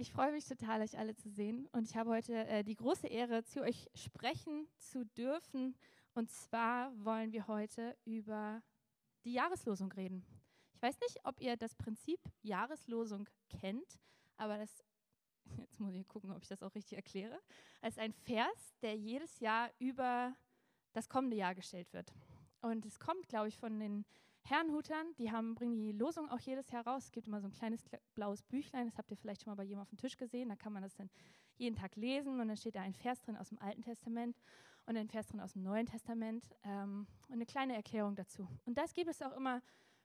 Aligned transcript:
Ich 0.00 0.12
freue 0.12 0.30
mich 0.30 0.44
total, 0.44 0.80
euch 0.82 0.96
alle 0.96 1.16
zu 1.16 1.28
sehen. 1.28 1.66
Und 1.72 1.90
ich 1.90 1.96
habe 1.96 2.10
heute 2.10 2.46
äh, 2.46 2.62
die 2.62 2.76
große 2.76 3.08
Ehre, 3.08 3.42
zu 3.42 3.62
euch 3.62 3.88
sprechen 3.94 4.68
zu 4.78 5.04
dürfen. 5.04 5.74
Und 6.14 6.30
zwar 6.30 6.92
wollen 7.04 7.32
wir 7.32 7.48
heute 7.48 7.96
über 8.04 8.62
die 9.24 9.32
Jahreslosung 9.32 9.90
reden. 9.90 10.24
Ich 10.72 10.80
weiß 10.80 11.00
nicht, 11.00 11.18
ob 11.24 11.40
ihr 11.40 11.56
das 11.56 11.74
Prinzip 11.74 12.20
Jahreslosung 12.42 13.28
kennt, 13.48 13.98
aber 14.36 14.58
das, 14.58 14.84
jetzt 15.58 15.80
muss 15.80 15.94
ich 15.94 16.06
gucken, 16.06 16.30
ob 16.30 16.42
ich 16.42 16.48
das 16.48 16.62
auch 16.62 16.76
richtig 16.76 16.96
erkläre. 16.96 17.36
Ist 17.82 17.98
ein 17.98 18.12
Vers, 18.12 18.76
der 18.82 18.94
jedes 18.94 19.40
Jahr 19.40 19.68
über 19.80 20.32
das 20.92 21.08
kommende 21.08 21.36
Jahr 21.36 21.56
gestellt 21.56 21.92
wird. 21.92 22.14
Und 22.60 22.86
es 22.86 23.00
kommt, 23.00 23.26
glaube 23.26 23.48
ich, 23.48 23.58
von 23.58 23.80
den 23.80 24.04
Herrenhutern, 24.42 25.14
die 25.18 25.30
haben, 25.30 25.54
bringen 25.54 25.76
die 25.76 25.92
Losung 25.92 26.30
auch 26.30 26.40
jedes 26.40 26.70
Jahr 26.70 26.86
raus. 26.86 27.04
Es 27.04 27.12
gibt 27.12 27.26
immer 27.26 27.40
so 27.40 27.48
ein 27.48 27.52
kleines 27.52 27.84
blaues 28.14 28.42
Büchlein, 28.42 28.86
das 28.86 28.96
habt 28.96 29.10
ihr 29.10 29.16
vielleicht 29.16 29.42
schon 29.42 29.50
mal 29.50 29.56
bei 29.56 29.64
jemandem 29.64 29.82
auf 29.82 29.90
dem 29.90 29.98
Tisch 29.98 30.16
gesehen. 30.16 30.48
Da 30.48 30.56
kann 30.56 30.72
man 30.72 30.82
das 30.82 30.94
dann 30.94 31.10
jeden 31.56 31.76
Tag 31.76 31.96
lesen 31.96 32.40
und 32.40 32.48
dann 32.48 32.56
steht 32.56 32.76
da 32.76 32.80
ein 32.80 32.94
Vers 32.94 33.20
drin 33.20 33.36
aus 33.36 33.50
dem 33.50 33.58
Alten 33.58 33.82
Testament 33.82 34.36
und 34.86 34.96
ein 34.96 35.08
Vers 35.08 35.26
drin 35.26 35.40
aus 35.40 35.52
dem 35.52 35.62
Neuen 35.62 35.86
Testament 35.86 36.44
ähm, 36.64 37.06
und 37.26 37.34
eine 37.34 37.46
kleine 37.46 37.74
Erklärung 37.74 38.14
dazu. 38.14 38.48
Und 38.64 38.78
das 38.78 38.94
gibt 38.94 39.10
es 39.10 39.20
auch 39.20 39.36
immer 39.36 39.60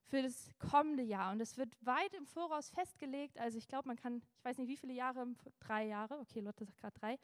für 0.05 0.21
das 0.21 0.49
kommende 0.59 1.03
Jahr 1.03 1.31
und 1.31 1.39
es 1.39 1.57
wird 1.57 1.73
weit 1.85 2.13
im 2.13 2.25
Voraus 2.25 2.69
festgelegt. 2.69 3.39
Also 3.39 3.57
ich 3.57 3.67
glaube, 3.67 3.87
man 3.87 3.95
kann, 3.95 4.21
ich 4.35 4.43
weiß 4.43 4.57
nicht 4.57 4.67
wie 4.67 4.77
viele 4.77 4.93
Jahre, 4.93 5.25
drei 5.59 5.85
Jahre, 5.85 6.19
okay, 6.19 6.41
Lotte 6.41 6.65
sagt 6.65 6.79
gerade 6.79 6.99
drei, 6.99 7.19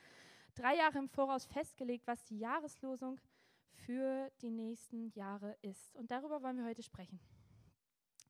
drei 0.55 0.77
Jahre 0.77 0.99
im 0.99 1.09
Voraus 1.09 1.45
festgelegt, 1.45 2.07
was 2.07 2.23
die 2.23 2.39
Jahreslosung 2.39 3.15
ist 3.15 3.38
für 3.85 4.31
die 4.41 4.51
nächsten 4.51 5.09
Jahre 5.11 5.57
ist. 5.61 5.95
Und 5.95 6.11
darüber 6.11 6.41
wollen 6.41 6.57
wir 6.57 6.65
heute 6.65 6.83
sprechen. 6.83 7.19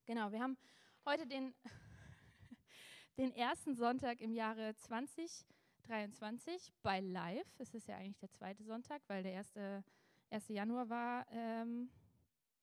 Genau, 0.05 0.31
wir 0.31 0.41
haben 0.41 0.57
heute 1.05 1.27
den, 1.27 1.53
den 3.17 3.31
ersten 3.34 3.75
Sonntag 3.75 4.21
im 4.21 4.33
Jahre 4.33 4.75
2023 4.75 6.73
bei 6.81 6.99
Live. 6.99 7.47
Es 7.59 7.73
ist 7.73 7.88
ja 7.88 7.97
eigentlich 7.97 8.20
der 8.20 8.31
zweite 8.31 8.63
Sonntag, 8.63 9.02
weil 9.08 9.23
der 9.23 9.33
erste, 9.33 9.83
1. 10.31 10.47
Januar 10.50 10.89
war, 10.89 11.25
ähm, 11.31 11.89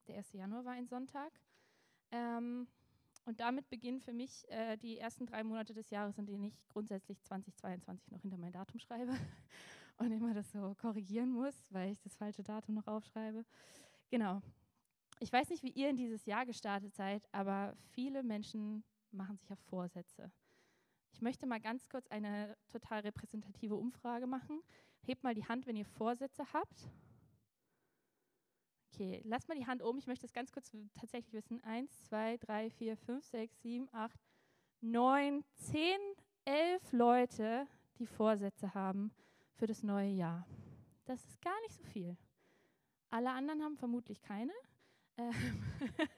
der 0.07 0.17
1. 0.17 0.33
Januar 0.33 0.65
war 0.65 0.73
ein 0.73 0.87
Sonntag. 0.87 1.33
Ähm, 2.11 2.69
und 3.27 3.41
damit 3.41 3.69
beginnen 3.69 4.01
für 4.01 4.13
mich 4.13 4.49
äh, 4.51 4.77
die 4.77 4.99
ersten 4.99 5.27
drei 5.27 5.43
Monate 5.43 5.75
des 5.75 5.91
Jahres, 5.91 6.17
in 6.17 6.27
denen 6.27 6.45
ich 6.45 6.69
grundsätzlich 6.69 7.21
2022 7.25 8.13
noch 8.13 8.23
hinter 8.23 8.39
mein 8.39 8.53
Datum 8.53 8.79
schreibe 8.79 9.13
und 9.99 10.13
immer 10.13 10.35
das 10.35 10.51
so 10.53 10.75
korrigieren 10.75 11.31
muss, 11.31 11.65
weil 11.71 11.91
ich 11.91 12.01
das 12.01 12.15
falsche 12.15 12.43
Datum 12.43 12.75
noch 12.75 12.87
aufschreibe. 12.87 13.45
Genau. 14.11 14.43
Ich 15.19 15.33
weiß 15.33 15.49
nicht, 15.49 15.63
wie 15.63 15.71
ihr 15.71 15.89
in 15.89 15.97
dieses 15.97 16.27
Jahr 16.27 16.45
gestartet 16.45 16.95
seid, 16.95 17.27
aber 17.33 17.75
viele 17.93 18.23
Menschen 18.23 18.85
machen 19.11 19.39
sich 19.39 19.51
auf 19.51 19.59
Vorsätze. 19.61 20.31
Ich 21.13 21.23
möchte 21.23 21.47
mal 21.47 21.61
ganz 21.61 21.89
kurz 21.89 22.07
eine 22.09 22.57
total 22.69 23.01
repräsentative 23.01 23.75
Umfrage 23.75 24.27
machen. 24.27 24.61
Hebt 25.01 25.25
mal 25.25 25.35
die 25.35 25.47
Hand, 25.47 25.67
wenn 25.67 25.77
ihr 25.77 25.87
Vorsätze 25.87 26.45
habt. 26.53 26.91
Okay, 28.93 29.23
lasst 29.25 29.49
mal 29.49 29.57
die 29.57 29.67
Hand 29.67 29.83
oben. 29.83 29.99
Ich 29.99 30.07
möchte 30.07 30.27
das 30.27 30.35
ganz 30.35 30.53
kurz 30.53 30.71
tatsächlich 30.95 31.33
wissen. 31.33 31.63
Eins, 31.65 31.99
zwei, 32.03 32.37
drei, 32.37 32.69
vier, 32.71 32.99
fünf, 32.99 33.25
sechs, 33.25 33.59
sieben, 33.63 33.89
acht, 33.93 34.21
neun, 34.83 35.43
zehn, 35.55 35.99
elf 36.45 36.93
Leute, 36.93 37.67
die 37.99 38.07
Vorsätze 38.07 38.75
haben 38.75 39.11
für 39.57 39.67
das 39.67 39.83
neue 39.83 40.11
Jahr. 40.11 40.47
Das 41.05 41.25
ist 41.25 41.41
gar 41.41 41.59
nicht 41.63 41.75
so 41.75 41.85
viel. 41.85 42.17
Alle 43.11 43.31
anderen 43.31 43.63
haben 43.63 43.77
vermutlich 43.77 44.21
keine. 44.23 44.53
Ähm 45.17 45.33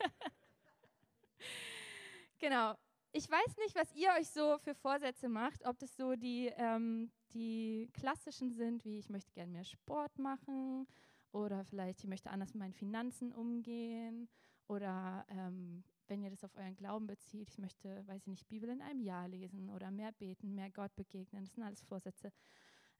genau. 2.38 2.74
Ich 3.12 3.30
weiß 3.30 3.56
nicht, 3.58 3.74
was 3.74 3.94
ihr 3.94 4.10
euch 4.18 4.28
so 4.28 4.58
für 4.58 4.74
Vorsätze 4.74 5.28
macht, 5.28 5.64
ob 5.64 5.78
das 5.78 5.96
so 5.96 6.14
die, 6.14 6.52
ähm, 6.56 7.10
die 7.32 7.90
klassischen 7.94 8.52
sind, 8.52 8.84
wie 8.84 8.98
ich 8.98 9.08
möchte 9.08 9.32
gerne 9.32 9.52
mehr 9.52 9.64
Sport 9.64 10.18
machen 10.18 10.86
oder 11.32 11.64
vielleicht 11.64 12.00
ich 12.00 12.08
möchte 12.08 12.30
anders 12.30 12.54
mit 12.54 12.60
meinen 12.60 12.74
Finanzen 12.74 13.32
umgehen 13.32 14.28
oder 14.66 15.24
ähm, 15.30 15.84
wenn 16.06 16.22
ihr 16.22 16.30
das 16.30 16.44
auf 16.44 16.54
euren 16.56 16.76
Glauben 16.76 17.06
bezieht, 17.06 17.48
ich 17.48 17.58
möchte, 17.58 18.06
weiß 18.06 18.22
ich 18.22 18.28
nicht, 18.28 18.48
Bibel 18.48 18.68
in 18.68 18.82
einem 18.82 19.00
Jahr 19.00 19.28
lesen 19.28 19.70
oder 19.70 19.90
mehr 19.90 20.12
beten, 20.12 20.54
mehr 20.54 20.70
Gott 20.70 20.94
begegnen. 20.96 21.44
Das 21.44 21.54
sind 21.54 21.64
alles 21.64 21.82
Vorsätze. 21.82 22.32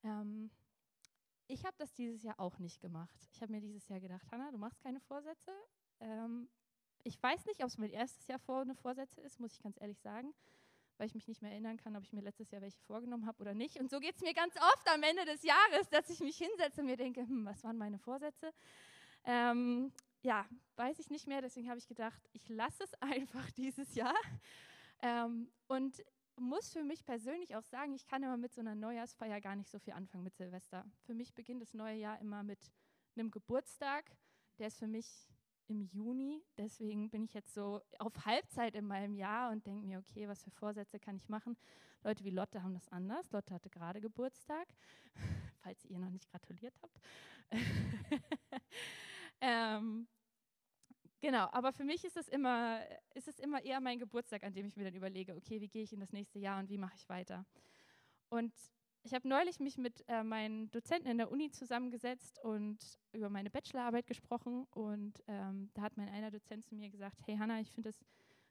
Ähm, 0.05 0.51
ich 1.47 1.65
habe 1.65 1.77
das 1.79 1.93
dieses 1.95 2.23
Jahr 2.23 2.39
auch 2.39 2.59
nicht 2.59 2.81
gemacht. 2.81 3.19
Ich 3.33 3.41
habe 3.41 3.53
mir 3.53 3.61
dieses 3.61 3.89
Jahr 3.89 4.01
gedacht, 4.01 4.31
Hanna, 4.31 4.51
du 4.51 4.59
machst 4.59 4.81
keine 4.81 5.01
Vorsätze. 5.01 5.53
Ähm, 6.01 6.49
ich 7.05 7.21
weiß 7.23 7.47
nicht, 7.47 7.63
ob 7.63 7.69
es 7.69 7.79
mein 7.79 7.91
erstes 7.91 8.27
Jahr 8.27 8.39
vor 8.39 8.61
eine 8.61 8.75
Vorsätze 8.75 9.21
ist, 9.23 9.41
muss 9.41 9.55
ich 9.55 9.63
ganz 9.63 9.81
ehrlich 9.81 9.99
sagen, 10.01 10.35
weil 10.99 11.07
ich 11.07 11.15
mich 11.15 11.27
nicht 11.27 11.41
mehr 11.41 11.53
erinnern 11.53 11.79
kann, 11.79 11.97
ob 11.97 12.03
ich 12.03 12.13
mir 12.13 12.21
letztes 12.21 12.51
Jahr 12.51 12.61
welche 12.61 12.81
vorgenommen 12.83 13.25
habe 13.27 13.41
oder 13.41 13.55
nicht. 13.55 13.79
Und 13.79 13.91
so 13.91 13.99
geht 13.99 14.17
es 14.17 14.21
mir 14.21 14.35
ganz 14.35 14.57
oft 14.57 14.89
am 14.93 15.03
Ende 15.03 15.25
des 15.25 15.43
Jahres, 15.43 15.89
dass 15.91 16.11
ich 16.11 16.21
mich 16.21 16.37
hinsetze 16.37 16.81
und 16.83 16.87
mir 16.87 16.97
denke, 16.97 17.23
hm, 17.23 17.47
was 17.47 17.65
waren 17.65 17.79
meine 17.79 17.99
Vorsätze? 17.99 18.53
Ähm, 19.25 19.93
ja, 20.23 20.47
weiß 20.77 20.99
ich 20.99 21.11
nicht 21.11 21.27
mehr. 21.27 21.41
Deswegen 21.41 21.69
habe 21.69 21.79
ich 21.79 21.87
gedacht, 21.87 22.21
ich 22.33 22.49
lasse 22.49 22.85
es 22.85 22.95
einfach 23.01 23.51
dieses 23.53 23.95
Jahr. 23.95 24.15
Ähm, 25.01 25.51
und 25.69 26.05
muss 26.41 26.73
für 26.73 26.85
mich 26.85 27.05
persönlich 27.05 27.57
auch 27.57 27.63
sagen, 27.63 27.95
ich 27.95 28.07
kann 28.07 28.23
immer 28.23 28.37
mit 28.37 28.53
so 28.53 28.61
einer 28.61 28.75
Neujahrsfeier 28.75 29.41
gar 29.41 29.57
nicht 29.57 29.71
so 29.71 29.79
viel 29.79 29.93
anfangen 29.93 30.25
mit 30.25 30.37
Silvester. 30.37 30.85
Für 31.05 31.15
mich 31.15 31.35
beginnt 31.35 31.63
das 31.63 31.75
neue 31.75 31.97
Jahr 31.97 32.21
immer 32.21 32.43
mit 32.43 32.73
einem 33.17 33.31
Geburtstag. 33.31 34.11
Der 34.59 34.69
ist 34.69 34.79
für 34.79 34.87
mich 34.87 35.29
im 35.69 35.83
Juni. 35.83 36.43
Deswegen 36.57 37.11
bin 37.11 37.25
ich 37.25 37.35
jetzt 37.35 37.55
so 37.55 37.83
auf 37.99 38.13
Halbzeit 38.25 38.75
in 38.75 38.87
meinem 38.87 39.15
Jahr 39.15 39.53
und 39.53 39.67
denke 39.67 39.87
mir, 39.87 39.99
okay, 39.99 40.29
was 40.29 40.43
für 40.43 40.51
Vorsätze 40.51 40.99
kann 40.99 41.17
ich 41.17 41.29
machen? 41.29 41.57
Leute 42.03 42.25
wie 42.25 42.31
Lotte 42.31 42.63
haben 42.63 42.75
das 42.75 42.89
anders. 42.89 43.31
Lotte 43.33 43.55
hatte 43.55 43.71
gerade 43.71 44.01
Geburtstag, 44.01 44.69
falls 45.63 45.85
ihr 45.85 45.99
noch 45.99 46.11
nicht 46.11 46.31
gratuliert 46.31 46.75
habt. 46.83 47.01
ähm, 49.41 50.09
Genau, 51.21 51.49
aber 51.51 51.73
für 51.73 51.85
mich 51.85 52.05
ist 52.05 52.17
es 52.17 52.29
immer, 52.29 52.81
immer 53.39 53.63
eher 53.65 53.81
mein 53.81 53.99
Geburtstag, 53.99 54.45
an 54.45 54.55
dem 54.55 54.67
ich 54.67 54.77
mir 54.77 54.85
dann 54.85 54.95
überlege, 54.95 55.35
okay, 55.35 55.61
wie 55.61 55.69
gehe 55.69 55.83
ich 55.83 55.93
in 55.93 56.01
das 56.01 56.13
nächste 56.13 56.39
Jahr 56.39 56.61
und 56.61 56.69
wie 56.71 56.79
mache 56.79 56.95
ich 56.97 57.09
weiter. 57.09 57.45
Und 58.29 58.53
ich 59.03 59.15
habe 59.15 59.27
neulich 59.27 59.59
mich 59.59 59.79
mit 59.79 60.05
äh, 60.09 60.23
meinen 60.23 60.71
Dozenten 60.71 61.09
in 61.09 61.19
der 61.19 61.31
Uni 61.31 61.51
zusammengesetzt 61.51 62.39
und 62.45 62.79
über 63.13 63.31
meine 63.31 63.51
Bachelorarbeit 63.51 64.07
gesprochen. 64.07 64.67
Und 64.71 65.23
ähm, 65.27 65.71
da 65.75 65.83
hat 65.83 65.97
mein 65.97 66.09
einer 66.09 66.31
Dozent 66.31 66.65
zu 66.65 66.75
mir 66.75 66.91
gesagt, 66.91 67.19
hey 67.27 67.37
Hanna, 67.37 67.61
ich 67.61 67.73
finde 67.73 67.89
es 67.89 68.05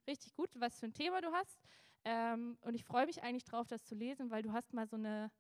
richtig 0.08 0.34
gut, 0.34 0.50
was 0.56 0.80
für 0.80 0.88
ein 0.88 0.94
Thema 0.94 1.22
du 1.22 1.32
hast. 1.32 1.62
Ähm, 2.04 2.58
und 2.62 2.74
ich 2.74 2.84
freue 2.84 3.06
mich 3.06 3.24
eigentlich 3.24 3.44
drauf, 3.44 3.68
das 3.68 3.86
zu 3.86 3.96
lesen, 3.96 4.30
weil 4.30 4.42
du 4.42 4.52
hast 4.52 4.74
mal 4.74 4.88
so 4.88 4.96
eine, 4.96 5.32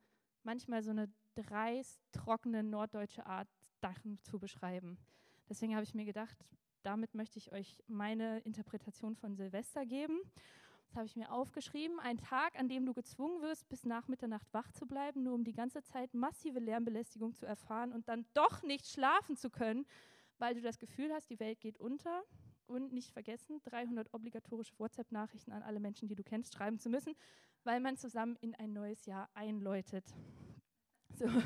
manchmal 0.43 0.83
so 0.83 0.91
eine 0.91 1.09
dreist, 1.35 1.99
trockene 2.11 2.63
norddeutsche 2.63 3.25
Art, 3.25 3.49
Sachen 3.81 4.19
zu 4.23 4.39
beschreiben. 4.39 4.97
Deswegen 5.49 5.75
habe 5.75 5.83
ich 5.83 5.93
mir 5.93 6.05
gedacht, 6.05 6.37
damit 6.83 7.13
möchte 7.13 7.39
ich 7.39 7.51
euch 7.51 7.77
meine 7.87 8.39
Interpretation 8.39 9.15
von 9.15 9.35
Silvester 9.35 9.85
geben. 9.85 10.19
Das 10.87 10.95
habe 10.95 11.05
ich 11.05 11.15
mir 11.15 11.31
aufgeschrieben. 11.31 11.99
Ein 11.99 12.17
Tag, 12.17 12.57
an 12.57 12.69
dem 12.69 12.85
du 12.85 12.93
gezwungen 12.93 13.41
wirst, 13.41 13.67
bis 13.69 13.85
nach 13.85 14.07
Mitternacht 14.07 14.47
wach 14.53 14.71
zu 14.71 14.87
bleiben, 14.87 15.23
nur 15.23 15.33
um 15.33 15.43
die 15.43 15.53
ganze 15.53 15.83
Zeit 15.83 16.13
massive 16.13 16.59
Lärmbelästigung 16.59 17.33
zu 17.33 17.45
erfahren 17.45 17.91
und 17.91 18.07
dann 18.07 18.25
doch 18.33 18.63
nicht 18.63 18.87
schlafen 18.87 19.35
zu 19.35 19.49
können, 19.49 19.85
weil 20.37 20.55
du 20.55 20.61
das 20.61 20.79
Gefühl 20.79 21.11
hast, 21.13 21.29
die 21.29 21.39
Welt 21.39 21.59
geht 21.59 21.77
unter. 21.77 22.23
Und 22.67 22.91
nicht 22.91 23.11
vergessen, 23.11 23.61
300 23.63 24.13
obligatorische 24.13 24.77
WhatsApp-Nachrichten 24.77 25.53
an 25.53 25.63
alle 25.63 25.79
Menschen, 25.79 26.09
die 26.09 26.15
du 26.15 26.23
kennst, 26.23 26.53
schreiben 26.53 26.79
zu 26.79 26.89
müssen, 26.89 27.15
weil 27.63 27.79
man 27.79 27.95
zusammen 27.95 28.35
in 28.41 28.55
ein 28.55 28.73
neues 28.73 29.05
Jahr 29.05 29.29
einläutet. 29.33 30.03
So. 31.15 31.27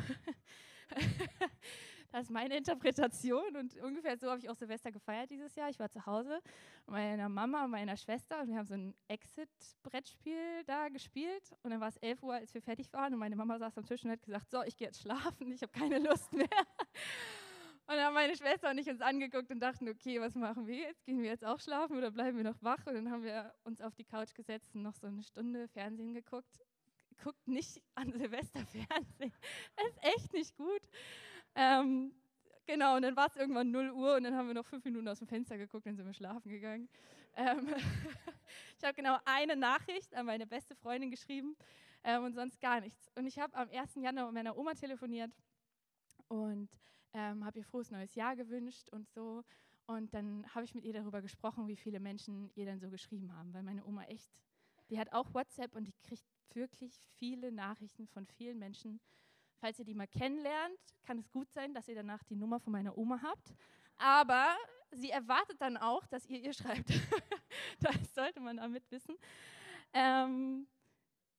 Das 2.12 2.24
ist 2.24 2.30
meine 2.30 2.58
Interpretation 2.58 3.56
und 3.56 3.78
ungefähr 3.82 4.18
so 4.18 4.30
habe 4.30 4.40
ich 4.40 4.50
auch 4.50 4.56
Silvester 4.56 4.92
gefeiert 4.92 5.30
dieses 5.30 5.56
Jahr. 5.56 5.70
Ich 5.70 5.80
war 5.80 5.90
zu 5.90 6.06
Hause 6.06 6.42
mit 6.86 6.96
meiner 6.96 7.30
Mama 7.30 7.64
und 7.64 7.72
meiner 7.72 7.96
Schwester 7.96 8.42
und 8.42 8.50
wir 8.50 8.58
haben 8.58 8.66
so 8.66 8.74
ein 8.74 8.94
Exit-Brettspiel 9.08 10.66
da 10.66 10.90
gespielt 10.90 11.54
und 11.64 11.72
dann 11.72 11.80
war 11.80 11.88
es 11.88 11.96
11 11.98 12.22
Uhr, 12.22 12.34
als 12.34 12.54
wir 12.54 12.62
fertig 12.62 12.92
waren 12.92 13.14
und 13.14 13.20
meine 13.20 13.38
Mama 13.38 13.58
saß 13.58 13.78
am 13.78 13.86
Tisch 13.86 14.04
und 14.04 14.12
hat 14.12 14.22
gesagt, 14.24 14.52
so, 14.52 14.62
ich 14.64 14.76
gehe 14.76 14.88
jetzt 14.88 15.02
schlafen, 15.02 15.54
ich 15.54 15.62
habe 15.62 15.72
keine 15.72 16.00
Lust 16.00 16.34
mehr. 16.34 16.48
Und 17.88 17.98
dann 17.98 18.06
haben 18.06 18.14
meine 18.14 18.38
Schwester 18.38 18.70
und 18.70 18.78
ich 18.78 18.88
uns 18.88 19.02
angeguckt 19.02 19.52
und 19.52 19.60
dachten, 19.60 19.90
okay, 19.90 20.22
was 20.22 20.34
machen 20.36 20.66
wir 20.66 20.78
jetzt? 20.78 21.04
Gehen 21.04 21.22
wir 21.22 21.30
jetzt 21.30 21.44
auch 21.44 21.60
schlafen 21.60 21.98
oder 21.98 22.10
bleiben 22.10 22.38
wir 22.38 22.46
noch 22.46 22.62
wach? 22.62 22.86
Und 22.86 22.94
dann 22.94 23.12
haben 23.12 23.24
wir 23.24 23.54
uns 23.66 23.82
auf 23.82 23.94
die 23.96 24.06
Couch 24.06 24.34
gesetzt 24.34 24.74
und 24.76 24.84
noch 24.84 24.96
so 24.96 25.08
eine 25.08 25.24
Stunde 25.24 25.68
Fernsehen 25.68 26.14
geguckt. 26.14 26.62
Guckt 27.22 27.46
nicht 27.50 27.82
an 27.96 28.14
Silvester 28.14 28.66
Fernsehen. 28.66 29.34
Das 29.76 29.88
ist 29.90 30.04
echt 30.04 30.34
nicht 30.34 30.56
gut. 30.56 30.82
Ähm, 31.56 32.14
genau, 32.66 32.96
und 32.96 33.02
dann 33.02 33.16
war 33.16 33.28
es 33.28 33.36
irgendwann 33.36 33.72
0 33.72 33.92
Uhr 33.92 34.16
und 34.16 34.24
dann 34.24 34.36
haben 34.36 34.48
wir 34.48 34.54
noch 34.54 34.66
fünf 34.66 34.84
Minuten 34.86 35.08
aus 35.08 35.20
dem 35.20 35.28
Fenster 35.28 35.58
geguckt, 35.58 35.86
dann 35.86 35.96
sind 35.96 36.06
wir 36.06 36.14
schlafen 36.14 36.50
gegangen. 36.50 36.90
Ähm, 37.36 37.68
ich 38.78 38.84
habe 38.84 38.94
genau 38.94 39.18
eine 39.26 39.56
Nachricht 39.56 40.14
an 40.16 40.26
meine 40.26 40.48
beste 40.48 40.76
Freundin 40.76 41.12
geschrieben 41.12 41.56
ähm, 42.04 42.24
und 42.24 42.34
sonst 42.34 42.60
gar 42.60 42.82
nichts. 42.82 43.10
Und 43.16 43.26
ich 43.26 43.40
habe 43.40 43.56
am 43.56 43.70
1. 43.70 43.96
Januar 43.96 44.26
mit 44.28 44.36
meiner 44.36 44.58
Oma 44.58 44.74
telefoniert 44.74 45.32
und 46.28 46.70
ähm, 47.14 47.46
habe 47.46 47.60
ihr 47.60 47.66
frohes 47.66 47.92
neues 47.92 48.16
Jahr 48.16 48.36
gewünscht 48.36 48.90
und 48.92 49.10
so. 49.10 49.44
Und 49.88 50.14
dann 50.14 50.46
habe 50.54 50.64
ich 50.64 50.74
mit 50.74 50.86
ihr 50.86 50.94
darüber 50.94 51.22
gesprochen, 51.22 51.68
wie 51.68 51.76
viele 51.76 52.00
Menschen 52.00 52.50
ihr 52.56 52.66
dann 52.66 52.80
so 52.80 52.90
geschrieben 52.90 53.36
haben, 53.36 53.54
weil 53.54 53.64
meine 53.64 53.86
Oma 53.86 54.04
echt, 54.04 54.30
die 54.90 54.98
hat 54.98 55.12
auch 55.12 55.34
WhatsApp 55.34 55.76
und 55.76 55.86
die 55.86 55.94
kriegt 56.04 56.24
wirklich 56.54 57.02
viele 57.18 57.52
Nachrichten 57.52 58.08
von 58.08 58.26
vielen 58.26 58.60
Menschen. 58.60 59.00
Falls 59.62 59.78
ihr 59.78 59.86
die 59.86 59.94
mal 59.94 60.08
kennenlernt, 60.08 60.80
kann 61.04 61.20
es 61.20 61.30
gut 61.30 61.48
sein, 61.52 61.72
dass 61.76 61.88
ihr 61.88 61.94
danach 61.94 62.24
die 62.24 62.36
Nummer 62.36 62.60
von 62.60 62.74
meiner 62.74 62.98
Oma 62.98 63.22
habt. 63.22 63.54
Aber 63.96 64.58
sie 64.90 65.12
erwartet 65.12 65.62
dann 65.62 65.78
auch, 65.78 66.08
dass 66.08 66.26
ihr 66.26 66.40
ihr 66.40 66.54
schreibt. 66.54 66.90
das 67.80 68.16
sollte 68.16 68.40
man 68.40 68.58
damit 68.58 68.90
wissen. 68.90 69.16
Ähm, 69.94 70.68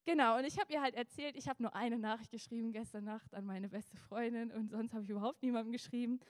genau, 0.05 0.39
und 0.39 0.45
ich 0.45 0.61
habe 0.61 0.73
ihr 0.73 0.81
halt 0.81 0.95
erzählt, 0.95 1.37
ich 1.37 1.49
habe 1.49 1.61
nur 1.61 1.75
eine 1.75 1.99
Nachricht 1.99 2.31
geschrieben 2.31 2.71
gestern 2.71 3.03
Nacht 3.03 3.35
an 3.35 3.45
meine 3.45 3.69
beste 3.69 3.97
Freundin 3.97 4.53
und 4.53 4.71
sonst 4.71 4.95
habe 4.95 5.03
ich 5.03 5.11
überhaupt 5.11 5.43
niemandem 5.43 5.73
geschrieben. 5.73 6.21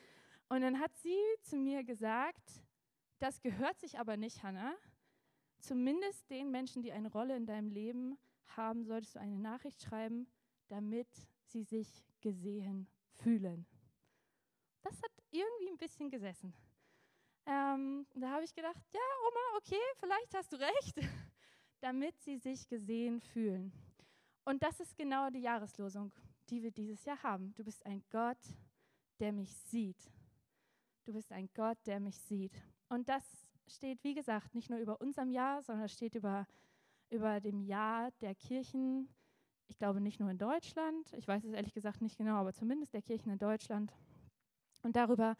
Und 0.48 0.62
dann 0.62 0.80
hat 0.80 0.96
sie 0.96 1.18
zu 1.42 1.58
mir 1.58 1.84
gesagt, 1.84 2.62
das 3.18 3.42
gehört 3.42 3.78
sich 3.78 3.98
aber 3.98 4.16
nicht, 4.16 4.42
Hannah. 4.42 4.74
Zumindest 5.58 6.30
den 6.30 6.50
Menschen, 6.50 6.82
die 6.82 6.92
eine 6.92 7.12
Rolle 7.12 7.36
in 7.36 7.44
deinem 7.44 7.70
Leben 7.70 8.16
haben, 8.56 8.82
solltest 8.84 9.14
du 9.14 9.20
eine 9.20 9.36
Nachricht 9.36 9.82
schreiben, 9.82 10.26
damit 10.68 11.06
sie 11.52 11.62
sich 11.62 12.04
gesehen 12.20 12.88
fühlen. 13.22 13.66
Das 14.82 15.00
hat 15.02 15.12
irgendwie 15.30 15.68
ein 15.68 15.78
bisschen 15.78 16.10
gesessen. 16.10 16.52
Ähm, 17.46 18.06
da 18.14 18.30
habe 18.30 18.44
ich 18.44 18.54
gedacht, 18.54 18.80
ja, 18.92 19.00
Oma, 19.28 19.58
okay, 19.58 19.80
vielleicht 19.98 20.34
hast 20.34 20.52
du 20.52 20.56
recht, 20.56 20.96
damit 21.80 22.18
sie 22.20 22.38
sich 22.38 22.68
gesehen 22.68 23.20
fühlen. 23.20 23.72
Und 24.44 24.62
das 24.62 24.80
ist 24.80 24.96
genau 24.96 25.30
die 25.30 25.40
Jahreslosung, 25.40 26.12
die 26.48 26.62
wir 26.62 26.70
dieses 26.70 27.04
Jahr 27.04 27.22
haben. 27.22 27.54
Du 27.54 27.64
bist 27.64 27.84
ein 27.86 28.02
Gott, 28.10 28.38
der 29.20 29.32
mich 29.32 29.54
sieht. 29.54 30.10
Du 31.04 31.12
bist 31.12 31.32
ein 31.32 31.48
Gott, 31.54 31.78
der 31.86 32.00
mich 32.00 32.18
sieht. 32.18 32.52
Und 32.88 33.08
das 33.08 33.24
steht, 33.66 34.02
wie 34.04 34.14
gesagt, 34.14 34.54
nicht 34.54 34.70
nur 34.70 34.78
über 34.78 35.00
unserem 35.00 35.30
Jahr, 35.30 35.62
sondern 35.62 35.88
steht 35.88 36.14
über, 36.14 36.46
über 37.10 37.40
dem 37.40 37.60
Jahr 37.60 38.10
der 38.20 38.34
Kirchen. 38.34 39.08
Ich 39.72 39.78
glaube 39.78 40.02
nicht 40.02 40.20
nur 40.20 40.30
in 40.30 40.36
Deutschland, 40.36 41.14
ich 41.14 41.26
weiß 41.26 41.44
es 41.44 41.54
ehrlich 41.54 41.72
gesagt 41.72 42.02
nicht 42.02 42.18
genau, 42.18 42.34
aber 42.34 42.52
zumindest 42.52 42.92
der 42.92 43.00
Kirchen 43.00 43.32
in 43.32 43.38
Deutschland. 43.38 43.90
Und 44.82 44.96
darüber 44.96 45.34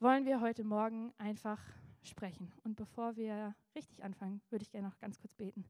wollen 0.00 0.26
wir 0.26 0.42
heute 0.42 0.64
Morgen 0.64 1.14
einfach 1.16 1.58
sprechen. 2.02 2.52
Und 2.62 2.76
bevor 2.76 3.16
wir 3.16 3.54
richtig 3.74 4.04
anfangen, 4.04 4.42
würde 4.50 4.64
ich 4.64 4.70
gerne 4.70 4.88
noch 4.88 4.98
ganz 4.98 5.18
kurz 5.18 5.34
beten. 5.34 5.64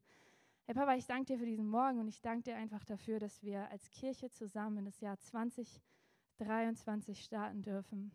Herr 0.65 0.75
Papa, 0.75 0.95
ich 0.95 1.05
danke 1.05 1.27
dir 1.27 1.39
für 1.39 1.45
diesen 1.45 1.69
Morgen 1.69 1.99
und 1.99 2.09
ich 2.09 2.19
danke 2.19 2.43
dir 2.43 2.57
einfach 2.57 2.83
dafür, 2.83 3.17
dass 3.17 3.41
wir 3.43 3.69
als 3.69 3.89
Kirche 3.89 4.29
zusammen 4.29 4.79
in 4.79 4.85
das 4.85 4.99
Jahr 4.99 5.17
2023 5.17 7.23
starten 7.23 7.61
dürfen. 7.61 8.11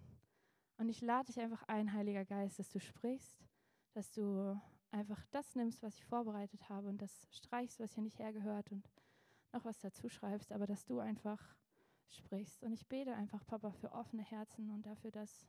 Und 0.76 0.90
ich 0.90 1.00
lade 1.00 1.28
dich 1.28 1.40
einfach 1.40 1.62
ein, 1.69 1.94
Heiliger 1.94 2.26
Geist, 2.26 2.58
dass 2.58 2.69
du 2.69 2.81
sprichst, 2.81 3.49
dass 3.94 4.12
du 4.12 4.60
einfach 4.90 5.25
das 5.31 5.54
nimmst, 5.54 5.82
was 5.82 5.94
ich 5.94 6.04
vorbereitet 6.04 6.69
habe 6.69 6.87
und 6.87 7.00
das 7.00 7.26
streichst, 7.31 7.81
was 7.81 7.94
hier 7.94 8.02
nicht 8.02 8.19
hergehört 8.19 8.70
und 8.70 8.87
noch 9.56 9.64
was 9.64 9.78
dazu 9.78 10.08
schreibst, 10.08 10.52
aber 10.52 10.66
dass 10.66 10.84
du 10.84 11.00
einfach 11.00 11.56
sprichst. 12.08 12.62
Und 12.62 12.72
ich 12.72 12.86
bete 12.86 13.14
einfach, 13.14 13.44
Papa, 13.46 13.72
für 13.72 13.92
offene 13.92 14.22
Herzen 14.22 14.70
und 14.70 14.84
dafür, 14.84 15.10
dass, 15.10 15.48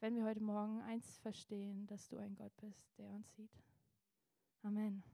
wenn 0.00 0.16
wir 0.16 0.24
heute 0.24 0.42
Morgen 0.42 0.80
eins 0.82 1.18
verstehen, 1.18 1.86
dass 1.86 2.08
du 2.08 2.16
ein 2.16 2.34
Gott 2.34 2.56
bist, 2.56 2.98
der 2.98 3.10
uns 3.10 3.30
sieht. 3.34 3.52
Amen. 4.62 5.04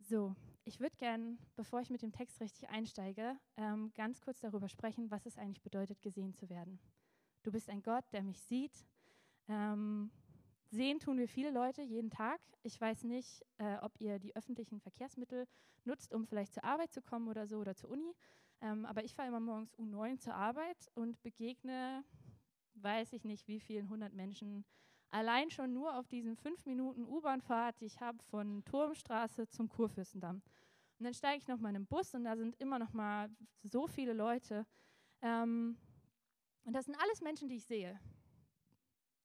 So, 0.00 0.34
ich 0.64 0.80
würde 0.80 0.96
gerne, 0.96 1.38
bevor 1.54 1.80
ich 1.80 1.88
mit 1.88 2.02
dem 2.02 2.12
Text 2.12 2.40
richtig 2.40 2.68
einsteige, 2.68 3.38
ähm, 3.56 3.92
ganz 3.94 4.20
kurz 4.20 4.40
darüber 4.40 4.68
sprechen, 4.68 5.10
was 5.10 5.24
es 5.24 5.38
eigentlich 5.38 5.62
bedeutet, 5.62 6.02
gesehen 6.02 6.34
zu 6.34 6.50
werden. 6.50 6.80
Du 7.44 7.52
bist 7.52 7.70
ein 7.70 7.82
Gott, 7.82 8.04
der 8.12 8.22
mich 8.22 8.40
sieht. 8.40 8.84
Ähm, 9.48 10.10
Sehen 10.74 10.98
tun 10.98 11.18
wir 11.18 11.28
viele 11.28 11.52
Leute 11.52 11.82
jeden 11.82 12.10
Tag. 12.10 12.40
Ich 12.64 12.80
weiß 12.80 13.04
nicht, 13.04 13.44
äh, 13.58 13.76
ob 13.82 14.00
ihr 14.00 14.18
die 14.18 14.34
öffentlichen 14.34 14.80
Verkehrsmittel 14.80 15.46
nutzt, 15.84 16.12
um 16.12 16.26
vielleicht 16.26 16.52
zur 16.52 16.64
Arbeit 16.64 16.90
zu 16.90 17.00
kommen 17.00 17.28
oder 17.28 17.46
so 17.46 17.58
oder 17.58 17.76
zur 17.76 17.90
Uni. 17.90 18.12
Ähm, 18.60 18.84
aber 18.84 19.04
ich 19.04 19.14
fahre 19.14 19.28
immer 19.28 19.38
morgens 19.38 19.72
U9 19.76 20.18
zur 20.18 20.34
Arbeit 20.34 20.90
und 20.94 21.22
begegne, 21.22 22.02
weiß 22.74 23.12
ich 23.12 23.24
nicht, 23.24 23.46
wie 23.46 23.60
vielen 23.60 23.88
hundert 23.88 24.14
Menschen 24.14 24.64
allein 25.10 25.48
schon 25.48 25.72
nur 25.72 25.96
auf 25.96 26.08
diesen 26.08 26.34
fünf 26.34 26.66
Minuten 26.66 27.06
U-Bahn-Fahrt, 27.06 27.80
die 27.80 27.86
ich 27.86 28.00
habe 28.00 28.18
von 28.24 28.64
Turmstraße 28.64 29.48
zum 29.50 29.68
Kurfürstendamm. 29.68 30.42
Und 30.98 31.04
dann 31.04 31.14
steige 31.14 31.38
ich 31.38 31.46
noch 31.46 31.60
mal 31.60 31.68
in 31.68 31.74
den 31.74 31.86
Bus 31.86 32.12
und 32.14 32.24
da 32.24 32.36
sind 32.36 32.56
immer 32.56 32.80
noch 32.80 32.92
mal 32.92 33.30
so 33.62 33.86
viele 33.86 34.12
Leute. 34.12 34.66
Ähm, 35.22 35.78
und 36.64 36.72
das 36.72 36.86
sind 36.86 36.96
alles 36.96 37.20
Menschen, 37.20 37.48
die 37.48 37.56
ich 37.56 37.64
sehe 37.64 38.00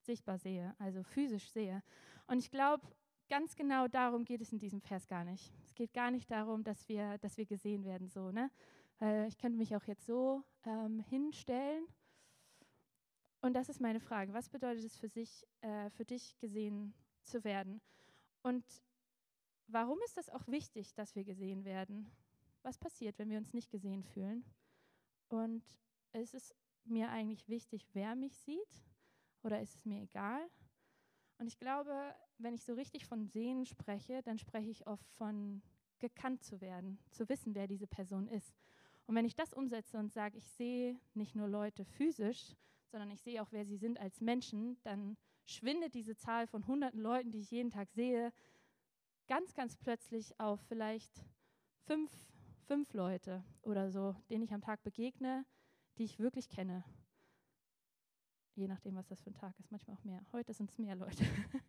sichtbar 0.10 0.40
sehe, 0.40 0.76
also 0.80 1.04
physisch 1.04 1.52
sehe. 1.52 1.84
Und 2.26 2.40
ich 2.40 2.50
glaube, 2.50 2.84
ganz 3.30 3.56
genau 3.56 3.88
darum 3.88 4.26
geht 4.26 4.42
es 4.42 4.52
in 4.52 4.58
diesem 4.58 4.82
Vers 4.82 5.08
gar 5.08 5.24
nicht. 5.24 5.54
Es 5.64 5.76
geht 5.76 5.94
gar 5.94 6.10
nicht 6.10 6.32
darum, 6.32 6.64
dass 6.64 6.90
wir, 6.90 7.20
dass 7.20 7.38
wir 7.38 7.46
gesehen 7.46 7.86
werden, 7.86 8.10
so, 8.10 8.32
ne? 8.32 8.50
Weil 8.98 9.28
ich 9.28 9.38
könnte 9.38 9.58
mich 9.58 9.76
auch 9.76 9.84
jetzt 9.84 10.06
so 10.06 10.44
ähm, 10.66 11.00
hinstellen. 11.00 11.86
Und 13.42 13.54
das 13.54 13.70
ist 13.70 13.80
meine 13.80 14.00
Frage. 14.00 14.34
Was 14.34 14.50
bedeutet 14.50 14.84
es 14.84 14.98
für, 14.98 15.08
sich, 15.08 15.46
äh, 15.62 15.90
für 15.92 16.06
dich, 16.06 16.38
gesehen 16.40 16.94
zu 17.24 17.44
werden? 17.44 17.82
Und 18.42 18.66
warum 19.68 20.00
ist 20.06 20.18
das 20.18 20.30
auch 20.30 20.48
wichtig, 20.48 20.94
dass 20.96 21.16
wir 21.16 21.24
gesehen 21.24 21.64
werden? 21.64 22.12
Was 22.64 22.78
passiert, 22.78 23.20
wenn 23.20 23.30
wir 23.30 23.38
uns 23.38 23.54
nicht 23.54 23.70
gesehen 23.70 24.04
fühlen? 24.04 24.44
Und 25.30 25.64
ist 26.14 26.34
es 26.34 26.54
mir 26.84 27.10
eigentlich 27.10 27.48
wichtig, 27.48 27.88
wer 27.94 28.16
mich 28.16 28.36
sieht? 28.40 28.89
Oder 29.44 29.62
ist 29.62 29.76
es 29.76 29.86
mir 29.86 30.02
egal? 30.02 30.50
Und 31.38 31.48
ich 31.48 31.58
glaube, 31.58 31.94
wenn 32.38 32.54
ich 32.54 32.64
so 32.64 32.74
richtig 32.74 33.06
von 33.06 33.26
Sehen 33.26 33.66
spreche, 33.66 34.22
dann 34.24 34.38
spreche 34.38 34.70
ich 34.70 34.88
oft 34.88 35.10
von 35.14 35.62
gekannt 36.00 36.44
zu 36.44 36.62
werden, 36.62 37.00
zu 37.12 37.28
wissen, 37.30 37.56
wer 37.56 37.68
diese 37.68 37.88
Person 37.88 38.28
ist. 38.28 38.54
Und 39.08 39.16
wenn 39.16 39.26
ich 39.26 39.36
das 39.36 39.54
umsetze 39.54 39.98
und 39.98 40.12
sage, 40.12 40.38
ich 40.38 40.48
sehe 40.52 41.00
nicht 41.14 41.36
nur 41.36 41.48
Leute 41.48 41.84
physisch, 41.86 42.56
sondern 42.92 43.10
ich 43.10 43.22
sehe 43.22 43.42
auch, 43.42 43.52
wer 43.52 43.66
sie 43.66 43.78
sind 43.78 44.00
als 44.00 44.22
Menschen, 44.22 44.78
dann 44.84 45.18
schwindet 45.46 45.94
diese 45.94 46.16
Zahl 46.16 46.48
von 46.48 46.68
hunderten 46.68 47.00
Leuten, 47.00 47.32
die 47.32 47.40
ich 47.40 47.52
jeden 47.52 47.72
Tag 47.72 47.90
sehe, 47.92 48.32
ganz, 49.28 49.54
ganz 49.54 49.76
plötzlich 49.78 50.40
auf 50.40 50.60
vielleicht 50.68 51.24
fünf, 51.86 52.12
fünf 52.68 52.94
Leute 52.94 53.44
oder 53.62 53.92
so, 53.92 54.16
denen 54.30 54.44
ich 54.44 54.54
am 54.54 54.62
Tag 54.62 54.84
begegne, 54.84 55.46
die 55.98 56.04
ich 56.04 56.20
wirklich 56.20 56.50
kenne 56.50 56.84
je 58.60 58.68
nachdem, 58.68 58.96
was 58.96 59.08
das 59.08 59.22
für 59.22 59.30
ein 59.30 59.36
Tag 59.36 59.58
ist, 59.60 59.72
manchmal 59.72 59.96
auch 59.96 60.04
mehr. 60.04 60.22
Heute 60.34 60.54
sind 60.54 60.70
es 60.70 60.78
mehr 60.78 60.96
Leute, 60.96 61.24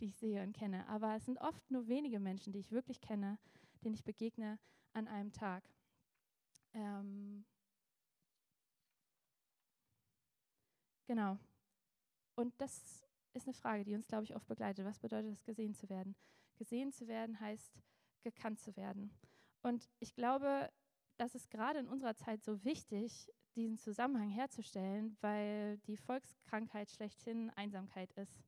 die 0.00 0.06
ich 0.06 0.16
sehe 0.16 0.42
und 0.42 0.54
kenne. 0.54 0.86
Aber 0.88 1.14
es 1.14 1.24
sind 1.26 1.38
oft 1.38 1.70
nur 1.70 1.86
wenige 1.86 2.18
Menschen, 2.18 2.52
die 2.52 2.60
ich 2.60 2.72
wirklich 2.72 3.00
kenne, 3.00 3.38
denen 3.84 3.94
ich 3.94 4.04
begegne 4.04 4.58
an 4.94 5.06
einem 5.06 5.32
Tag. 5.32 5.62
Ähm 6.72 7.44
genau. 11.06 11.38
Und 12.34 12.58
das 12.58 13.06
ist 13.34 13.46
eine 13.46 13.54
Frage, 13.54 13.84
die 13.84 13.94
uns, 13.94 14.08
glaube 14.08 14.24
ich, 14.24 14.34
oft 14.34 14.48
begleitet. 14.48 14.84
Was 14.86 14.98
bedeutet 14.98 15.32
es, 15.32 15.44
gesehen 15.44 15.74
zu 15.74 15.88
werden? 15.88 16.16
Gesehen 16.56 16.92
zu 16.92 17.06
werden 17.06 17.38
heißt, 17.38 17.80
gekannt 18.22 18.60
zu 18.60 18.76
werden. 18.76 19.12
Und 19.62 19.90
ich 19.98 20.14
glaube, 20.14 20.70
das 21.18 21.34
ist 21.34 21.50
gerade 21.50 21.78
in 21.78 21.88
unserer 21.88 22.16
Zeit 22.16 22.42
so 22.42 22.64
wichtig, 22.64 23.30
diesen 23.54 23.78
Zusammenhang 23.78 24.28
herzustellen, 24.28 25.16
weil 25.20 25.78
die 25.86 25.96
Volkskrankheit 25.96 26.90
schlechthin 26.90 27.50
Einsamkeit 27.50 28.12
ist. 28.14 28.42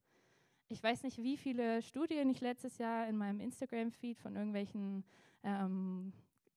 Ich 0.69 0.83
weiß 0.83 1.03
nicht, 1.03 1.19
wie 1.19 1.37
viele 1.37 1.83
Studien 1.83 2.31
ich 2.31 2.41
letztes 2.41 2.79
Jahr 2.79 3.07
in 3.07 3.17
meinem 3.17 3.41
Instagram-Feed 3.41 4.19
von 4.19 4.37
irgendwelchen 4.37 5.05
ähm, 5.43 6.13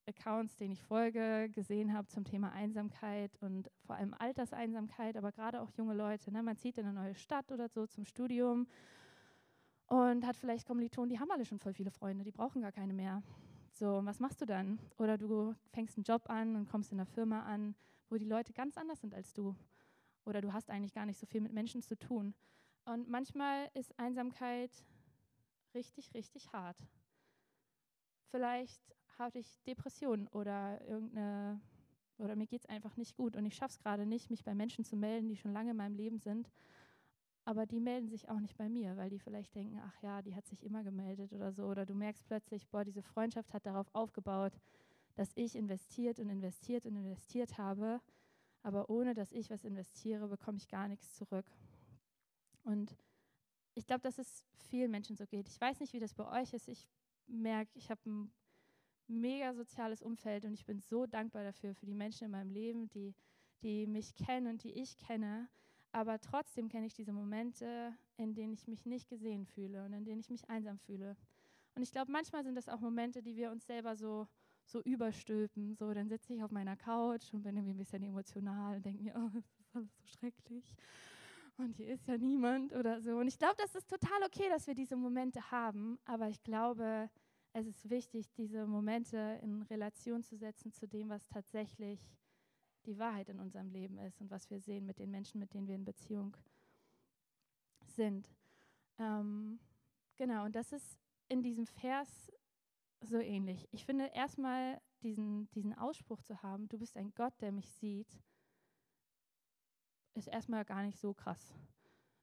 Accounts, 0.08 0.56
denen 0.56 0.72
ich 0.72 0.84
folge, 0.84 1.50
gesehen 1.52 1.94
habe 1.94 2.08
zum 2.08 2.24
Thema 2.24 2.52
Einsamkeit 2.52 3.32
und 3.42 3.70
vor 3.86 3.96
allem 3.96 4.14
Alterseinsamkeit, 4.14 5.18
aber 5.18 5.32
gerade 5.32 5.62
auch 5.62 5.72
junge 5.72 5.96
Leute. 5.96 6.32
Ne? 6.32 6.44
Man 6.44 6.58
zieht 6.58 6.78
in 6.78 6.86
eine 6.86 6.94
neue 6.94 7.16
Stadt 7.16 7.52
oder 7.52 7.68
so 7.68 7.88
zum 7.88 8.06
Studium 8.06 8.68
und 9.88 10.26
hat 10.26 10.38
vielleicht 10.38 10.68
Kommilitonen, 10.68 11.10
die 11.10 11.20
haben 11.20 11.32
alle 11.32 11.46
schon 11.46 11.60
voll 11.60 11.74
viele 11.74 11.92
Freunde, 11.92 12.24
die 12.24 12.32
brauchen 12.32 12.62
gar 12.62 12.72
keine 12.72 12.94
mehr. 12.94 13.22
So, 13.72 14.06
was 14.06 14.20
machst 14.20 14.42
du 14.42 14.46
dann? 14.46 14.80
Oder 14.98 15.18
du 15.18 15.54
fängst 15.72 15.98
einen 15.98 16.06
Job 16.06 16.30
an 16.30 16.56
und 16.56 16.70
kommst 16.70 16.92
in 16.92 16.98
der 16.98 17.06
Firma 17.06 17.42
an 17.44 17.76
wo 18.10 18.18
die 18.18 18.26
Leute 18.26 18.54
ganz 18.54 18.78
anders 18.78 19.02
sind 19.02 19.14
als 19.14 19.34
du. 19.34 19.56
Oder 20.26 20.42
du 20.42 20.54
hast 20.54 20.70
eigentlich 20.70 20.94
gar 20.94 21.06
nicht 21.06 21.20
so 21.20 21.26
viel 21.26 21.42
mit 21.42 21.54
Menschen 21.54 21.82
zu 21.82 21.98
tun. 21.98 22.34
Und 22.86 23.10
manchmal 23.10 23.70
ist 23.74 23.98
Einsamkeit 24.00 24.72
richtig, 25.74 26.14
richtig 26.14 26.52
hart. 26.52 26.78
Vielleicht 28.32 28.82
habe 29.18 29.40
ich 29.40 29.62
Depressionen 29.64 30.28
oder 30.30 30.82
irgendeine 30.88 31.62
oder 32.18 32.36
mir 32.36 32.48
geht 32.48 32.62
es 32.62 32.70
einfach 32.70 32.96
nicht 32.98 33.16
gut 33.16 33.36
und 33.36 33.46
ich 33.46 33.56
schaffe 33.56 33.74
es 33.74 33.80
gerade 33.80 34.06
nicht, 34.06 34.30
mich 34.30 34.44
bei 34.44 34.56
Menschen 34.56 34.86
zu 34.86 34.96
melden, 34.96 35.28
die 35.28 35.36
schon 35.36 35.52
lange 35.52 35.72
in 35.72 35.78
meinem 35.78 35.96
Leben 35.96 36.20
sind. 36.20 36.50
Aber 37.44 37.66
die 37.66 37.80
melden 37.80 38.08
sich 38.08 38.28
auch 38.30 38.40
nicht 38.40 38.58
bei 38.58 38.70
mir, 38.70 38.98
weil 38.98 39.10
die 39.10 39.20
vielleicht 39.20 39.54
denken, 39.54 39.80
ach 39.86 40.02
ja, 40.02 40.22
die 40.22 40.36
hat 40.36 40.48
sich 40.48 40.64
immer 40.64 40.84
gemeldet 40.84 41.32
oder 41.34 41.52
so. 41.52 41.66
Oder 41.66 41.86
du 41.86 41.94
merkst 41.94 42.26
plötzlich, 42.26 42.68
boah, 42.68 42.84
diese 42.84 43.04
Freundschaft 43.04 43.54
hat 43.54 43.66
darauf 43.66 43.88
aufgebaut, 43.94 44.54
dass 45.16 45.32
ich 45.36 45.56
investiert 45.56 46.20
und 46.20 46.30
investiert 46.30 46.86
und 46.86 46.96
investiert 46.96 47.58
habe, 47.58 48.02
aber 48.64 48.90
ohne 48.90 49.14
dass 49.14 49.32
ich 49.32 49.50
was 49.50 49.64
investiere, 49.64 50.28
bekomme 50.28 50.58
ich 50.58 50.68
gar 50.68 50.88
nichts 50.88 51.16
zurück. 51.16 51.46
Und 52.64 52.98
ich 53.76 53.86
glaube, 53.86 54.02
dass 54.02 54.18
es 54.18 54.46
vielen 54.70 54.92
Menschen 54.92 55.16
so 55.16 55.26
geht. 55.26 55.48
Ich 55.48 55.60
weiß 55.60 55.80
nicht, 55.80 55.94
wie 55.94 56.00
das 56.00 56.14
bei 56.14 56.42
euch 56.42 56.54
ist. 56.54 56.68
Ich 56.68 56.88
merke, 57.28 57.72
ich 57.76 57.90
habe 57.90 58.02
ein 58.06 58.32
mega 59.08 59.54
soziales 59.54 60.02
Umfeld 60.02 60.46
und 60.46 60.54
ich 60.54 60.66
bin 60.66 60.80
so 60.80 61.06
dankbar 61.06 61.44
dafür, 61.44 61.76
für 61.76 61.86
die 61.86 61.94
Menschen 61.94 62.26
in 62.26 62.32
meinem 62.32 62.52
Leben, 62.52 62.90
die, 62.90 63.14
die 63.62 63.86
mich 63.86 64.16
kennen 64.16 64.48
und 64.48 64.64
die 64.64 64.74
ich 64.74 64.98
kenne. 64.98 65.48
Aber 65.92 66.20
trotzdem 66.20 66.68
kenne 66.68 66.88
ich 66.88 66.94
diese 66.94 67.14
Momente, 67.14 67.96
in 68.18 68.34
denen 68.34 68.54
ich 68.54 68.68
mich 68.68 68.86
nicht 68.86 69.08
gesehen 69.08 69.46
fühle 69.46 69.86
und 69.86 69.94
in 69.94 70.04
denen 70.04 70.20
ich 70.20 70.30
mich 70.30 70.50
einsam 70.50 70.80
fühle. 70.80 71.16
Und 71.76 71.84
ich 71.84 71.92
glaube, 71.92 72.12
manchmal 72.12 72.44
sind 72.44 72.56
das 72.56 72.68
auch 72.68 72.80
Momente, 72.80 73.22
die 73.22 73.36
wir 73.36 73.52
uns 73.52 73.66
selber 73.66 73.96
so, 73.96 74.28
so 74.66 74.82
überstülpen. 74.82 75.76
So, 75.76 75.94
dann 75.94 76.08
sitze 76.08 76.34
ich 76.34 76.44
auf 76.44 76.52
meiner 76.52 76.76
Couch 76.76 77.34
und 77.34 77.44
bin 77.44 77.56
irgendwie 77.56 77.74
ein 77.74 77.78
bisschen 77.78 78.04
emotional 78.04 78.78
und 78.78 78.86
denke 78.86 79.04
mir, 79.04 79.14
oh, 79.16 79.30
das 79.34 79.46
ist 79.46 79.76
alles 79.76 79.96
so 79.98 80.06
schrecklich. 80.18 80.76
Und 81.58 81.78
hier 81.78 81.94
ist 81.94 82.08
ja 82.08 82.18
niemand 82.18 82.74
oder 82.74 83.02
so. 83.02 83.18
Und 83.18 83.28
ich 83.28 83.38
glaube, 83.38 83.56
das 83.58 83.76
ist 83.76 83.90
total 83.90 84.24
okay, 84.26 84.50
dass 84.50 84.68
wir 84.68 84.76
diese 84.76 84.98
Momente 84.98 85.52
haben. 85.52 85.98
Aber 86.06 86.28
ich 86.28 86.44
glaube, 86.44 87.10
es 87.54 87.66
ist 87.66 87.90
wichtig, 87.90 88.34
diese 88.34 88.68
Momente 88.68 89.40
in 89.42 89.62
Relation 89.64 90.22
zu 90.24 90.36
setzen 90.36 90.74
zu 90.74 90.88
dem, 90.88 91.10
was 91.10 91.26
tatsächlich 91.28 92.00
die 92.86 93.00
Wahrheit 93.00 93.30
in 93.30 93.40
unserem 93.40 93.70
Leben 93.70 93.98
ist 94.00 94.20
und 94.20 94.30
was 94.30 94.50
wir 94.50 94.60
sehen 94.60 94.86
mit 94.86 95.00
den 95.00 95.10
Menschen, 95.10 95.40
mit 95.40 95.54
denen 95.54 95.68
wir 95.68 95.76
in 95.76 95.86
Beziehung 95.86 96.36
sind. 97.86 98.30
Ähm, 99.00 99.60
genau, 100.18 100.46
und 100.46 100.56
das 100.56 100.74
ist 100.74 101.00
in 101.30 101.42
diesem 101.42 101.66
Vers 101.66 102.32
so 103.02 103.20
ähnlich. 103.20 103.68
Ich 103.72 103.86
finde 103.86 104.06
erstmal 104.14 104.82
diesen, 105.04 105.50
diesen 105.52 105.78
Ausspruch 105.78 106.22
zu 106.22 106.42
haben, 106.42 106.68
du 106.68 106.78
bist 106.78 106.98
ein 106.98 107.14
Gott, 107.16 107.34
der 107.42 107.52
mich 107.52 107.70
sieht, 107.70 108.20
ist 110.16 110.28
erstmal 110.28 110.66
gar 110.66 110.84
nicht 110.84 110.98
so 110.98 111.14
krass. 111.14 111.54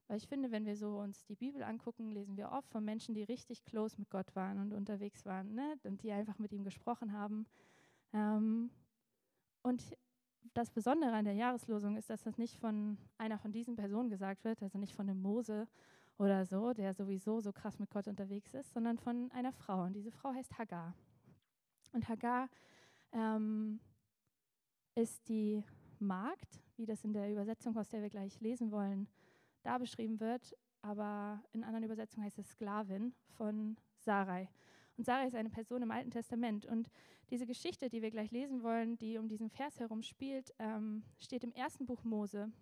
Weil 0.09 0.19
ich 0.19 0.27
finde, 0.27 0.51
wenn 0.51 0.67
wir 0.67 0.77
so 0.77 0.99
uns 0.99 1.25
die 1.25 1.37
Bibel 1.37 1.63
angucken, 1.63 2.11
lesen 2.11 2.37
wir 2.37 2.51
oft 2.51 2.69
von 2.71 2.85
Menschen, 2.85 3.15
die 3.15 3.23
richtig 3.23 3.65
close 3.65 3.97
mit 3.99 4.11
Gott 4.11 4.35
waren 4.35 4.59
und 4.59 4.73
unterwegs 4.73 5.25
waren 5.25 5.55
ne? 5.55 5.79
und 5.85 6.03
die 6.03 6.13
einfach 6.13 6.39
mit 6.39 6.53
ihm 6.53 6.65
gesprochen 6.65 7.13
haben. 7.13 7.47
Ähm, 8.13 8.71
und 9.63 9.97
das 10.55 10.71
Besondere 10.71 11.13
an 11.13 11.25
der 11.25 11.35
Jahreslosung 11.35 11.97
ist, 11.97 12.11
dass 12.11 12.23
das 12.23 12.37
nicht 12.37 12.59
von 12.59 12.99
einer 13.17 13.39
von 13.39 13.53
diesen 13.53 13.77
Personen 13.77 14.11
gesagt 14.11 14.45
wird, 14.45 14.63
also 14.63 14.77
nicht 14.77 14.95
von 14.95 15.07
dem 15.07 15.23
Mose 15.23 15.69
oder 16.23 16.47
so, 16.47 16.73
der 16.73 16.95
sowieso 16.95 17.41
so 17.41 17.53
krass 17.53 17.81
mit 17.81 17.91
Gott 17.91 18.07
unterwegs 18.07 18.55
ist, 18.55 18.73
sondern 18.73 18.97
von 18.97 19.31
einer 19.33 19.53
Frau. 19.53 19.83
Und 19.83 19.95
diese 19.95 20.13
Frau 20.13 20.33
heißt 20.33 20.57
Hagar. 20.57 20.95
Und 21.93 22.09
Hagar 22.09 22.49
ähm, 23.11 23.81
ist 24.95 25.29
die 25.29 25.65
Magd, 25.99 26.61
wie 26.77 26.87
das 26.87 27.03
in 27.03 27.13
der 27.13 27.31
Übersetzung, 27.31 27.77
aus 27.77 27.89
der 27.89 28.03
wir 28.03 28.09
gleich 28.09 28.41
lesen 28.41 28.71
wollen, 28.71 29.09
da 29.65 29.79
beschrieben 29.79 30.21
wird. 30.21 30.57
Aber 30.81 31.43
in 31.53 31.65
anderen 31.65 31.85
Übersetzungen 31.85 32.25
heißt 32.25 32.39
es 32.39 32.51
Sklavin 32.51 33.13
von 33.37 33.77
Sarai. 33.99 34.49
Und 34.97 35.05
Sarai 35.05 35.27
ist 35.27 35.35
eine 35.35 35.51
Person 35.51 35.83
im 35.83 35.91
Alten 35.91 36.13
Testament. 36.13 36.67
Und 36.67 36.89
diese 37.31 37.47
Geschichte, 37.47 37.89
die 37.89 38.01
wir 38.01 38.13
gleich 38.13 38.31
lesen 38.31 38.63
wollen, 38.63 38.97
die 38.97 39.19
um 39.19 39.27
diesen 39.27 39.51
Vers 39.51 39.81
herum 39.81 40.03
spielt, 40.03 40.55
ähm, 40.61 41.03
steht 41.19 41.43
im 41.43 41.53
ersten 41.53 41.85
Buch 41.85 42.05
Mose. 42.05 42.53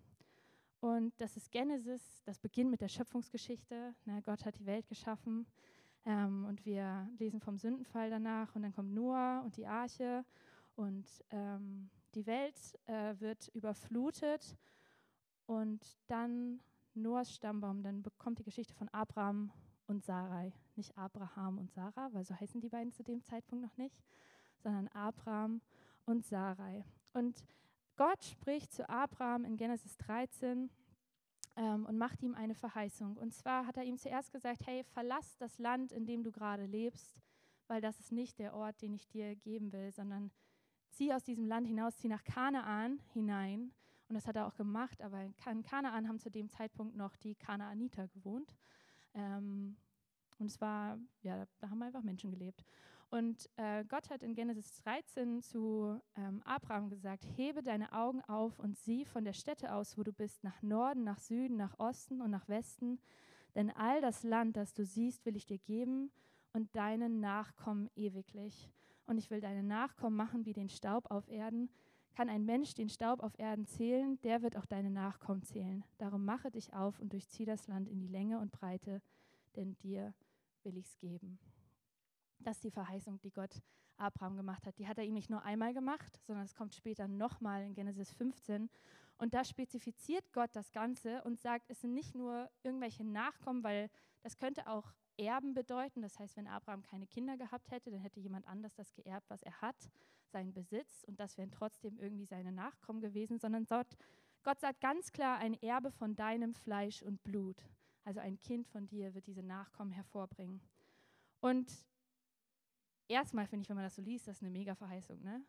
Und 0.81 1.13
das 1.21 1.37
ist 1.37 1.51
Genesis, 1.51 2.23
das 2.25 2.39
beginnt 2.39 2.71
mit 2.71 2.81
der 2.81 2.87
Schöpfungsgeschichte. 2.87 3.93
Na, 4.05 4.19
Gott 4.21 4.45
hat 4.45 4.57
die 4.57 4.65
Welt 4.65 4.87
geschaffen. 4.87 5.45
Ähm, 6.05 6.45
und 6.45 6.65
wir 6.65 7.07
lesen 7.19 7.39
vom 7.39 7.59
Sündenfall 7.59 8.09
danach. 8.09 8.55
Und 8.55 8.63
dann 8.63 8.73
kommt 8.73 8.91
Noah 8.91 9.41
und 9.45 9.55
die 9.57 9.67
Arche. 9.67 10.25
Und 10.75 11.05
ähm, 11.29 11.91
die 12.15 12.25
Welt 12.25 12.55
äh, 12.87 13.13
wird 13.19 13.47
überflutet. 13.49 14.57
Und 15.45 15.99
dann 16.07 16.59
Noahs 16.95 17.31
Stammbaum, 17.31 17.83
dann 17.83 18.01
bekommt 18.01 18.39
die 18.39 18.43
Geschichte 18.43 18.73
von 18.73 18.89
Abraham 18.89 19.51
und 19.85 20.03
Sarai. 20.03 20.51
Nicht 20.75 20.97
Abraham 20.97 21.59
und 21.59 21.71
Sarah, 21.71 22.11
weil 22.11 22.25
so 22.25 22.33
heißen 22.33 22.59
die 22.59 22.69
beiden 22.69 22.91
zu 22.91 23.03
dem 23.03 23.23
Zeitpunkt 23.23 23.63
noch 23.63 23.77
nicht, 23.77 24.01
sondern 24.57 24.87
Abraham 24.87 25.61
und 26.05 26.25
Sarai. 26.25 26.83
Und 27.13 27.45
Gott 28.01 28.23
spricht 28.23 28.73
zu 28.73 28.89
Abraham 28.89 29.45
in 29.45 29.57
Genesis 29.57 29.95
13 29.97 30.71
ähm, 31.55 31.85
und 31.85 31.99
macht 31.99 32.23
ihm 32.23 32.33
eine 32.33 32.55
Verheißung. 32.55 33.15
Und 33.15 33.31
zwar 33.31 33.67
hat 33.67 33.77
er 33.77 33.83
ihm 33.83 33.99
zuerst 33.99 34.31
gesagt, 34.31 34.65
hey, 34.65 34.83
verlass 34.83 35.37
das 35.37 35.59
Land, 35.59 35.91
in 35.91 36.07
dem 36.07 36.23
du 36.23 36.31
gerade 36.31 36.65
lebst, 36.65 37.21
weil 37.67 37.79
das 37.79 37.99
ist 37.99 38.11
nicht 38.11 38.39
der 38.39 38.55
Ort, 38.55 38.81
den 38.81 38.95
ich 38.95 39.07
dir 39.07 39.35
geben 39.35 39.71
will, 39.71 39.91
sondern 39.91 40.31
zieh 40.89 41.13
aus 41.13 41.23
diesem 41.23 41.45
Land 41.45 41.67
hinaus, 41.67 41.95
zieh 41.97 42.07
nach 42.07 42.23
Kanaan 42.23 42.99
hinein. 43.13 43.71
Und 44.09 44.15
das 44.15 44.25
hat 44.25 44.35
er 44.35 44.47
auch 44.47 44.55
gemacht, 44.55 44.99
aber 45.03 45.21
in 45.21 45.35
Kanaan 45.61 46.07
haben 46.07 46.19
zu 46.19 46.31
dem 46.31 46.49
Zeitpunkt 46.49 46.95
noch 46.95 47.15
die 47.17 47.35
Kanaaniter 47.35 48.07
gewohnt. 48.07 48.57
Ähm, 49.13 49.77
und 50.39 50.47
es 50.47 50.59
war, 50.59 50.97
ja, 51.21 51.45
da 51.59 51.69
haben 51.69 51.83
einfach 51.83 52.01
Menschen 52.01 52.31
gelebt. 52.31 52.65
Und 53.11 53.49
äh, 53.57 53.83
Gott 53.83 54.09
hat 54.09 54.23
in 54.23 54.35
Genesis 54.35 54.73
13 54.83 55.41
zu 55.41 55.99
ähm, 56.15 56.41
Abraham 56.45 56.89
gesagt, 56.89 57.25
hebe 57.35 57.61
deine 57.61 57.91
Augen 57.91 58.21
auf 58.21 58.57
und 58.57 58.77
sieh 58.77 59.03
von 59.03 59.25
der 59.25 59.33
Stätte 59.33 59.75
aus, 59.75 59.97
wo 59.97 60.03
du 60.03 60.13
bist, 60.13 60.45
nach 60.45 60.61
Norden, 60.61 61.03
nach 61.03 61.19
Süden, 61.19 61.57
nach 61.57 61.77
Osten 61.77 62.21
und 62.21 62.31
nach 62.31 62.47
Westen. 62.47 63.01
Denn 63.53 63.69
all 63.69 63.99
das 63.99 64.23
Land, 64.23 64.55
das 64.55 64.73
du 64.73 64.85
siehst, 64.85 65.25
will 65.25 65.35
ich 65.35 65.45
dir 65.45 65.59
geben 65.59 66.09
und 66.53 66.73
deinen 66.73 67.19
Nachkommen 67.19 67.89
ewiglich. 67.95 68.71
Und 69.07 69.17
ich 69.17 69.29
will 69.29 69.41
deine 69.41 69.63
Nachkommen 69.63 70.15
machen 70.15 70.45
wie 70.45 70.53
den 70.53 70.69
Staub 70.69 71.11
auf 71.11 71.27
Erden. 71.27 71.69
Kann 72.15 72.29
ein 72.29 72.45
Mensch 72.45 72.75
den 72.75 72.87
Staub 72.87 73.21
auf 73.23 73.37
Erden 73.37 73.65
zählen, 73.65 74.21
der 74.21 74.41
wird 74.41 74.55
auch 74.55 74.65
deine 74.65 74.89
Nachkommen 74.89 75.43
zählen. 75.43 75.83
Darum 75.97 76.23
mache 76.23 76.49
dich 76.49 76.73
auf 76.73 76.97
und 77.01 77.11
durchzieh 77.11 77.43
das 77.43 77.67
Land 77.67 77.89
in 77.89 77.99
die 77.99 78.07
Länge 78.07 78.39
und 78.39 78.53
Breite, 78.53 79.01
denn 79.57 79.77
dir 79.79 80.13
will 80.63 80.77
ich 80.77 80.85
es 80.85 80.97
geben. 80.97 81.39
Das 82.43 82.57
ist 82.57 82.63
die 82.63 82.71
Verheißung, 82.71 83.19
die 83.19 83.31
Gott 83.31 83.61
Abraham 83.97 84.35
gemacht 84.35 84.65
hat. 84.65 84.77
Die 84.79 84.87
hat 84.87 84.97
er 84.97 85.03
ihm 85.03 85.13
nicht 85.13 85.29
nur 85.29 85.43
einmal 85.43 85.73
gemacht, 85.73 86.19
sondern 86.25 86.45
es 86.45 86.55
kommt 86.55 86.73
später 86.75 87.07
nochmal 87.07 87.63
in 87.63 87.73
Genesis 87.73 88.11
15. 88.13 88.69
Und 89.17 89.33
da 89.33 89.43
spezifiziert 89.43 90.33
Gott 90.33 90.49
das 90.53 90.71
Ganze 90.71 91.23
und 91.23 91.39
sagt, 91.39 91.69
es 91.69 91.81
sind 91.81 91.93
nicht 91.93 92.15
nur 92.15 92.49
irgendwelche 92.63 93.03
Nachkommen, 93.03 93.63
weil 93.63 93.89
das 94.23 94.37
könnte 94.37 94.67
auch 94.67 94.93
Erben 95.17 95.53
bedeuten. 95.53 96.01
Das 96.01 96.17
heißt, 96.17 96.35
wenn 96.37 96.47
Abraham 96.47 96.81
keine 96.81 97.05
Kinder 97.05 97.37
gehabt 97.37 97.69
hätte, 97.69 97.91
dann 97.91 97.99
hätte 97.99 98.19
jemand 98.19 98.47
anders 98.47 98.73
das 98.73 98.93
geerbt, 98.93 99.29
was 99.29 99.43
er 99.43 99.61
hat, 99.61 99.91
seinen 100.31 100.53
Besitz. 100.53 101.03
Und 101.03 101.19
das 101.19 101.37
wären 101.37 101.51
trotzdem 101.51 101.99
irgendwie 101.99 102.25
seine 102.25 102.51
Nachkommen 102.51 103.01
gewesen, 103.01 103.37
sondern 103.37 103.65
Gott, 103.65 103.95
Gott 104.43 104.59
sagt 104.59 104.81
ganz 104.81 105.11
klar, 105.11 105.37
ein 105.37 105.53
Erbe 105.61 105.91
von 105.91 106.15
deinem 106.15 106.55
Fleisch 106.55 107.03
und 107.03 107.21
Blut. 107.23 107.63
Also 108.03 108.19
ein 108.19 108.39
Kind 108.39 108.67
von 108.67 108.87
dir 108.87 109.13
wird 109.13 109.27
diese 109.27 109.43
Nachkommen 109.43 109.91
hervorbringen. 109.91 110.61
Und 111.39 111.71
erstmal 113.11 113.47
finde 113.47 113.63
ich, 113.63 113.69
wenn 113.69 113.75
man 113.75 113.85
das 113.85 113.95
so 113.95 114.01
liest, 114.01 114.27
das 114.27 114.37
ist 114.37 114.43
eine 114.43 114.51
mega 114.51 114.75
Verheißung. 114.75 115.21
Ne? 115.21 115.43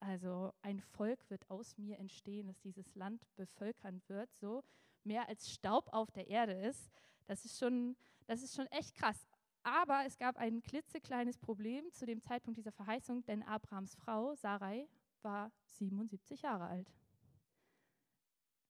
Also 0.00 0.52
ein 0.62 0.80
Volk 0.80 1.28
wird 1.30 1.48
aus 1.50 1.76
mir 1.76 1.98
entstehen, 1.98 2.46
das 2.46 2.60
dieses 2.60 2.94
Land 2.94 3.26
bevölkern 3.36 4.00
wird, 4.06 4.32
so 4.34 4.62
mehr 5.04 5.28
als 5.28 5.50
Staub 5.50 5.88
auf 5.92 6.10
der 6.12 6.28
Erde 6.28 6.52
ist. 6.52 6.90
Das 7.26 7.44
ist 7.44 7.58
schon, 7.58 7.96
das 8.26 8.42
ist 8.42 8.54
schon 8.54 8.66
echt 8.68 8.94
krass. 8.94 9.28
Aber 9.62 10.04
es 10.06 10.16
gab 10.16 10.36
ein 10.36 10.62
klitzekleines 10.62 11.36
Problem 11.36 11.90
zu 11.92 12.06
dem 12.06 12.22
Zeitpunkt 12.22 12.58
dieser 12.58 12.72
Verheißung, 12.72 13.24
denn 13.24 13.42
Abrahams 13.42 13.94
Frau, 13.96 14.34
Sarai, 14.34 14.88
war 15.22 15.50
77 15.66 16.42
Jahre 16.42 16.66
alt. 16.66 16.94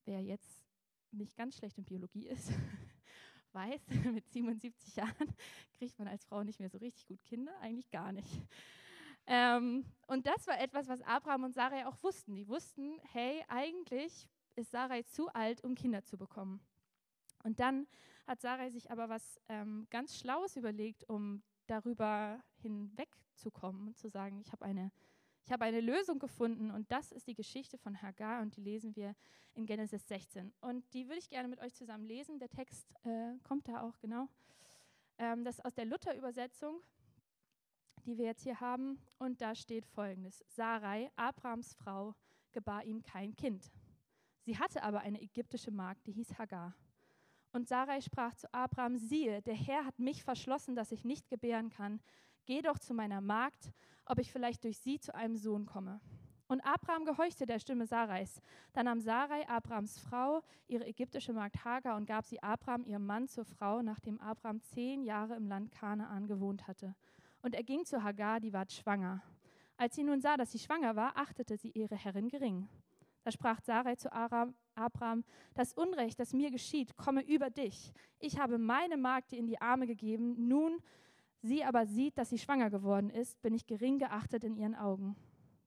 Wer 0.04 0.22
jetzt 0.22 0.64
nicht 1.10 1.36
ganz 1.36 1.56
schlecht 1.56 1.78
in 1.78 1.84
Biologie 1.84 2.26
ist, 2.26 2.50
weiß, 3.58 3.80
mit 4.14 4.28
77 4.30 4.96
Jahren 4.96 5.34
kriegt 5.78 5.98
man 5.98 6.08
als 6.08 6.24
Frau 6.24 6.44
nicht 6.44 6.60
mehr 6.60 6.70
so 6.70 6.78
richtig 6.78 7.06
gut 7.06 7.22
Kinder, 7.24 7.52
eigentlich 7.60 7.90
gar 7.90 8.12
nicht. 8.12 8.30
Ähm, 9.26 9.84
und 10.06 10.26
das 10.26 10.46
war 10.46 10.60
etwas, 10.60 10.88
was 10.88 11.02
Abraham 11.02 11.44
und 11.44 11.54
Sarai 11.54 11.86
auch 11.86 12.02
wussten. 12.02 12.34
Die 12.34 12.48
wussten, 12.48 12.98
hey, 13.12 13.44
eigentlich 13.48 14.28
ist 14.54 14.70
Sarai 14.70 15.02
zu 15.02 15.28
alt, 15.34 15.62
um 15.64 15.74
Kinder 15.74 16.02
zu 16.04 16.16
bekommen. 16.16 16.60
Und 17.42 17.60
dann 17.60 17.86
hat 18.26 18.40
Sarai 18.40 18.70
sich 18.70 18.90
aber 18.90 19.08
was 19.08 19.40
ähm, 19.48 19.86
ganz 19.90 20.18
Schlaues 20.18 20.56
überlegt, 20.56 21.08
um 21.08 21.42
darüber 21.66 22.40
hinwegzukommen 22.62 23.88
und 23.88 23.98
zu 23.98 24.08
sagen, 24.08 24.40
ich 24.40 24.52
habe 24.52 24.64
eine 24.64 24.90
ich 25.42 25.52
habe 25.52 25.64
eine 25.64 25.80
Lösung 25.80 26.18
gefunden 26.18 26.70
und 26.70 26.90
das 26.90 27.12
ist 27.12 27.26
die 27.26 27.34
Geschichte 27.34 27.78
von 27.78 28.00
Hagar 28.00 28.42
und 28.42 28.56
die 28.56 28.60
lesen 28.60 28.94
wir 28.96 29.14
in 29.54 29.66
Genesis 29.66 30.06
16. 30.06 30.52
Und 30.60 30.84
die 30.94 31.06
würde 31.06 31.18
ich 31.18 31.28
gerne 31.28 31.48
mit 31.48 31.60
euch 31.60 31.74
zusammen 31.74 32.04
lesen. 32.04 32.38
Der 32.38 32.48
Text 32.48 32.92
äh, 33.04 33.38
kommt 33.42 33.68
da 33.68 33.82
auch 33.82 33.98
genau. 33.98 34.28
Ähm, 35.18 35.44
das 35.44 35.58
ist 35.58 35.64
aus 35.64 35.74
der 35.74 35.84
Luther-Übersetzung, 35.84 36.80
die 38.04 38.16
wir 38.18 38.26
jetzt 38.26 38.42
hier 38.42 38.60
haben. 38.60 39.00
Und 39.18 39.40
da 39.40 39.54
steht 39.54 39.86
folgendes: 39.86 40.44
Sarai, 40.48 41.10
Abrahams 41.16 41.74
Frau, 41.74 42.14
gebar 42.52 42.84
ihm 42.84 43.02
kein 43.02 43.34
Kind. 43.34 43.70
Sie 44.42 44.58
hatte 44.58 44.82
aber 44.82 45.00
eine 45.00 45.20
ägyptische 45.20 45.70
Magd, 45.70 46.06
die 46.06 46.12
hieß 46.12 46.38
Hagar. 46.38 46.74
Und 47.52 47.68
Sarai 47.68 48.00
sprach 48.00 48.34
zu 48.34 48.52
Abraham: 48.52 48.96
Siehe, 48.96 49.42
der 49.42 49.54
Herr 49.54 49.84
hat 49.84 49.98
mich 49.98 50.24
verschlossen, 50.24 50.74
dass 50.74 50.92
ich 50.92 51.04
nicht 51.04 51.28
gebären 51.28 51.70
kann. 51.70 52.00
Geh 52.46 52.62
doch 52.62 52.78
zu 52.78 52.94
meiner 52.94 53.20
Magd 53.20 53.72
ob 54.08 54.18
ich 54.18 54.32
vielleicht 54.32 54.64
durch 54.64 54.78
sie 54.78 54.98
zu 54.98 55.14
einem 55.14 55.36
Sohn 55.36 55.66
komme. 55.66 56.00
Und 56.48 56.62
Abraham 56.62 57.04
gehorchte 57.04 57.44
der 57.44 57.58
Stimme 57.58 57.86
Sarais. 57.86 58.40
Dann 58.72 58.86
nahm 58.86 59.00
Sarai, 59.00 59.46
Abrahams 59.48 59.98
Frau, 59.98 60.42
ihre 60.66 60.86
ägyptische 60.86 61.34
Magd 61.34 61.62
Hagar 61.62 61.96
und 61.96 62.06
gab 62.06 62.24
sie 62.24 62.42
Abraham, 62.42 62.84
ihrem 62.84 63.04
Mann, 63.04 63.28
zur 63.28 63.44
Frau, 63.44 63.82
nachdem 63.82 64.18
Abraham 64.18 64.62
zehn 64.62 65.02
Jahre 65.02 65.36
im 65.36 65.46
Land 65.46 65.70
Kanaan 65.72 66.26
gewohnt 66.26 66.66
hatte. 66.66 66.96
Und 67.42 67.54
er 67.54 67.64
ging 67.64 67.84
zu 67.84 68.02
Hagar, 68.02 68.40
die 68.40 68.54
ward 68.54 68.72
schwanger. 68.72 69.22
Als 69.76 69.94
sie 69.94 70.04
nun 70.04 70.22
sah, 70.22 70.38
dass 70.38 70.52
sie 70.52 70.58
schwanger 70.58 70.96
war, 70.96 71.18
achtete 71.18 71.58
sie 71.58 71.70
ihre 71.70 71.96
Herrin 71.96 72.28
gering. 72.28 72.66
Da 73.28 73.32
sprach 73.32 73.60
Sarai 73.60 73.94
zu 73.96 74.10
Abraham, 74.10 75.22
das 75.52 75.74
Unrecht, 75.74 76.18
das 76.18 76.32
mir 76.32 76.50
geschieht, 76.50 76.96
komme 76.96 77.20
über 77.20 77.50
dich. 77.50 77.92
Ich 78.18 78.38
habe 78.38 78.56
meine 78.56 78.96
Magd 78.96 79.32
dir 79.32 79.38
in 79.38 79.46
die 79.46 79.60
Arme 79.60 79.86
gegeben, 79.86 80.48
nun 80.48 80.78
sie 81.42 81.62
aber 81.62 81.84
sieht, 81.84 82.16
dass 82.16 82.30
sie 82.30 82.38
schwanger 82.38 82.70
geworden 82.70 83.10
ist, 83.10 83.42
bin 83.42 83.52
ich 83.52 83.66
gering 83.66 83.98
geachtet 83.98 84.44
in 84.44 84.56
ihren 84.56 84.74
Augen 84.74 85.14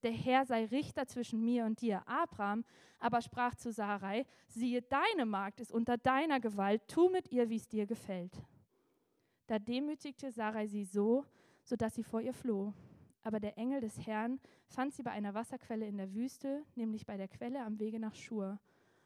der 0.01 0.11
Herr 0.11 0.47
sei 0.47 0.65
Richter 0.65 1.05
zwischen 1.05 1.43
mir 1.43 1.65
und 1.65 1.79
dir. 1.81 2.01
Abraham 2.07 2.65
aber 2.97 3.21
sprach 3.21 3.53
zu 3.53 3.71
Sarai, 3.71 4.25
siehe, 4.47 4.81
deine 4.81 5.27
Magd 5.27 5.59
ist 5.59 5.71
unter 5.71 5.99
deiner 5.99 6.39
Gewalt, 6.39 6.87
tu 6.87 7.09
mit 7.09 7.31
ihr, 7.31 7.47
wie 7.47 7.57
es 7.57 7.67
dir 7.67 7.85
gefällt. 7.85 8.33
Da 9.45 9.59
demütigte 9.59 10.31
Sarai 10.31 10.65
sie 10.65 10.85
so, 10.85 11.25
sodass 11.63 11.93
sie 11.93 12.03
vor 12.03 12.21
ihr 12.21 12.33
floh. 12.33 12.73
Aber 13.23 13.39
der 13.39 13.57
Engel 13.57 13.81
des 13.81 14.05
Herrn 14.05 14.39
fand 14.67 14.93
sie 14.93 15.03
bei 15.03 15.11
einer 15.11 15.33
Wasserquelle 15.33 15.87
in 15.87 15.97
der 15.97 16.13
Wüste, 16.13 16.63
nämlich 16.75 17.05
bei 17.05 17.17
der 17.17 17.27
Quelle 17.27 17.63
am 17.63 17.79
Wege 17.79 17.99
nach 17.99 18.15
Schur. 18.15 18.59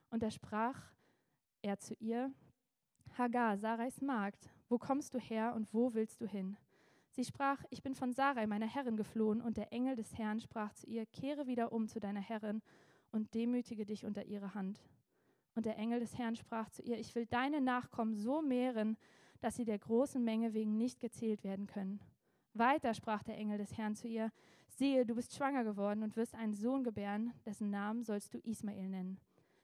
Und 0.10 0.24
da 0.24 0.32
sprach 0.32 0.94
er 1.62 1.78
zu 1.80 1.94
ihr, 1.96 2.32
Hagar, 3.18 3.58
Sarais 3.58 4.02
Magd, 4.02 4.50
wo 4.70 4.78
kommst 4.78 5.14
du 5.14 5.20
her 5.20 5.54
und 5.56 5.74
wo 5.74 5.94
willst 5.94 6.22
du 6.22 6.28
hin? 6.28 6.58
Sie 7.12 7.24
sprach, 7.24 7.64
ich 7.70 7.82
bin 7.82 7.96
von 7.96 8.12
Sarai, 8.12 8.46
meiner 8.46 8.68
Herrin, 8.68 8.98
geflohen, 8.98 9.42
und 9.42 9.56
der 9.56 9.72
Engel 9.72 9.96
des 9.96 10.18
Herrn 10.18 10.42
sprach 10.42 10.74
zu 10.74 10.86
ihr, 10.88 11.06
kehre 11.06 11.48
wieder 11.48 11.72
um 11.72 11.88
zu 11.88 12.00
deiner 12.00 12.20
Herrin 12.20 12.62
und 13.12 13.34
demütige 13.34 13.86
dich 13.86 14.06
unter 14.06 14.26
ihre 14.26 14.54
Hand. 14.54 14.82
Und 15.56 15.66
der 15.66 15.78
Engel 15.78 16.02
des 16.02 16.18
Herrn 16.18 16.36
sprach 16.36 16.70
zu 16.70 16.82
ihr, 16.82 17.00
ich 17.00 17.16
will 17.16 17.26
deine 17.26 17.62
Nachkommen 17.62 18.16
so 18.16 18.42
mehren, 18.42 18.98
dass 19.40 19.56
sie 19.56 19.64
der 19.64 19.80
großen 19.80 20.22
Menge 20.22 20.54
wegen 20.54 20.78
nicht 20.78 21.00
gezählt 21.00 21.44
werden 21.46 21.68
können. 21.68 22.02
Weiter 22.58 22.94
sprach 22.94 23.24
der 23.24 23.38
Engel 23.38 23.58
des 23.58 23.78
Herrn 23.78 23.96
zu 23.96 24.08
ihr, 24.08 24.32
siehe, 24.68 25.06
du 25.06 25.16
bist 25.16 25.36
schwanger 25.36 25.64
geworden 25.64 26.04
und 26.04 26.16
wirst 26.16 26.36
einen 26.36 26.54
Sohn 26.54 26.84
gebären, 26.84 27.34
dessen 27.46 27.70
Namen 27.70 28.04
sollst 28.04 28.34
du 28.34 28.40
Ismael 28.40 28.90
nennen. 28.90 29.20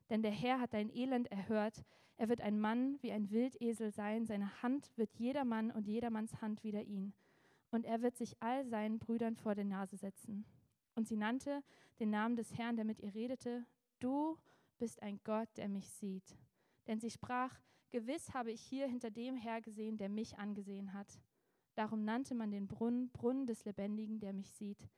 Denn 0.10 0.21
der 0.21 0.31
Herr 0.31 0.60
hat 0.60 0.74
dein 0.74 0.89
Elend 0.89 1.31
erhört, 1.31 1.83
er 2.17 2.29
wird 2.29 2.41
ein 2.41 2.60
Mann 2.60 2.98
wie 3.01 3.12
ein 3.12 3.31
Wildesel 3.31 3.91
sein, 3.91 4.25
seine 4.25 4.62
Hand 4.62 4.91
wird 4.95 5.13
jedermann 5.15 5.71
und 5.71 5.88
jedermanns 5.88 6.41
Hand 6.41 6.63
wider 6.63 6.83
ihn 6.83 7.13
und 7.71 7.86
er 7.86 8.01
wird 8.01 8.15
sich 8.15 8.36
all 8.41 8.65
seinen 8.65 9.00
Brüdern 9.00 9.36
vor 9.36 9.55
die 9.55 9.63
Nase 9.63 9.98
setzen. 9.98 10.45
Und 10.95 11.07
sie 11.07 11.15
nannte 11.15 11.63
den 12.00 12.10
Namen 12.10 12.36
des 12.36 12.57
Herrn, 12.57 12.75
der 12.75 12.86
mit 12.86 13.00
ihr 13.00 13.15
redete, 13.15 13.65
du 14.00 14.38
bist 14.77 15.01
ein 15.01 15.19
Gott, 15.24 15.50
der 15.57 15.69
mich 15.69 15.89
sieht. 15.89 16.38
Denn 16.88 17.00
sie 17.00 17.10
sprach, 17.10 17.60
gewiss 17.89 18.33
habe 18.33 18.51
ich 18.51 18.62
hier 18.62 18.88
hinter 18.88 19.10
dem 19.10 19.38
Herr 19.38 19.62
gesehen, 19.62 19.98
der 19.98 20.10
mich 20.10 20.38
angesehen 20.38 20.93
hat. 20.93 21.19
Darum 21.75 22.04
nannte 22.04 22.36
man 22.36 22.51
den 22.51 22.68
Brunnen 22.68 23.10
Brunnen 23.10 23.46
des 23.46 23.66
Lebendigen, 23.66 24.20
der 24.20 24.34
mich 24.34 24.51
sieht. 24.51 24.90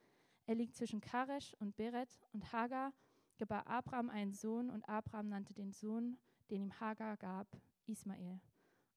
Er 0.46 0.56
liegt 0.56 0.75
zwischen 0.75 1.01
Karesh 1.01 1.56
und 1.60 1.75
Beret 1.75 2.20
und 2.34 2.51
Hagar 2.51 2.94
gebar 3.38 3.68
Abraham 3.68 4.10
einen 4.10 4.34
Sohn 4.34 4.70
und 4.70 4.88
Abraham 4.88 5.30
nannte 5.30 5.53
den 5.53 5.72
Sohn, 5.72 6.18
den 6.50 6.62
ihm 6.62 6.80
Hagar 6.80 7.18
gab, 7.18 7.48
Ismael. 7.88 8.39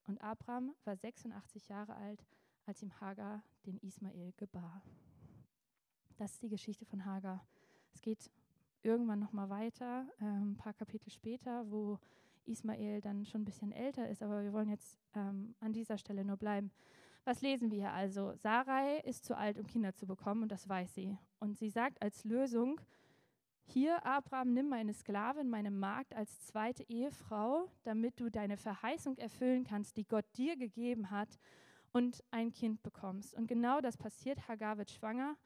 Und 0.06 0.20
Abraham 0.20 0.74
war 0.84 0.96
86 0.96 1.68
Jahre 1.68 1.94
alt, 1.94 2.24
als 2.64 2.82
ihm 2.82 3.00
Hagar 3.00 3.42
den 3.66 3.78
Ismael 3.78 4.32
gebar. 4.36 4.82
Das 6.16 6.32
ist 6.32 6.42
die 6.42 6.48
Geschichte 6.48 6.84
von 6.84 7.04
Hagar. 7.04 7.46
Es 7.92 8.00
geht 8.00 8.30
irgendwann 8.82 9.18
noch 9.18 9.32
mal 9.32 9.50
weiter, 9.50 10.06
äh, 10.20 10.24
ein 10.24 10.56
paar 10.56 10.74
Kapitel 10.74 11.10
später, 11.10 11.70
wo 11.70 11.98
Ismael 12.46 13.00
dann 13.00 13.24
schon 13.24 13.42
ein 13.42 13.46
bisschen 13.46 13.72
älter 13.72 14.08
ist, 14.08 14.22
aber 14.22 14.42
wir 14.42 14.52
wollen 14.52 14.68
jetzt 14.68 14.98
ähm, 15.14 15.54
an 15.60 15.72
dieser 15.72 15.98
Stelle 15.98 16.24
nur 16.24 16.36
bleiben. 16.36 16.70
Was 17.26 17.40
lesen 17.40 17.72
wir 17.72 17.78
hier 17.78 17.92
also? 17.92 18.34
Sarai 18.36 19.00
ist 19.00 19.24
zu 19.24 19.36
alt, 19.36 19.58
um 19.58 19.66
Kinder 19.66 19.92
zu 19.92 20.06
bekommen, 20.06 20.44
und 20.44 20.52
das 20.52 20.68
weiß 20.68 20.94
sie. 20.94 21.18
Und 21.40 21.58
sie 21.58 21.70
sagt 21.70 22.00
als 22.00 22.22
Lösung, 22.22 22.80
hier, 23.64 24.06
Abraham, 24.06 24.54
nimm 24.54 24.68
meine 24.68 24.94
Sklavin, 24.94 25.50
meine 25.50 25.72
Magd 25.72 26.14
als 26.14 26.46
zweite 26.46 26.84
Ehefrau, 26.84 27.68
damit 27.82 28.20
du 28.20 28.30
deine 28.30 28.56
Verheißung 28.56 29.18
erfüllen 29.18 29.64
kannst, 29.64 29.96
die 29.96 30.06
Gott 30.06 30.24
dir 30.36 30.56
gegeben 30.56 31.10
hat 31.10 31.40
und 31.90 32.22
ein 32.30 32.52
Kind 32.52 32.84
bekommst. 32.84 33.34
Und 33.34 33.48
genau 33.48 33.80
das 33.80 33.96
passiert. 33.96 34.46
Hagar 34.46 34.78
wird 34.78 34.92
schwanger. 34.92 35.36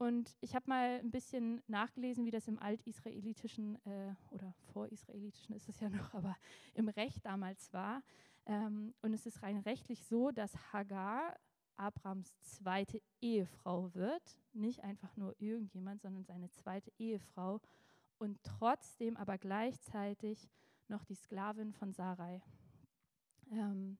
Und 0.00 0.34
ich 0.40 0.54
habe 0.54 0.64
mal 0.66 0.98
ein 0.98 1.10
bisschen 1.10 1.62
nachgelesen, 1.66 2.24
wie 2.24 2.30
das 2.30 2.48
im 2.48 2.58
altisraelitischen 2.58 3.76
äh, 3.84 4.14
oder 4.30 4.54
vorisraelitischen 4.72 5.54
ist 5.54 5.68
es 5.68 5.78
ja 5.78 5.90
noch, 5.90 6.14
aber 6.14 6.34
im 6.72 6.88
Recht 6.88 7.22
damals 7.26 7.70
war. 7.74 8.02
Ähm, 8.46 8.94
und 9.02 9.12
es 9.12 9.26
ist 9.26 9.42
rein 9.42 9.58
rechtlich 9.58 10.02
so, 10.06 10.30
dass 10.30 10.72
Hagar 10.72 11.38
Abrams 11.76 12.34
zweite 12.40 13.02
Ehefrau 13.20 13.92
wird. 13.92 14.38
Nicht 14.54 14.82
einfach 14.82 15.14
nur 15.18 15.34
irgendjemand, 15.38 16.00
sondern 16.00 16.24
seine 16.24 16.50
zweite 16.50 16.90
Ehefrau. 16.98 17.60
Und 18.16 18.42
trotzdem 18.42 19.18
aber 19.18 19.36
gleichzeitig 19.36 20.48
noch 20.88 21.04
die 21.04 21.14
Sklavin 21.14 21.74
von 21.74 21.92
Sarai. 21.92 22.40
Ähm, 23.50 23.98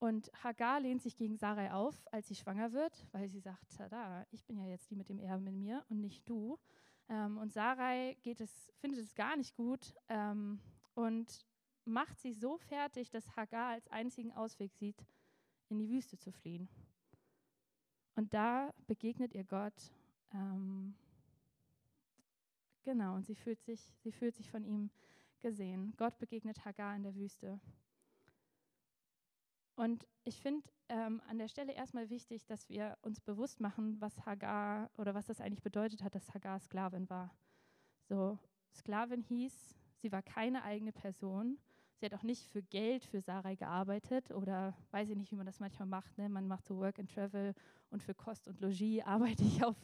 und 0.00 0.30
Hagar 0.44 0.80
lehnt 0.80 1.02
sich 1.02 1.16
gegen 1.16 1.36
Sarai 1.36 1.72
auf, 1.72 2.06
als 2.12 2.28
sie 2.28 2.36
schwanger 2.36 2.72
wird, 2.72 3.06
weil 3.12 3.28
sie 3.28 3.40
sagt, 3.40 3.76
tada, 3.76 4.26
ich 4.30 4.44
bin 4.44 4.56
ja 4.56 4.64
jetzt 4.66 4.90
die 4.90 4.96
mit 4.96 5.08
dem 5.08 5.18
Erben 5.18 5.46
in 5.48 5.58
mir 5.58 5.84
und 5.88 6.00
nicht 6.00 6.28
du. 6.28 6.58
Ähm, 7.08 7.38
und 7.38 7.52
Sarai 7.52 8.16
geht 8.22 8.40
es, 8.40 8.70
findet 8.78 9.00
es 9.00 9.14
gar 9.14 9.36
nicht 9.36 9.56
gut 9.56 9.94
ähm, 10.08 10.60
und 10.94 11.44
macht 11.84 12.20
sie 12.20 12.32
so 12.32 12.58
fertig, 12.58 13.10
dass 13.10 13.34
Hagar 13.34 13.70
als 13.70 13.88
einzigen 13.88 14.32
Ausweg 14.32 14.72
sieht, 14.74 15.04
in 15.68 15.78
die 15.78 15.88
Wüste 15.88 16.16
zu 16.16 16.30
fliehen. 16.30 16.68
Und 18.14 18.34
da 18.34 18.72
begegnet 18.86 19.34
ihr 19.34 19.44
Gott. 19.44 19.92
Ähm, 20.32 20.94
genau, 22.84 23.16
und 23.16 23.26
sie 23.26 23.34
fühlt, 23.34 23.62
sich, 23.62 23.80
sie 24.02 24.12
fühlt 24.12 24.36
sich 24.36 24.50
von 24.50 24.64
ihm 24.64 24.90
gesehen. 25.40 25.94
Gott 25.96 26.18
begegnet 26.18 26.64
Hagar 26.64 26.94
in 26.94 27.02
der 27.02 27.14
Wüste. 27.14 27.60
Und 29.78 30.08
ich 30.24 30.40
finde 30.40 30.68
ähm, 30.88 31.22
an 31.28 31.38
der 31.38 31.46
Stelle 31.46 31.72
erstmal 31.72 32.10
wichtig, 32.10 32.44
dass 32.46 32.68
wir 32.68 32.98
uns 33.00 33.20
bewusst 33.20 33.60
machen, 33.60 34.00
was 34.00 34.26
Hagar 34.26 34.90
oder 34.96 35.14
was 35.14 35.26
das 35.26 35.40
eigentlich 35.40 35.62
bedeutet 35.62 36.02
hat, 36.02 36.16
dass 36.16 36.34
Hagar 36.34 36.58
Sklavin 36.58 37.08
war. 37.08 37.32
So, 38.08 38.40
Sklavin 38.74 39.22
hieß, 39.22 39.76
sie 39.94 40.10
war 40.10 40.20
keine 40.22 40.64
eigene 40.64 40.90
Person. 40.90 41.58
Sie 41.94 42.06
hat 42.06 42.14
auch 42.14 42.24
nicht 42.24 42.48
für 42.48 42.60
Geld 42.60 43.04
für 43.04 43.20
Sarai 43.20 43.54
gearbeitet 43.54 44.32
oder 44.32 44.76
weiß 44.90 45.10
ich 45.10 45.16
nicht, 45.16 45.30
wie 45.30 45.36
man 45.36 45.46
das 45.46 45.60
manchmal 45.60 45.86
macht. 45.86 46.18
Ne? 46.18 46.28
Man 46.28 46.48
macht 46.48 46.66
so 46.66 46.76
Work 46.78 46.98
and 46.98 47.14
Travel 47.14 47.54
und 47.90 48.02
für 48.02 48.14
Kost 48.14 48.48
und 48.48 48.60
Logis 48.60 49.00
arbeite 49.04 49.44
ich 49.44 49.62
auf, 49.62 49.76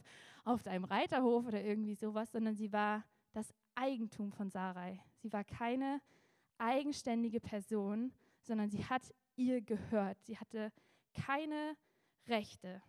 auf 0.45 0.67
einem 0.67 0.87
Reiterhof 0.87 1.47
oder 1.47 1.63
irgendwie 1.63 1.95
sowas, 1.95 2.33
sondern 2.33 2.57
sie 2.57 2.73
war 2.73 3.05
das 3.31 3.55
Eigentum 3.77 4.33
von 4.33 4.51
Sarai. 4.51 5.01
Sie 5.19 5.33
war 5.33 5.45
keine 5.45 6.01
eigenständige 6.59 7.39
Person, 7.39 8.13
sondern 8.43 8.71
sie 8.71 8.85
hat 8.85 9.15
ihr 9.37 9.61
gehört. 9.61 10.23
Sie 10.23 10.39
hatte 10.39 10.73
keine 11.15 11.77
Rechte. 12.27 12.83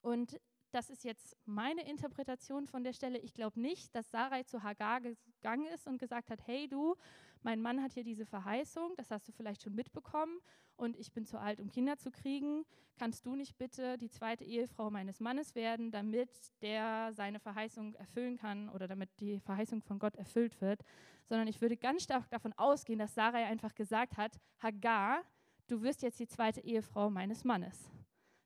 Und 0.00 0.40
das 0.70 0.90
ist 0.90 1.04
jetzt 1.04 1.36
meine 1.46 1.88
Interpretation 1.88 2.66
von 2.66 2.84
der 2.84 2.92
Stelle. 2.92 3.18
Ich 3.18 3.32
glaube 3.32 3.60
nicht, 3.60 3.94
dass 3.94 4.10
Sarai 4.10 4.42
zu 4.42 4.62
Hagar 4.62 5.00
gegangen 5.00 5.66
ist 5.66 5.86
und 5.86 5.98
gesagt 5.98 6.30
hat, 6.30 6.46
hey 6.46 6.68
du, 6.68 6.94
mein 7.42 7.60
Mann 7.60 7.82
hat 7.82 7.92
hier 7.92 8.04
diese 8.04 8.26
Verheißung, 8.26 8.92
das 8.96 9.10
hast 9.10 9.28
du 9.28 9.32
vielleicht 9.32 9.62
schon 9.62 9.74
mitbekommen 9.74 10.38
und 10.76 10.96
ich 10.96 11.12
bin 11.12 11.26
zu 11.26 11.38
alt, 11.38 11.60
um 11.60 11.70
Kinder 11.70 11.98
zu 11.98 12.10
kriegen. 12.10 12.64
Kannst 12.96 13.26
du 13.26 13.34
nicht 13.34 13.58
bitte 13.58 13.98
die 13.98 14.10
zweite 14.10 14.44
Ehefrau 14.44 14.90
meines 14.90 15.20
Mannes 15.20 15.54
werden, 15.54 15.90
damit 15.90 16.30
der 16.62 17.12
seine 17.12 17.40
Verheißung 17.40 17.94
erfüllen 17.94 18.36
kann 18.36 18.68
oder 18.68 18.88
damit 18.88 19.10
die 19.20 19.40
Verheißung 19.40 19.82
von 19.82 19.98
Gott 19.98 20.16
erfüllt 20.16 20.60
wird? 20.60 20.82
Sondern 21.28 21.48
ich 21.48 21.60
würde 21.60 21.76
ganz 21.76 22.04
stark 22.04 22.28
davon 22.30 22.52
ausgehen, 22.54 22.98
dass 22.98 23.14
Sarai 23.14 23.44
einfach 23.46 23.74
gesagt 23.74 24.16
hat, 24.16 24.38
Hagar, 24.60 25.22
du 25.66 25.82
wirst 25.82 26.02
jetzt 26.02 26.18
die 26.20 26.26
zweite 26.26 26.60
Ehefrau 26.60 27.10
meines 27.10 27.44
Mannes. 27.44 27.90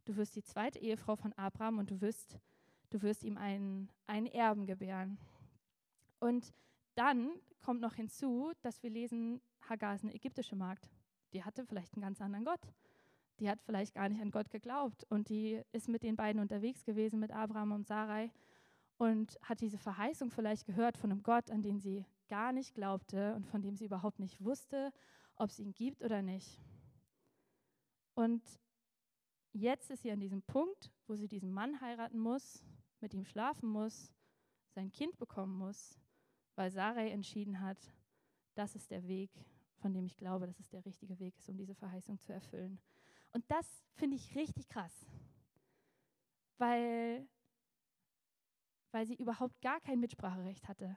Du 0.05 0.17
wirst 0.17 0.35
die 0.35 0.43
zweite 0.43 0.79
Ehefrau 0.81 1.17
von 1.17 1.33
Abraham 1.35 1.79
und 1.79 1.91
du 1.91 2.01
wirst, 2.01 2.39
du 2.91 3.03
wirst 3.03 3.23
ihm 3.25 3.37
einen, 3.37 3.89
einen 4.07 4.27
Erben 4.27 4.67
gebären. 4.67 5.19
Und 6.19 6.53
dann 6.95 7.33
kommt 7.61 7.81
noch 7.81 7.95
hinzu, 7.95 8.53
dass 8.63 8.83
wir 8.83 8.91
lesen, 8.91 9.41
Hagar 9.69 9.95
ist 9.95 10.05
eine 10.05 10.15
ägyptische 10.15 10.57
Magd. 10.57 10.91
Die 11.33 11.45
hatte 11.45 11.65
vielleicht 11.65 11.95
einen 11.95 12.03
ganz 12.03 12.21
anderen 12.21 12.45
Gott. 12.45 12.61
Die 13.41 13.49
hat 13.49 13.63
vielleicht 13.63 13.95
gar 13.95 14.09
nicht 14.09 14.21
an 14.21 14.31
Gott 14.31 14.51
geglaubt 14.51 15.05
und 15.09 15.29
die 15.29 15.63
ist 15.73 15.89
mit 15.89 16.03
den 16.03 16.17
beiden 16.17 16.41
unterwegs 16.41 16.85
gewesen, 16.85 17.19
mit 17.19 17.33
Abraham 17.33 17.73
und 17.73 17.87
Sarai 17.87 18.31
und 18.99 19.39
hat 19.43 19.61
diese 19.61 19.79
Verheißung 19.79 20.31
vielleicht 20.31 20.67
gehört 20.67 20.97
von 20.97 21.11
einem 21.11 21.23
Gott, 21.23 21.51
an 21.51 21.63
den 21.63 21.81
sie 21.81 22.05
gar 22.29 22.53
nicht 22.53 22.75
glaubte 22.75 23.35
und 23.35 23.47
von 23.47 23.63
dem 23.63 23.77
sie 23.77 23.87
überhaupt 23.87 24.19
nicht 24.19 24.45
wusste, 24.45 24.93
ob 25.37 25.51
es 25.51 25.59
ihn 25.59 25.73
gibt 25.75 26.03
oder 26.03 26.23
nicht. 26.23 26.61
Und 28.15 28.43
jetzt 29.53 29.91
ist 29.91 30.03
sie 30.03 30.13
an 30.13 30.21
diesem 30.21 30.43
Punkt, 30.43 30.93
wo 31.07 31.15
sie 31.17 31.27
diesen 31.27 31.51
Mann 31.51 31.81
heiraten 31.81 32.19
muss, 32.19 32.63
mit 33.01 33.15
ihm 33.15 33.25
schlafen 33.25 33.69
muss, 33.69 34.13
sein 34.75 34.93
Kind 34.93 35.19
bekommen 35.19 35.57
muss, 35.57 35.99
weil 36.55 36.71
Sarai 36.71 37.11
entschieden 37.11 37.61
hat, 37.61 37.79
das 38.55 38.75
ist 38.75 38.91
der 38.91 39.07
Weg, 39.07 39.31
von 39.79 39.93
dem 39.93 40.05
ich 40.07 40.17
glaube, 40.17 40.47
dass 40.47 40.61
es 40.61 40.69
der 40.69 40.85
richtige 40.85 41.19
Weg 41.19 41.37
ist, 41.39 41.49
um 41.49 41.57
diese 41.57 41.75
Verheißung 41.75 42.19
zu 42.19 42.33
erfüllen. 42.33 42.79
Und 43.33 43.45
das 43.51 43.85
finde 43.95 44.17
ich 44.17 44.35
richtig 44.37 44.69
krass, 44.69 45.07
weil, 46.59 47.27
weil 48.91 49.07
sie 49.07 49.15
überhaupt 49.15 49.61
gar 49.63 49.81
kein 49.81 50.01
Mitspracherecht 50.01 50.69
hatte. 50.69 50.97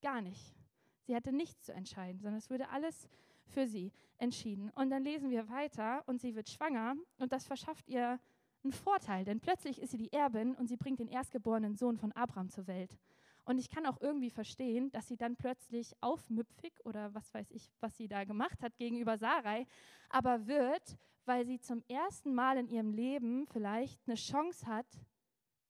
Gar 0.00 0.22
nicht. 0.22 0.54
Sie 1.02 1.16
hatte 1.16 1.32
nichts 1.32 1.64
zu 1.64 1.72
entscheiden, 1.72 2.20
sondern 2.20 2.38
es 2.38 2.50
wurde 2.50 2.68
alles 2.68 3.08
für 3.46 3.66
sie 3.66 3.92
entschieden. 4.18 4.70
Und 4.70 4.90
dann 4.90 5.02
lesen 5.02 5.30
wir 5.30 5.48
weiter 5.48 6.02
und 6.06 6.20
sie 6.20 6.34
wird 6.34 6.48
schwanger 6.48 6.94
und 7.18 7.32
das 7.32 7.46
verschafft 7.46 7.88
ihr 7.88 8.20
einen 8.62 8.72
Vorteil, 8.72 9.24
denn 9.24 9.40
plötzlich 9.40 9.80
ist 9.80 9.90
sie 9.90 9.96
die 9.96 10.12
Erbin 10.12 10.54
und 10.54 10.68
sie 10.68 10.76
bringt 10.76 11.00
den 11.00 11.08
erstgeborenen 11.08 11.74
Sohn 11.74 11.96
von 11.96 12.12
Abraham 12.12 12.48
zur 12.48 12.68
Welt. 12.68 12.96
Und 13.44 13.58
ich 13.58 13.68
kann 13.68 13.86
auch 13.86 14.00
irgendwie 14.00 14.30
verstehen, 14.30 14.90
dass 14.92 15.08
sie 15.08 15.16
dann 15.16 15.36
plötzlich 15.36 15.94
aufmüpfig 16.00 16.72
oder 16.84 17.12
was 17.14 17.32
weiß 17.34 17.50
ich, 17.50 17.72
was 17.80 17.96
sie 17.96 18.06
da 18.06 18.24
gemacht 18.24 18.62
hat 18.62 18.76
gegenüber 18.76 19.18
Sarai, 19.18 19.66
aber 20.10 20.46
wird, 20.46 20.96
weil 21.24 21.44
sie 21.46 21.60
zum 21.60 21.82
ersten 21.88 22.34
Mal 22.34 22.56
in 22.58 22.68
ihrem 22.68 22.92
Leben 22.92 23.46
vielleicht 23.46 24.00
eine 24.06 24.16
Chance 24.16 24.66
hat, 24.66 24.86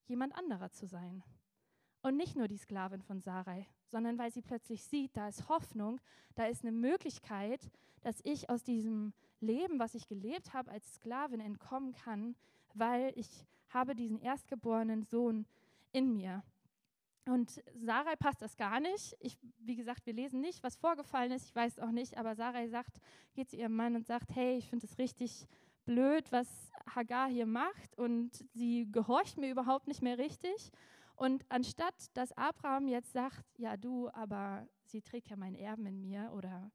jemand 0.07 0.35
anderer 0.37 0.71
zu 0.71 0.87
sein. 0.87 1.23
Und 2.03 2.17
nicht 2.17 2.37
nur 2.37 2.49
die 2.49 2.59
Sklavin 2.59 3.01
von 3.01 3.21
Sarai, 3.21 3.67
sondern 3.91 4.19
weil 4.19 4.33
sie 4.33 4.43
plötzlich 4.43 4.83
sieht, 4.85 5.17
da 5.17 5.29
ist 5.29 5.49
Hoffnung, 5.49 6.01
da 6.35 6.47
ist 6.47 6.63
eine 6.63 6.73
Möglichkeit, 6.73 7.71
dass 8.03 8.21
ich 8.25 8.51
aus 8.51 8.65
diesem 8.65 9.13
Leben, 9.41 9.79
was 9.79 9.95
ich 9.95 10.07
gelebt 10.09 10.53
habe 10.53 10.71
als 10.71 10.95
Sklavin, 10.95 11.41
entkommen 11.41 11.93
kann, 11.93 12.35
weil 12.75 13.13
ich 13.17 13.47
habe 13.69 13.95
diesen 13.95 14.19
erstgeborenen 14.19 15.05
Sohn 15.05 15.47
in 15.93 16.13
mir. 16.13 16.43
Und 17.27 17.63
Sarai 17.75 18.17
passt 18.17 18.43
das 18.43 18.57
gar 18.57 18.81
nicht. 18.81 19.17
Ich, 19.21 19.39
wie 19.59 19.77
gesagt, 19.77 20.07
wir 20.07 20.13
lesen 20.13 20.41
nicht, 20.41 20.63
was 20.63 20.77
vorgefallen 20.77 21.31
ist. 21.31 21.47
Ich 21.47 21.55
weiß 21.55 21.79
auch 21.79 21.93
nicht, 21.93 22.19
aber 22.19 22.35
Sarai 22.35 22.69
sagt, 22.69 22.99
geht 23.35 23.51
zu 23.51 23.57
ihrem 23.57 23.77
Mann 23.77 23.95
und 23.95 24.07
sagt, 24.07 24.35
hey, 24.35 24.57
ich 24.57 24.69
finde 24.69 24.87
es 24.87 24.99
richtig 24.99 25.47
blöd, 25.85 26.31
was 26.33 26.73
Hagar 26.95 27.29
hier 27.29 27.47
macht 27.47 27.97
und 27.97 28.45
sie 28.53 28.91
gehorcht 28.91 29.39
mir 29.39 29.51
überhaupt 29.51 29.89
nicht 29.89 30.03
mehr 30.03 30.19
richtig. 30.19 30.73
Und 31.15 31.45
anstatt 31.49 31.95
dass 32.15 32.33
Abraham 32.33 32.89
jetzt 32.89 33.13
sagt, 33.13 33.59
ja 33.59 33.77
du, 33.77 34.09
aber 34.11 34.67
sie 34.85 35.03
trägt 35.03 35.29
ja 35.29 35.37
meinen 35.37 35.57
Erben 35.57 35.87
in 35.87 36.01
mir 36.01 36.33
oder 36.35 36.71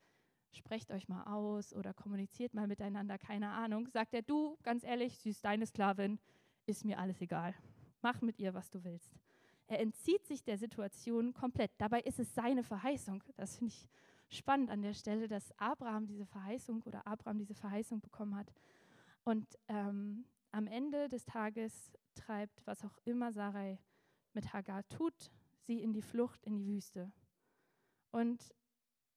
sprecht 0.51 0.91
euch 0.91 1.07
mal 1.07 1.23
aus 1.25 1.73
oder 1.73 1.93
kommuniziert 1.93 2.53
mal 2.53 2.67
miteinander, 2.67 3.17
keine 3.17 3.49
Ahnung, 3.49 3.87
sagt 3.87 4.13
er, 4.13 4.21
du, 4.21 4.57
ganz 4.63 4.83
ehrlich, 4.83 5.17
sie 5.19 5.29
ist 5.31 5.43
deine 5.43 5.65
Sklavin, 5.65 6.19
ist 6.65 6.85
mir 6.85 6.99
alles 6.99 7.19
egal. 7.21 7.53
Mach 8.01 8.21
mit 8.21 8.39
ihr, 8.39 8.53
was 8.53 8.69
du 8.69 8.83
willst. 8.83 9.11
Er 9.67 9.79
entzieht 9.81 10.25
sich 10.25 10.43
der 10.43 10.57
Situation 10.57 11.33
komplett. 11.33 11.71
Dabei 11.77 12.01
ist 12.01 12.19
es 12.19 12.33
seine 12.33 12.63
Verheißung. 12.63 13.23
Das 13.35 13.57
finde 13.57 13.73
ich 13.73 13.89
spannend 14.29 14.69
an 14.69 14.81
der 14.81 14.93
Stelle, 14.93 15.27
dass 15.27 15.51
Abraham 15.59 16.07
diese 16.07 16.25
Verheißung 16.25 16.81
oder 16.83 17.05
Abraham 17.05 17.37
diese 17.37 17.53
Verheißung 17.53 17.99
bekommen 17.99 18.35
hat. 18.35 18.53
Und 19.23 19.45
ähm, 19.67 20.25
am 20.51 20.67
Ende 20.67 21.09
des 21.09 21.25
Tages 21.25 21.91
treibt, 22.15 22.65
was 22.65 22.83
auch 22.85 22.97
immer 23.03 23.33
Sarai 23.33 23.79
mit 24.33 24.53
Hagar 24.53 24.87
tut, 24.87 25.31
sie 25.65 25.81
in 25.81 25.91
die 25.91 26.01
Flucht 26.01 26.45
in 26.45 26.55
die 26.55 26.65
Wüste. 26.65 27.11
Und 28.11 28.53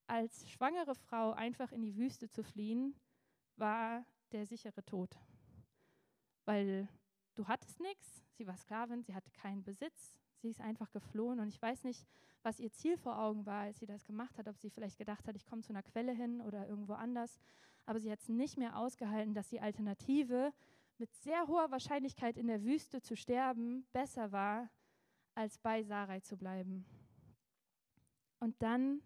als 0.09 0.51
schwangere 0.51 0.97
Frau 0.97 1.33
einfach 1.33 1.71
in 1.71 1.83
die 1.83 1.95
Wüste 1.97 2.29
zu 2.29 2.43
fliehen, 2.43 2.97
war 3.57 4.05
der 4.33 4.47
sichere 4.47 4.85
Tod. 4.85 5.17
Weil 6.45 6.89
du 7.37 7.47
hattest 7.47 7.79
nichts, 7.79 8.25
sie 8.33 8.47
war 8.47 8.57
Sklavin, 8.57 9.05
sie 9.05 9.15
hatte 9.15 9.31
keinen 9.31 9.63
Besitz, 9.63 10.17
Sie 10.41 10.49
ist 10.49 10.61
einfach 10.61 10.91
geflohen 10.91 11.39
und 11.41 11.49
ich 11.49 11.61
weiß 11.61 11.85
nicht, 11.85 12.07
was 12.43 12.61
ihr 12.61 12.73
Ziel 12.73 12.97
vor 12.97 13.19
Augen 13.19 13.45
war, 13.45 13.63
als 13.63 13.79
sie 13.79 13.87
das 13.87 14.05
gemacht 14.05 14.39
hat, 14.39 14.49
ob 14.49 14.57
sie 14.57 14.71
vielleicht 14.71 14.97
gedacht 14.97 15.27
hat, 15.29 15.37
ich 15.37 15.47
komme 15.47 15.63
zu 15.63 15.73
einer 15.73 15.83
Quelle 15.83 16.13
hin 16.13 16.41
oder 16.41 16.67
irgendwo 16.67 16.95
anders. 16.95 17.39
Aber 17.85 18.01
sie 18.01 18.11
hat 18.11 18.21
es 18.21 18.29
nicht 18.29 18.57
mehr 18.57 18.79
ausgehalten, 18.79 19.35
dass 19.35 19.49
die 19.49 19.61
Alternative 19.61 20.53
mit 20.97 21.13
sehr 21.15 21.47
hoher 21.47 21.71
Wahrscheinlichkeit 21.71 22.37
in 22.37 22.47
der 22.47 22.63
Wüste 22.63 23.03
zu 23.03 23.17
sterben 23.17 23.87
besser 23.93 24.33
war, 24.33 24.71
als 25.35 25.59
bei 25.59 25.83
Sarai 25.83 26.21
zu 26.21 26.37
bleiben. 26.37 26.87
Und 28.39 28.63
dann 28.63 29.03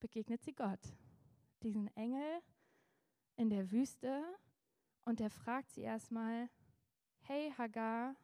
begegnet 0.00 0.42
sie 0.42 0.54
Gott, 0.54 0.80
diesen 1.62 1.88
Engel 1.96 2.40
in 3.36 3.50
der 3.50 3.70
Wüste, 3.70 4.24
und 5.04 5.22
er 5.22 5.30
fragt 5.30 5.70
sie 5.70 5.80
erstmal, 5.80 6.50
hey 7.20 7.50
Hagar, 7.56 8.14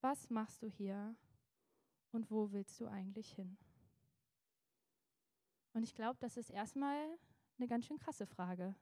was 0.00 0.30
machst 0.30 0.62
du 0.62 0.68
hier 0.68 1.14
und 2.12 2.30
wo 2.30 2.52
willst 2.52 2.80
du 2.80 2.86
eigentlich 2.86 3.32
hin? 3.32 3.56
Und 5.72 5.82
ich 5.82 5.94
glaube, 5.94 6.18
das 6.20 6.36
ist 6.36 6.50
erstmal 6.50 7.18
eine 7.58 7.68
ganz 7.68 7.86
schön 7.86 7.98
krasse 7.98 8.26
Frage. 8.26 8.74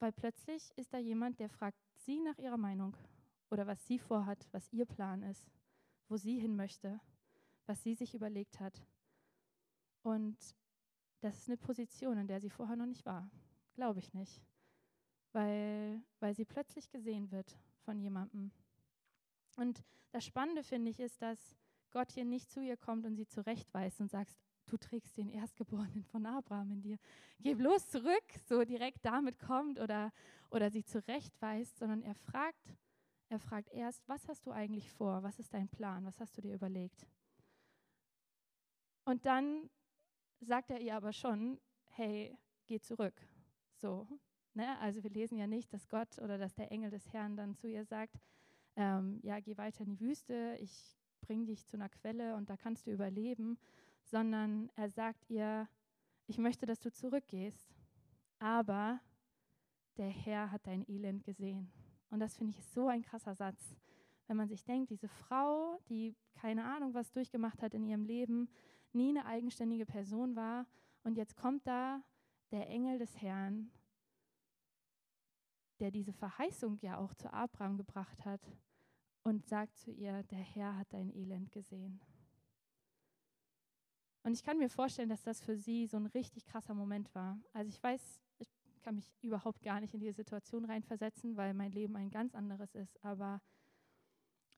Weil 0.00 0.12
plötzlich 0.12 0.72
ist 0.76 0.92
da 0.92 0.98
jemand, 0.98 1.38
der 1.38 1.48
fragt 1.48 1.78
sie 1.94 2.20
nach 2.20 2.38
ihrer 2.38 2.56
Meinung 2.56 2.96
oder 3.50 3.66
was 3.66 3.86
sie 3.86 3.98
vorhat, 3.98 4.48
was 4.50 4.72
ihr 4.72 4.86
Plan 4.86 5.22
ist, 5.22 5.52
wo 6.08 6.16
sie 6.16 6.40
hin 6.40 6.56
möchte, 6.56 7.00
was 7.66 7.82
sie 7.82 7.94
sich 7.94 8.14
überlegt 8.14 8.58
hat. 8.58 8.84
Und 10.02 10.36
das 11.20 11.38
ist 11.38 11.48
eine 11.48 11.56
Position, 11.56 12.18
in 12.18 12.26
der 12.26 12.40
sie 12.40 12.50
vorher 12.50 12.74
noch 12.74 12.86
nicht 12.86 13.06
war. 13.06 13.30
Glaube 13.74 14.00
ich 14.00 14.12
nicht. 14.12 14.42
Weil, 15.30 16.02
weil 16.18 16.34
sie 16.34 16.44
plötzlich 16.44 16.90
gesehen 16.90 17.30
wird 17.30 17.56
von 17.84 17.98
jemandem, 18.00 18.50
und 19.56 19.84
das 20.10 20.24
Spannende 20.24 20.62
finde 20.62 20.90
ich 20.90 21.00
ist, 21.00 21.20
dass 21.22 21.56
Gott 21.90 22.10
hier 22.12 22.24
nicht 22.24 22.50
zu 22.50 22.60
ihr 22.60 22.76
kommt 22.76 23.06
und 23.06 23.16
sie 23.16 23.26
zurechtweist 23.26 24.00
und 24.00 24.10
sagt, 24.10 24.36
du 24.66 24.76
trägst 24.76 25.16
den 25.16 25.28
Erstgeborenen 25.28 26.04
von 26.04 26.24
Abraham 26.26 26.72
in 26.72 26.82
dir. 26.82 26.98
Geh 27.40 27.54
bloß 27.54 27.90
zurück, 27.90 28.24
so 28.46 28.64
direkt 28.64 29.04
damit 29.04 29.38
kommt 29.38 29.78
oder, 29.78 30.12
oder 30.50 30.70
sie 30.70 30.84
zurechtweist, 30.84 31.78
sondern 31.78 32.02
er 32.02 32.14
fragt, 32.14 32.76
er 33.28 33.38
fragt 33.38 33.70
erst, 33.70 34.08
was 34.08 34.28
hast 34.28 34.46
du 34.46 34.50
eigentlich 34.50 34.90
vor? 34.90 35.22
Was 35.22 35.38
ist 35.38 35.52
dein 35.52 35.68
Plan? 35.68 36.04
Was 36.04 36.20
hast 36.20 36.36
du 36.36 36.42
dir 36.42 36.54
überlegt? 36.54 37.06
Und 39.04 39.26
dann 39.26 39.68
sagt 40.40 40.70
er 40.70 40.80
ihr 40.80 40.94
aber 40.94 41.12
schon, 41.12 41.60
hey, 41.90 42.38
geh 42.66 42.80
zurück. 42.80 43.20
So, 43.76 44.06
ne? 44.54 44.78
Also 44.78 45.02
wir 45.02 45.10
lesen 45.10 45.38
ja 45.38 45.46
nicht, 45.46 45.72
dass 45.72 45.88
Gott 45.88 46.18
oder 46.18 46.38
dass 46.38 46.54
der 46.54 46.70
Engel 46.70 46.90
des 46.90 47.12
Herrn 47.12 47.36
dann 47.36 47.54
zu 47.54 47.68
ihr 47.68 47.84
sagt, 47.84 48.20
ähm, 48.76 49.20
ja, 49.22 49.40
geh 49.40 49.56
weiter 49.56 49.84
in 49.84 49.90
die 49.90 50.00
Wüste, 50.00 50.56
ich 50.60 50.96
bringe 51.20 51.46
dich 51.46 51.66
zu 51.66 51.76
einer 51.76 51.88
Quelle 51.88 52.36
und 52.36 52.50
da 52.50 52.56
kannst 52.56 52.86
du 52.86 52.90
überleben, 52.90 53.58
sondern 54.04 54.70
er 54.76 54.88
sagt 54.88 55.28
ihr, 55.30 55.68
ich 56.26 56.38
möchte, 56.38 56.66
dass 56.66 56.80
du 56.80 56.92
zurückgehst, 56.92 57.74
aber 58.38 59.00
der 59.96 60.08
Herr 60.08 60.50
hat 60.50 60.66
dein 60.66 60.88
Elend 60.88 61.24
gesehen. 61.24 61.70
Und 62.10 62.20
das 62.20 62.36
finde 62.36 62.52
ich 62.56 62.64
so 62.64 62.88
ein 62.88 63.02
krasser 63.02 63.34
Satz. 63.34 63.76
Wenn 64.26 64.36
man 64.36 64.48
sich 64.48 64.64
denkt, 64.64 64.90
diese 64.90 65.08
Frau, 65.08 65.78
die 65.88 66.14
keine 66.34 66.64
Ahnung 66.64 66.94
was 66.94 67.12
durchgemacht 67.12 67.62
hat 67.62 67.74
in 67.74 67.84
ihrem 67.84 68.04
Leben, 68.04 68.48
nie 68.92 69.10
eine 69.10 69.26
eigenständige 69.26 69.86
Person 69.86 70.36
war, 70.36 70.66
und 71.04 71.16
jetzt 71.16 71.36
kommt 71.36 71.66
da 71.66 72.00
der 72.52 72.68
Engel 72.68 72.98
des 72.98 73.20
Herrn 73.20 73.70
der 75.82 75.90
diese 75.90 76.12
Verheißung 76.12 76.78
ja 76.80 76.96
auch 76.96 77.12
zu 77.14 77.32
Abraham 77.32 77.76
gebracht 77.76 78.24
hat 78.24 78.40
und 79.24 79.44
sagt 79.44 79.76
zu 79.76 79.90
ihr, 79.90 80.22
der 80.22 80.38
Herr 80.38 80.78
hat 80.78 80.92
dein 80.92 81.10
Elend 81.10 81.50
gesehen. 81.50 82.00
Und 84.22 84.34
ich 84.34 84.44
kann 84.44 84.58
mir 84.58 84.70
vorstellen, 84.70 85.08
dass 85.08 85.24
das 85.24 85.40
für 85.40 85.56
sie 85.56 85.88
so 85.88 85.96
ein 85.96 86.06
richtig 86.06 86.46
krasser 86.46 86.74
Moment 86.74 87.12
war. 87.16 87.36
Also 87.52 87.68
ich 87.68 87.82
weiß, 87.82 88.22
ich 88.38 88.48
kann 88.82 88.94
mich 88.94 89.12
überhaupt 89.22 89.60
gar 89.62 89.80
nicht 89.80 89.92
in 89.92 89.98
diese 89.98 90.12
Situation 90.12 90.64
reinversetzen, 90.64 91.36
weil 91.36 91.52
mein 91.52 91.72
Leben 91.72 91.96
ein 91.96 92.10
ganz 92.10 92.36
anderes 92.36 92.76
ist. 92.76 93.04
Aber 93.04 93.42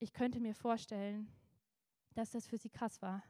ich 0.00 0.12
könnte 0.12 0.40
mir 0.40 0.54
vorstellen, 0.54 1.32
dass 2.12 2.32
das 2.32 2.46
für 2.46 2.58
sie 2.58 2.68
krass 2.68 3.00
war. 3.00 3.22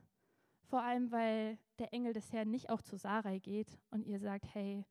Vor 0.64 0.82
allem, 0.82 1.12
weil 1.12 1.58
der 1.78 1.92
Engel 1.94 2.12
des 2.12 2.32
Herrn 2.32 2.50
nicht 2.50 2.70
auch 2.70 2.82
zu 2.82 2.96
Sarai 2.96 3.38
geht 3.38 3.78
und 3.90 4.04
ihr 4.04 4.18
sagt, 4.18 4.52
hey, 4.52 4.84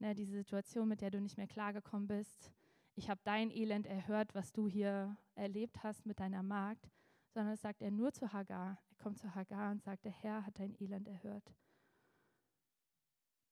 ne, 0.00 0.14
diese 0.14 0.32
Situation, 0.32 0.88
mit 0.88 1.00
der 1.00 1.10
du 1.10 1.20
nicht 1.20 1.36
mehr 1.36 1.46
klargekommen 1.46 2.08
bist. 2.08 2.52
Ich 2.94 3.08
habe 3.08 3.20
dein 3.24 3.50
Elend 3.50 3.86
erhört, 3.86 4.34
was 4.34 4.52
du 4.52 4.68
hier 4.68 5.16
erlebt 5.34 5.82
hast 5.82 6.06
mit 6.06 6.20
deiner 6.20 6.42
Magd, 6.42 6.90
sondern 7.28 7.54
es 7.54 7.60
sagt 7.60 7.82
er 7.82 7.90
nur 7.90 8.12
zu 8.12 8.32
Hagar. 8.32 8.78
Er 8.90 8.96
kommt 8.96 9.18
zu 9.18 9.34
Hagar 9.34 9.70
und 9.70 9.82
sagt, 9.82 10.04
der 10.04 10.12
Herr 10.12 10.44
hat 10.44 10.58
dein 10.58 10.74
Elend 10.80 11.08
erhört. 11.08 11.54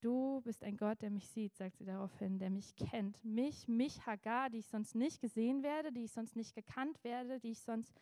Du 0.00 0.40
bist 0.42 0.62
ein 0.62 0.76
Gott, 0.76 1.02
der 1.02 1.10
mich 1.10 1.28
sieht, 1.28 1.56
sagt 1.56 1.76
sie 1.76 1.84
daraufhin, 1.84 2.38
der 2.38 2.50
mich 2.50 2.76
kennt. 2.76 3.24
Mich, 3.24 3.66
mich 3.66 4.06
Hagar, 4.06 4.48
die 4.48 4.58
ich 4.58 4.66
sonst 4.66 4.94
nicht 4.94 5.20
gesehen 5.20 5.62
werde, 5.62 5.92
die 5.92 6.04
ich 6.04 6.12
sonst 6.12 6.36
nicht 6.36 6.54
gekannt 6.54 7.02
werde, 7.02 7.40
die 7.40 7.50
ich 7.50 7.60
sonst 7.60 8.00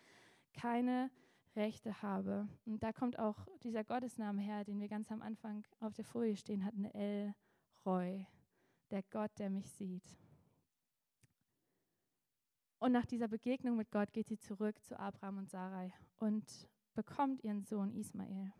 keine 0.52 1.10
Rechte 1.54 2.02
habe. 2.02 2.48
Und 2.66 2.82
da 2.82 2.92
kommt 2.92 3.18
auch 3.18 3.46
dieser 3.62 3.82
Gottesname 3.82 4.42
her, 4.42 4.64
den 4.64 4.78
wir 4.78 4.88
ganz 4.88 5.10
am 5.10 5.22
Anfang 5.22 5.64
auf 5.80 5.94
der 5.94 6.04
Folie 6.04 6.36
stehen 6.36 6.66
hatten, 6.66 6.84
El 6.84 7.34
Roy 7.86 8.26
der 8.90 9.02
Gott, 9.04 9.30
der 9.38 9.50
mich 9.50 9.70
sieht. 9.70 10.04
Und 12.78 12.92
nach 12.92 13.06
dieser 13.06 13.28
Begegnung 13.28 13.76
mit 13.76 13.90
Gott 13.90 14.12
geht 14.12 14.28
sie 14.28 14.38
zurück 14.38 14.82
zu 14.84 14.98
Abraham 14.98 15.38
und 15.38 15.50
Sarai. 15.50 15.92
Und 16.18 16.68
bekommt 16.94 17.44
ihren 17.44 17.62
Sohn 17.62 17.92
Ismael. 17.94 18.52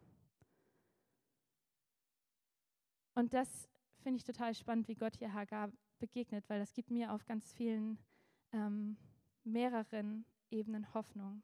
Und 3.15 3.33
das 3.33 3.69
finde 4.03 4.19
ich 4.19 4.25
total 4.25 4.55
spannend, 4.55 4.89
wie 4.89 4.95
Gott 4.95 5.17
hier 5.17 5.33
Hagar 5.33 5.73
begegnet, 5.99 6.49
weil 6.49 6.61
das 6.61 6.75
gibt 6.75 6.91
mir 6.91 7.13
auf 7.13 7.25
ganz 7.25 7.53
vielen 7.53 7.99
ähm, 8.53 8.99
mehreren 9.43 10.27
Ebenen 10.51 10.93
Hoffnung. 10.93 11.43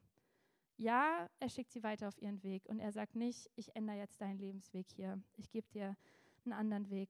Ja, 0.77 1.29
er 1.39 1.49
schickt 1.49 1.71
sie 1.71 1.83
weiter 1.83 2.07
auf 2.07 2.21
ihren 2.21 2.43
Weg 2.43 2.65
und 2.67 2.79
er 2.79 2.91
sagt 2.91 3.15
nicht, 3.15 3.49
ich 3.55 3.75
ändere 3.75 3.97
jetzt 3.97 4.21
deinen 4.21 4.37
Lebensweg 4.37 4.87
hier, 4.89 5.21
ich 5.35 5.49
gebe 5.49 5.67
dir 5.69 5.97
einen 6.45 6.53
anderen 6.53 6.89
Weg. 6.89 7.09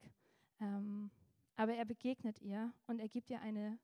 Ähm, 0.59 1.11
aber 1.55 1.73
er 1.73 1.85
begegnet 1.85 2.39
ihr 2.41 2.73
und 2.87 2.99
er 2.99 3.09
gibt 3.09 3.29
ihr 3.29 3.41
eine, 3.41 3.79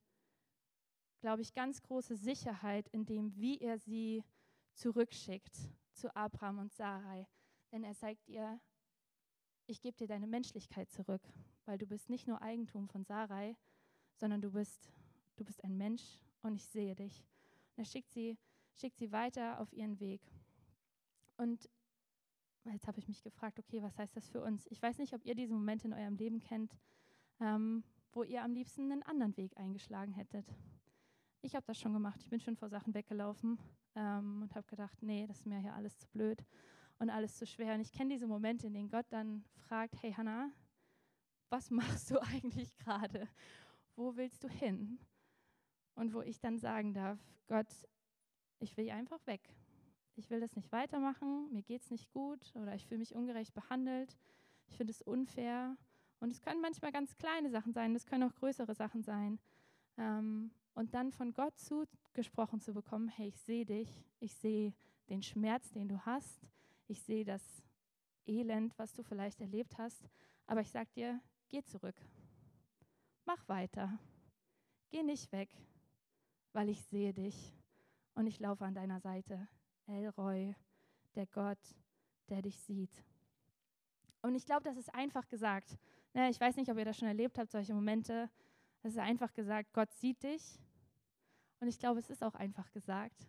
glaube 1.21 1.41
ich, 1.41 1.53
ganz 1.53 1.82
große 1.82 2.15
Sicherheit 2.15 2.88
in 2.89 3.05
dem, 3.05 3.36
wie 3.36 3.60
er 3.60 3.77
sie 3.77 4.23
zurückschickt 4.73 5.55
zu 5.93 6.15
Abraham 6.15 6.60
und 6.60 6.73
Sarai. 6.73 7.27
Denn 7.71 7.84
er 7.84 7.93
sagt 7.93 8.27
ihr, 8.27 8.60
ich 9.67 9.82
gebe 9.82 9.97
dir 9.97 10.08
deine 10.08 10.27
Menschlichkeit 10.27 10.89
zurück, 10.89 11.21
weil 11.65 11.77
du 11.77 11.86
bist 11.86 12.10
nicht 12.10 12.27
nur 12.27 12.41
Eigentum 12.41 12.88
von 12.88 13.03
Sarai, 13.03 13.55
sondern 14.15 14.41
du 14.41 14.51
bist, 14.51 14.91
du 15.36 15.45
bist 15.45 15.63
ein 15.63 15.77
Mensch 15.77 16.03
und 16.41 16.55
ich 16.55 16.65
sehe 16.65 16.95
dich. 16.95 17.23
Und 17.75 17.84
er 17.84 17.86
schickt 17.86 18.12
sie, 18.12 18.38
schickt 18.73 18.97
sie 18.97 19.12
weiter 19.12 19.60
auf 19.60 19.71
ihren 19.73 19.99
Weg. 19.99 20.21
Und 21.38 21.69
jetzt 22.65 22.88
habe 22.88 22.99
ich 22.99 23.08
mich 23.08 23.21
gefragt, 23.21 23.60
okay, 23.60 23.82
was 23.82 23.97
heißt 23.97 24.15
das 24.15 24.27
für 24.27 24.41
uns? 24.41 24.65
Ich 24.69 24.82
weiß 24.82 24.97
nicht, 24.97 25.13
ob 25.13 25.23
ihr 25.25 25.36
diese 25.36 25.53
Momente 25.53 25.88
in 25.88 25.93
eurem 25.93 26.15
Leben 26.15 26.39
kennt, 26.39 26.75
ähm, 27.39 27.84
wo 28.12 28.23
ihr 28.23 28.43
am 28.43 28.54
liebsten 28.54 28.91
einen 28.91 29.04
anderen 29.04 29.36
Weg 29.38 29.58
eingeschlagen 29.58 30.13
hättet. 30.13 30.45
Ich 31.41 31.56
habe 31.56 31.65
das 31.65 31.80
schon 31.80 31.93
gemacht. 31.93 32.19
Ich 32.21 32.30
bin 32.30 32.39
schon 32.39 32.56
vor 32.56 32.69
Sachen 32.69 32.93
weggelaufen 32.93 33.58
ähm, 33.95 34.41
und 34.41 34.56
habe 34.56 34.67
gedacht, 34.67 35.02
nee, 35.02 35.25
das 35.28 35.39
ist 35.39 35.45
mir 35.45 35.60
hier 35.60 35.73
alles 35.73 35.97
zu 35.97 36.08
blöd 36.08 36.43
und 36.97 37.10
alles 37.10 37.38
zu 37.38 37.45
schwer. 37.45 37.75
Und 37.75 37.82
ich 37.82 37.91
kenne 37.91 38.13
diese 38.13 38.28
Momente, 38.28 38.67
in 38.67 38.73
denen 38.73 38.89
Gott 38.89 39.06
dann 39.10 39.45
fragt, 39.56 40.02
hey 40.02 40.12
Hannah, 40.13 40.52
was 41.49 41.69
machst 41.71 42.12
du 42.12 42.21
eigentlich 42.21 42.78
gerade? 42.78 43.28
Wo 43.95 44.15
willst 44.15 44.43
du 44.43 44.49
hin? 44.49 44.99
Und 45.95 46.13
wo 46.13 46.21
ich 46.21 46.39
dann 46.39 46.58
sagen 46.58 46.93
darf, 46.93 47.19
Gott, 47.47 47.67
ich 48.60 48.75
will 48.78 48.89
einfach 48.89 49.25
weg. 49.28 49.41
Ich 50.15 50.30
will 50.30 50.39
das 50.41 50.56
nicht 50.56 50.71
weitermachen, 50.71 51.52
mir 51.52 51.62
geht 51.62 51.82
es 51.82 51.91
nicht 51.91 52.12
gut 52.12 52.54
oder 52.56 52.75
ich 52.75 52.86
fühle 52.86 52.99
mich 52.99 53.15
ungerecht 53.15 53.54
behandelt. 53.54 54.17
Ich 54.67 54.75
finde 54.75 54.91
es 54.91 55.02
unfair. 55.02 55.78
Und 56.19 56.32
es 56.32 56.41
können 56.41 56.62
manchmal 56.62 56.91
ganz 56.91 57.15
kleine 57.17 57.49
Sachen 57.49 57.73
sein, 57.73 57.95
es 57.95 58.05
können 58.05 58.29
auch 58.29 58.36
größere 58.36 58.75
Sachen 58.75 59.03
sein. 59.03 59.39
Ähm, 59.97 60.51
und 60.75 60.93
dann 60.93 61.12
von 61.12 61.34
Gott 61.34 61.58
zugesprochen 61.60 62.62
zu 62.62 62.73
bekommen, 62.73 63.08
hey, 63.08 63.27
ich 63.27 63.39
sehe 63.41 63.65
dich, 63.65 64.05
ich 64.19 64.34
sehe 64.36 64.73
den 65.10 65.23
Schmerz, 65.23 65.71
den 65.71 65.88
du 65.88 66.05
hast, 66.05 66.47
ich 66.88 67.01
sehe 67.01 67.25
das 67.25 67.63
Elend, 68.25 68.77
was 68.77 68.93
du 68.93 69.03
vielleicht 69.03 69.41
erlebt 69.41 69.77
hast, 69.77 70.10
aber 70.45 70.62
ich 70.62 70.69
sage 70.69 70.89
dir, 70.95 71.19
geh 71.49 71.63
zurück. 71.63 71.95
Mach 73.25 73.47
weiter. 73.47 73.99
Geh 74.89 75.03
nicht 75.03 75.32
weg, 75.32 75.49
weil 76.53 76.69
ich 76.69 76.84
sehe 76.86 77.13
dich 77.13 77.53
und 78.15 78.27
ich 78.27 78.39
laufe 78.39 78.65
an 78.65 78.73
deiner 78.73 78.99
Seite. 78.99 79.47
Elroy, 79.86 80.55
der 81.15 81.27
Gott, 81.27 81.60
der 82.29 82.41
dich 82.41 82.60
sieht. 82.60 83.03
Und 84.21 84.36
ich 84.36 84.45
glaube, 84.45 84.63
das 84.63 84.77
ist 84.77 84.93
einfach 84.93 85.27
gesagt. 85.27 85.77
Ne, 86.13 86.29
ich 86.29 86.39
weiß 86.39 86.55
nicht, 86.55 86.69
ob 86.71 86.77
ihr 86.77 86.85
das 86.85 86.97
schon 86.97 87.07
erlebt 87.07 87.37
habt, 87.37 87.51
solche 87.51 87.73
Momente. 87.73 88.29
Es 88.81 88.93
ist 88.93 88.99
einfach 88.99 89.33
gesagt, 89.33 89.73
Gott 89.73 89.91
sieht 89.93 90.23
dich. 90.23 90.59
Und 91.59 91.67
ich 91.67 91.77
glaube, 91.77 91.99
es 91.99 92.09
ist 92.09 92.23
auch 92.23 92.35
einfach 92.35 92.71
gesagt, 92.71 93.27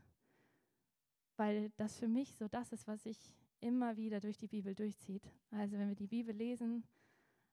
weil 1.37 1.71
das 1.77 1.99
für 1.99 2.09
mich 2.09 2.35
so 2.35 2.49
das 2.49 2.73
ist, 2.73 2.87
was 2.87 3.05
ich 3.07 3.19
immer 3.61 3.97
wieder 3.97 4.21
durch 4.21 4.37
die 4.37 4.47
Bibel 4.47 4.75
durchzieht. 4.75 5.29
Also 5.51 5.77
wenn 5.79 5.89
wir 5.89 5.97
die 5.97 6.07
Bibel 6.07 6.35
lesen, 6.35 6.85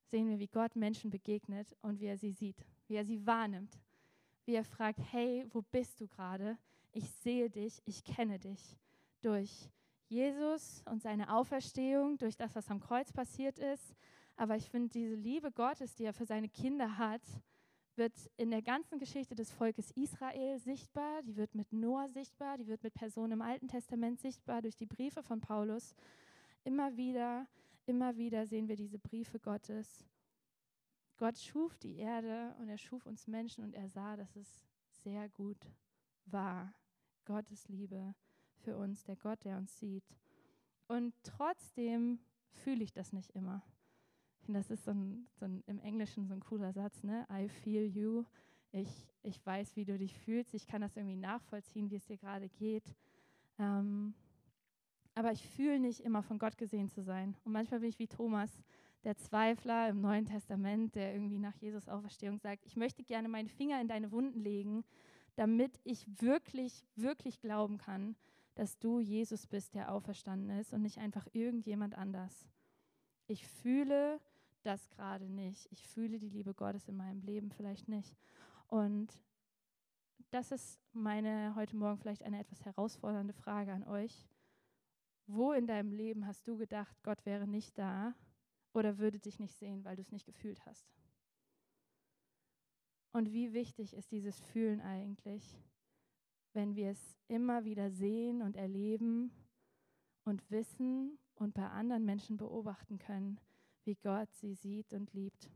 sehen 0.05 0.29
wir, 0.29 0.39
wie 0.39 0.47
Gott 0.47 0.75
Menschen 0.75 1.09
begegnet 1.09 1.75
und 1.81 1.99
wie 1.99 2.05
er 2.05 2.17
sie 2.17 2.31
sieht, 2.31 2.65
wie 2.87 2.95
er 2.95 3.05
sie 3.05 3.25
wahrnimmt, 3.25 3.77
wie 4.45 4.55
er 4.55 4.63
fragt, 4.63 4.99
hey, 5.11 5.45
wo 5.51 5.61
bist 5.61 5.99
du 5.99 6.07
gerade? 6.07 6.57
Ich 6.91 7.09
sehe 7.09 7.49
dich, 7.49 7.81
ich 7.85 8.03
kenne 8.03 8.39
dich. 8.39 8.77
Durch 9.21 9.69
Jesus 10.07 10.83
und 10.85 11.01
seine 11.01 11.33
Auferstehung, 11.33 12.17
durch 12.17 12.37
das, 12.37 12.55
was 12.55 12.69
am 12.69 12.79
Kreuz 12.79 13.11
passiert 13.11 13.59
ist. 13.59 13.95
Aber 14.37 14.55
ich 14.55 14.69
finde, 14.69 14.89
diese 14.89 15.15
Liebe 15.15 15.51
Gottes, 15.51 15.95
die 15.95 16.05
er 16.05 16.13
für 16.13 16.25
seine 16.25 16.47
Kinder 16.47 16.97
hat, 16.97 17.23
wird 17.95 18.13
in 18.37 18.51
der 18.51 18.61
ganzen 18.61 18.99
Geschichte 18.99 19.33
des 19.33 19.51
Volkes 19.51 19.89
Israel 19.91 20.59
sichtbar, 20.59 21.23
die 21.23 21.35
wird 21.35 21.55
mit 21.55 21.73
Noah 21.73 22.07
sichtbar, 22.09 22.59
die 22.59 22.67
wird 22.67 22.83
mit 22.83 22.93
Personen 22.93 23.33
im 23.33 23.41
Alten 23.41 23.67
Testament 23.67 24.19
sichtbar, 24.19 24.61
durch 24.61 24.75
die 24.75 24.85
Briefe 24.85 25.23
von 25.23 25.41
Paulus. 25.41 25.95
Immer 26.63 26.95
wieder, 26.95 27.47
immer 27.87 28.15
wieder 28.15 28.45
sehen 28.45 28.67
wir 28.67 28.75
diese 28.75 28.99
Briefe 28.99 29.39
Gottes. 29.39 30.05
Gott 31.17 31.39
schuf 31.39 31.79
die 31.79 31.97
Erde 31.97 32.55
und 32.59 32.69
er 32.69 32.77
schuf 32.77 33.07
uns 33.07 33.25
Menschen 33.25 33.63
und 33.63 33.73
er 33.73 33.89
sah, 33.89 34.15
dass 34.15 34.35
es 34.35 34.67
sehr 35.03 35.27
gut 35.29 35.73
war. 36.25 36.75
Gottes 37.25 37.67
Liebe 37.67 38.13
für 38.59 38.77
uns, 38.77 39.03
der 39.03 39.15
Gott, 39.15 39.43
der 39.43 39.57
uns 39.57 39.79
sieht. 39.79 40.05
Und 40.87 41.15
trotzdem 41.23 42.19
fühle 42.51 42.83
ich 42.83 42.93
das 42.93 43.11
nicht 43.11 43.31
immer 43.31 43.63
finde, 44.47 44.61
das 44.61 44.71
ist 44.71 44.85
so 44.85 44.91
ein, 44.91 45.27
so 45.39 45.45
ein, 45.45 45.61
im 45.67 45.79
Englischen 45.79 46.25
so 46.25 46.33
ein 46.33 46.39
cooler 46.39 46.71
Satz, 46.71 47.03
ne? 47.03 47.27
I 47.29 47.49
feel 47.49 47.83
you. 47.83 48.23
Ich, 48.71 48.89
ich 49.21 49.45
weiß, 49.45 49.75
wie 49.75 49.83
du 49.83 49.97
dich 49.97 50.17
fühlst. 50.17 50.53
Ich 50.53 50.67
kann 50.67 50.81
das 50.81 50.95
irgendwie 50.95 51.17
nachvollziehen, 51.17 51.91
wie 51.91 51.97
es 51.97 52.05
dir 52.05 52.17
gerade 52.17 52.47
geht. 52.47 52.95
Ähm, 53.59 54.13
aber 55.15 55.33
ich 55.33 55.45
fühle 55.49 55.79
nicht 55.79 55.99
immer 55.99 56.23
von 56.23 56.39
Gott 56.39 56.57
gesehen 56.57 56.89
zu 56.89 57.03
sein. 57.03 57.35
Und 57.43 57.51
manchmal 57.51 57.81
bin 57.81 57.89
ich 57.89 57.99
wie 57.99 58.07
Thomas, 58.07 58.63
der 59.03 59.17
Zweifler 59.17 59.89
im 59.89 59.99
Neuen 59.99 60.25
Testament, 60.25 60.95
der 60.95 61.13
irgendwie 61.13 61.39
nach 61.39 61.55
Jesus 61.55 61.89
Auferstehung 61.89 62.39
sagt, 62.39 62.65
ich 62.65 62.77
möchte 62.77 63.03
gerne 63.03 63.27
meine 63.27 63.49
Finger 63.49 63.81
in 63.81 63.89
deine 63.89 64.11
Wunden 64.11 64.39
legen, 64.39 64.85
damit 65.35 65.77
ich 65.83 66.07
wirklich, 66.21 66.85
wirklich 66.95 67.41
glauben 67.41 67.77
kann, 67.77 68.15
dass 68.55 68.79
du 68.79 69.01
Jesus 69.01 69.45
bist, 69.45 69.75
der 69.75 69.91
auferstanden 69.91 70.57
ist 70.57 70.71
und 70.71 70.83
nicht 70.83 70.99
einfach 70.99 71.27
irgendjemand 71.33 71.95
anders. 71.95 72.47
Ich 73.27 73.45
fühle, 73.45 74.21
das 74.63 74.89
gerade 74.89 75.29
nicht. 75.29 75.67
Ich 75.71 75.87
fühle 75.87 76.19
die 76.19 76.29
Liebe 76.29 76.53
Gottes 76.53 76.87
in 76.87 76.97
meinem 76.97 77.21
Leben 77.21 77.51
vielleicht 77.51 77.87
nicht. 77.87 78.17
Und 78.67 79.11
das 80.31 80.51
ist 80.51 80.79
meine 80.93 81.55
heute 81.55 81.75
Morgen 81.75 81.97
vielleicht 81.97 82.23
eine 82.23 82.39
etwas 82.39 82.65
herausfordernde 82.65 83.33
Frage 83.33 83.71
an 83.71 83.83
euch. 83.83 84.27
Wo 85.25 85.51
in 85.51 85.67
deinem 85.67 85.91
Leben 85.91 86.25
hast 86.25 86.47
du 86.47 86.57
gedacht, 86.57 87.01
Gott 87.03 87.25
wäre 87.25 87.47
nicht 87.47 87.77
da 87.77 88.13
oder 88.73 88.97
würde 88.97 89.19
dich 89.19 89.39
nicht 89.39 89.55
sehen, 89.55 89.83
weil 89.83 89.95
du 89.95 90.01
es 90.01 90.11
nicht 90.11 90.25
gefühlt 90.25 90.65
hast? 90.65 90.87
Und 93.11 93.31
wie 93.31 93.53
wichtig 93.53 93.93
ist 93.93 94.11
dieses 94.11 94.39
Fühlen 94.39 94.79
eigentlich, 94.81 95.59
wenn 96.53 96.75
wir 96.75 96.91
es 96.91 97.17
immer 97.27 97.65
wieder 97.65 97.89
sehen 97.89 98.41
und 98.41 98.55
erleben 98.55 99.31
und 100.23 100.49
wissen 100.51 101.17
und 101.35 101.53
bei 101.53 101.67
anderen 101.67 102.05
Menschen 102.05 102.37
beobachten 102.37 102.99
können, 102.99 103.39
wie 103.87 103.95
Gott 103.95 104.31
sie 104.35 104.53
sieht 104.53 104.93
und 104.93 105.11
liebt. 105.13 105.49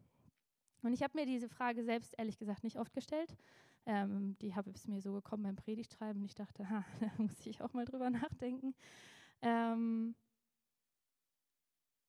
Und 0.81 0.93
ich 0.93 1.03
habe 1.03 1.17
mir 1.19 1.25
diese 1.27 1.47
Frage 1.47 1.83
selbst 1.83 2.15
ehrlich 2.17 2.39
gesagt 2.39 2.63
nicht 2.63 2.79
oft 2.79 2.93
gestellt. 2.93 3.37
Ähm, 3.85 4.35
die 4.41 4.55
habe 4.55 4.71
es 4.71 4.87
mir 4.87 5.01
so 5.01 5.13
gekommen 5.13 5.43
beim 5.43 5.55
Predigtschreiben 5.55 6.21
und 6.21 6.25
ich 6.25 6.35
dachte, 6.35 6.67
ha, 6.69 6.83
da 6.99 7.11
muss 7.17 7.45
ich 7.45 7.61
auch 7.61 7.73
mal 7.73 7.85
drüber 7.85 8.09
nachdenken. 8.09 8.73
Ähm, 9.41 10.15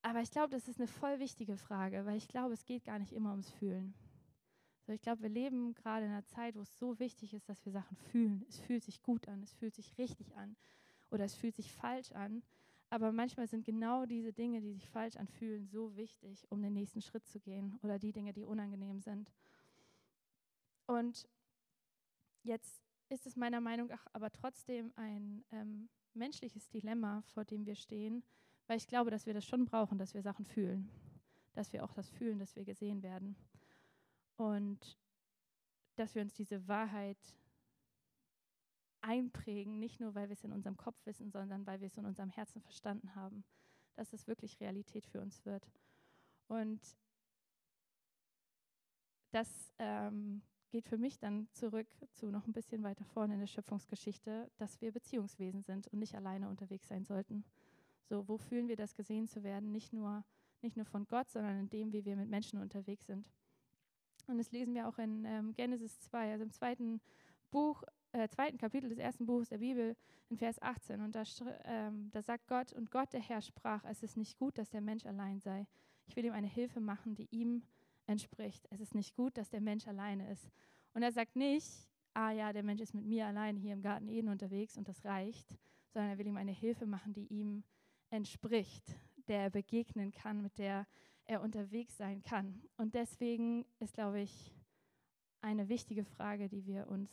aber 0.01 0.21
ich 0.21 0.31
glaube, 0.31 0.49
das 0.49 0.67
ist 0.67 0.79
eine 0.79 0.87
voll 0.87 1.19
wichtige 1.19 1.57
Frage, 1.57 2.05
weil 2.05 2.17
ich 2.17 2.27
glaube, 2.27 2.53
es 2.53 2.65
geht 2.65 2.83
gar 2.83 2.99
nicht 2.99 3.13
immer 3.13 3.31
ums 3.31 3.51
Fühlen. 3.51 3.93
So, 4.85 4.91
ich 4.91 5.01
glaube, 5.01 5.21
wir 5.21 5.29
leben 5.29 5.73
gerade 5.75 6.05
in 6.05 6.11
einer 6.11 6.25
Zeit, 6.25 6.55
wo 6.55 6.61
es 6.61 6.77
so 6.77 6.99
wichtig 6.99 7.33
ist, 7.33 7.47
dass 7.47 7.63
wir 7.65 7.71
Sachen 7.71 7.95
fühlen. 7.95 8.45
Es 8.49 8.59
fühlt 8.59 8.83
sich 8.83 9.01
gut 9.01 9.27
an, 9.29 9.41
es 9.41 9.53
fühlt 9.53 9.73
sich 9.73 9.97
richtig 9.97 10.35
an 10.35 10.57
oder 11.09 11.23
es 11.23 11.35
fühlt 11.35 11.55
sich 11.55 11.71
falsch 11.71 12.11
an. 12.11 12.43
Aber 12.93 13.11
manchmal 13.11 13.47
sind 13.47 13.65
genau 13.65 14.05
diese 14.05 14.31
Dinge, 14.31 14.61
die 14.61 14.71
sich 14.71 14.87
falsch 14.87 15.15
anfühlen, 15.15 15.65
so 15.65 15.95
wichtig, 15.95 16.45
um 16.51 16.61
den 16.61 16.73
nächsten 16.73 17.01
Schritt 17.01 17.25
zu 17.25 17.39
gehen 17.39 17.79
oder 17.81 17.97
die 17.97 18.11
Dinge, 18.11 18.33
die 18.33 18.45
unangenehm 18.45 18.99
sind. 18.99 19.33
Und 20.85 21.27
jetzt 22.43 22.83
ist 23.09 23.25
es 23.25 23.35
meiner 23.35 23.61
Meinung 23.61 23.87
nach 23.87 24.05
aber 24.13 24.29
trotzdem 24.29 24.93
ein 24.95 25.43
ähm, 25.51 25.89
menschliches 26.13 26.69
Dilemma, 26.69 27.23
vor 27.33 27.45
dem 27.45 27.65
wir 27.65 27.73
stehen, 27.73 28.23
weil 28.67 28.77
ich 28.77 28.85
glaube, 28.85 29.09
dass 29.09 29.25
wir 29.25 29.33
das 29.33 29.47
schon 29.47 29.65
brauchen, 29.65 29.97
dass 29.97 30.13
wir 30.13 30.21
Sachen 30.21 30.45
fühlen, 30.45 30.87
dass 31.55 31.73
wir 31.73 31.83
auch 31.83 31.93
das 31.93 32.11
fühlen, 32.11 32.37
dass 32.37 32.55
wir 32.55 32.63
gesehen 32.63 33.01
werden 33.01 33.35
und 34.37 34.99
dass 35.95 36.13
wir 36.13 36.21
uns 36.21 36.35
diese 36.35 36.67
Wahrheit 36.67 37.17
einprägen, 39.03 39.79
nicht 39.79 39.99
nur, 39.99 40.15
weil 40.15 40.29
wir 40.29 40.33
es 40.33 40.43
in 40.43 40.53
unserem 40.53 40.77
Kopf 40.77 40.97
wissen, 41.05 41.29
sondern 41.29 41.65
weil 41.67 41.81
wir 41.81 41.87
es 41.87 41.97
in 41.97 42.05
unserem 42.05 42.29
Herzen 42.29 42.61
verstanden 42.61 43.15
haben, 43.15 43.43
dass 43.95 44.13
es 44.13 44.27
wirklich 44.27 44.59
Realität 44.59 45.05
für 45.05 45.21
uns 45.21 45.45
wird. 45.45 45.67
Und 46.47 46.81
das 49.31 49.73
ähm, 49.79 50.41
geht 50.69 50.87
für 50.87 50.97
mich 50.97 51.19
dann 51.19 51.47
zurück 51.51 51.87
zu 52.13 52.27
noch 52.27 52.47
ein 52.47 52.53
bisschen 52.53 52.83
weiter 52.83 53.03
vorne 53.05 53.33
in 53.33 53.39
der 53.39 53.47
Schöpfungsgeschichte, 53.47 54.49
dass 54.57 54.79
wir 54.81 54.91
Beziehungswesen 54.91 55.61
sind 55.61 55.87
und 55.87 55.99
nicht 55.99 56.15
alleine 56.15 56.49
unterwegs 56.49 56.87
sein 56.87 57.03
sollten. 57.03 57.43
So, 58.09 58.27
wo 58.27 58.37
fühlen 58.37 58.67
wir 58.67 58.75
das 58.75 58.95
gesehen 58.95 59.27
zu 59.27 59.43
werden? 59.43 59.71
Nicht 59.71 59.93
nur, 59.93 60.23
nicht 60.61 60.77
nur 60.77 60.85
von 60.85 61.05
Gott, 61.07 61.29
sondern 61.29 61.59
in 61.59 61.69
dem, 61.69 61.91
wie 61.93 62.05
wir 62.05 62.15
mit 62.15 62.29
Menschen 62.29 62.59
unterwegs 62.59 63.05
sind. 63.05 63.27
Und 64.27 64.37
das 64.37 64.51
lesen 64.51 64.73
wir 64.73 64.87
auch 64.87 64.97
in 64.97 65.25
ähm, 65.25 65.53
Genesis 65.53 65.99
2, 65.99 66.31
also 66.31 66.43
im 66.43 66.51
zweiten 66.51 67.01
Buch, 67.51 67.83
äh, 68.13 68.29
zweiten 68.29 68.57
Kapitel 68.57 68.89
des 68.89 68.97
ersten 68.97 69.25
Buches 69.25 69.49
der 69.49 69.57
Bibel, 69.57 69.95
in 70.29 70.37
Vers 70.37 70.61
18. 70.61 71.01
Und 71.01 71.15
da, 71.15 71.23
ähm, 71.65 72.09
da 72.11 72.21
sagt 72.21 72.47
Gott, 72.47 72.71
und 72.73 72.91
Gott, 72.91 73.11
der 73.13 73.19
Herr, 73.19 73.41
sprach, 73.41 73.83
es 73.85 74.01
ist 74.03 74.17
nicht 74.17 74.37
gut, 74.37 74.57
dass 74.57 74.69
der 74.69 74.81
Mensch 74.81 75.05
allein 75.05 75.39
sei. 75.39 75.67
Ich 76.05 76.15
will 76.15 76.25
ihm 76.25 76.33
eine 76.33 76.47
Hilfe 76.47 76.79
machen, 76.79 77.15
die 77.15 77.27
ihm 77.31 77.63
entspricht. 78.07 78.67
Es 78.69 78.79
ist 78.79 78.95
nicht 78.95 79.15
gut, 79.15 79.37
dass 79.37 79.49
der 79.49 79.61
Mensch 79.61 79.87
alleine 79.87 80.29
ist. 80.31 80.51
Und 80.93 81.03
er 81.03 81.11
sagt 81.11 81.35
nicht, 81.35 81.69
ah 82.13 82.31
ja, 82.31 82.53
der 82.53 82.63
Mensch 82.63 82.81
ist 82.81 82.93
mit 82.93 83.05
mir 83.05 83.25
allein 83.27 83.57
hier 83.57 83.73
im 83.73 83.81
Garten 83.81 84.07
Eden 84.07 84.29
unterwegs 84.29 84.77
und 84.77 84.87
das 84.87 85.03
reicht, 85.05 85.57
sondern 85.89 86.11
er 86.11 86.17
will 86.17 86.27
ihm 86.27 86.37
eine 86.37 86.51
Hilfe 86.51 86.85
machen, 86.85 87.13
die 87.13 87.25
ihm 87.27 87.63
entspricht, 88.09 88.83
der 89.27 89.41
er 89.43 89.49
begegnen 89.49 90.11
kann, 90.11 90.41
mit 90.41 90.57
der 90.57 90.85
er 91.25 91.41
unterwegs 91.41 91.97
sein 91.97 92.21
kann. 92.21 92.61
Und 92.77 92.93
deswegen 92.93 93.65
ist, 93.79 93.93
glaube 93.93 94.21
ich, 94.21 94.53
eine 95.41 95.69
wichtige 95.69 96.03
Frage, 96.03 96.47
die 96.47 96.65
wir 96.65 96.87
uns 96.87 97.09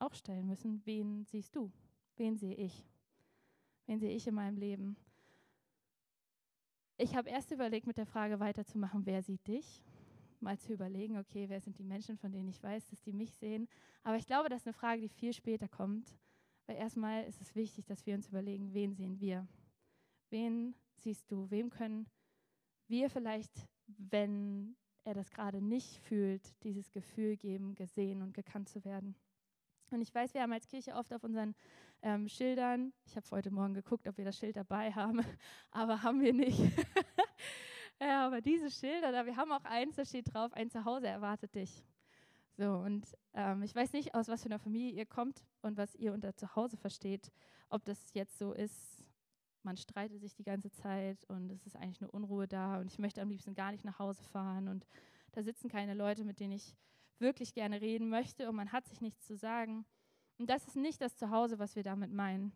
auch 0.00 0.14
stellen 0.14 0.46
müssen, 0.46 0.80
wen 0.84 1.24
siehst 1.24 1.54
du? 1.54 1.70
Wen 2.16 2.36
sehe 2.36 2.54
ich? 2.54 2.86
Wen 3.86 3.98
sehe 3.98 4.14
ich 4.14 4.26
in 4.26 4.34
meinem 4.34 4.56
Leben? 4.56 4.96
Ich 6.96 7.16
habe 7.16 7.30
erst 7.30 7.50
überlegt, 7.50 7.86
mit 7.86 7.96
der 7.96 8.06
Frage 8.06 8.40
weiterzumachen, 8.40 9.06
wer 9.06 9.22
sieht 9.22 9.46
dich? 9.46 9.82
Mal 10.40 10.58
zu 10.58 10.72
überlegen, 10.72 11.16
okay, 11.18 11.48
wer 11.48 11.60
sind 11.60 11.78
die 11.78 11.84
Menschen, 11.84 12.16
von 12.16 12.30
denen 12.32 12.48
ich 12.48 12.62
weiß, 12.62 12.86
dass 12.88 13.00
die 13.02 13.12
mich 13.12 13.34
sehen? 13.34 13.68
Aber 14.02 14.16
ich 14.16 14.26
glaube, 14.26 14.48
das 14.48 14.62
ist 14.62 14.66
eine 14.66 14.74
Frage, 14.74 15.00
die 15.00 15.08
viel 15.08 15.32
später 15.32 15.68
kommt. 15.68 16.14
Weil 16.66 16.76
erstmal 16.76 17.24
ist 17.24 17.40
es 17.40 17.54
wichtig, 17.54 17.86
dass 17.86 18.06
wir 18.06 18.14
uns 18.14 18.28
überlegen, 18.28 18.72
wen 18.72 18.94
sehen 18.94 19.18
wir? 19.18 19.48
Wen 20.28 20.74
siehst 20.96 21.30
du? 21.30 21.50
Wem 21.50 21.70
können 21.70 22.06
wir 22.86 23.10
vielleicht, 23.10 23.66
wenn 23.86 24.76
er 25.04 25.14
das 25.14 25.30
gerade 25.30 25.60
nicht 25.60 25.98
fühlt, 26.00 26.42
dieses 26.62 26.90
Gefühl 26.90 27.36
geben, 27.36 27.74
gesehen 27.74 28.22
und 28.22 28.34
gekannt 28.34 28.68
zu 28.68 28.84
werden? 28.84 29.16
Und 29.92 30.00
ich 30.00 30.14
weiß, 30.14 30.34
wir 30.34 30.42
haben 30.42 30.52
als 30.52 30.66
Kirche 30.66 30.94
oft 30.94 31.12
auf 31.12 31.24
unseren 31.24 31.54
ähm, 32.02 32.28
Schildern, 32.28 32.92
ich 33.04 33.16
habe 33.16 33.26
heute 33.30 33.50
Morgen 33.50 33.74
geguckt, 33.74 34.06
ob 34.06 34.16
wir 34.16 34.24
das 34.24 34.38
Schild 34.38 34.56
dabei 34.56 34.92
haben, 34.92 35.20
aber 35.70 36.02
haben 36.02 36.20
wir 36.20 36.32
nicht. 36.32 36.58
ja, 38.00 38.26
aber 38.26 38.40
diese 38.40 38.70
Schilder, 38.70 39.12
da 39.12 39.26
wir 39.26 39.36
haben 39.36 39.52
auch 39.52 39.64
eins, 39.64 39.96
da 39.96 40.04
steht 40.04 40.32
drauf, 40.32 40.52
ein 40.54 40.70
Zuhause 40.70 41.08
erwartet 41.08 41.54
dich. 41.54 41.84
So, 42.56 42.74
und 42.74 43.06
ähm, 43.34 43.62
ich 43.62 43.74
weiß 43.74 43.92
nicht, 43.92 44.14
aus 44.14 44.28
was 44.28 44.42
für 44.42 44.48
einer 44.48 44.58
Familie 44.58 44.92
ihr 44.92 45.06
kommt 45.06 45.44
und 45.62 45.76
was 45.76 45.94
ihr 45.94 46.12
unter 46.12 46.34
Zuhause 46.36 46.76
versteht, 46.76 47.30
ob 47.68 47.84
das 47.84 48.12
jetzt 48.14 48.38
so 48.38 48.52
ist, 48.52 49.04
man 49.62 49.76
streitet 49.76 50.20
sich 50.20 50.34
die 50.34 50.44
ganze 50.44 50.70
Zeit 50.70 51.24
und 51.28 51.50
es 51.50 51.66
ist 51.66 51.76
eigentlich 51.76 52.00
nur 52.00 52.12
Unruhe 52.14 52.48
da 52.48 52.78
und 52.78 52.90
ich 52.90 52.98
möchte 52.98 53.20
am 53.22 53.28
liebsten 53.28 53.54
gar 53.54 53.72
nicht 53.72 53.84
nach 53.84 53.98
Hause 53.98 54.22
fahren 54.24 54.68
und 54.68 54.86
da 55.32 55.42
sitzen 55.42 55.68
keine 55.68 55.94
Leute, 55.94 56.24
mit 56.24 56.40
denen 56.40 56.52
ich 56.52 56.74
wirklich 57.20 57.54
gerne 57.54 57.80
reden 57.80 58.08
möchte 58.08 58.48
und 58.48 58.56
man 58.56 58.72
hat 58.72 58.86
sich 58.86 59.00
nichts 59.00 59.26
zu 59.26 59.36
sagen. 59.36 59.84
Und 60.38 60.48
das 60.48 60.66
ist 60.66 60.76
nicht 60.76 61.00
das 61.00 61.16
Zuhause, 61.16 61.58
was 61.58 61.76
wir 61.76 61.82
damit 61.82 62.12
meinen, 62.12 62.52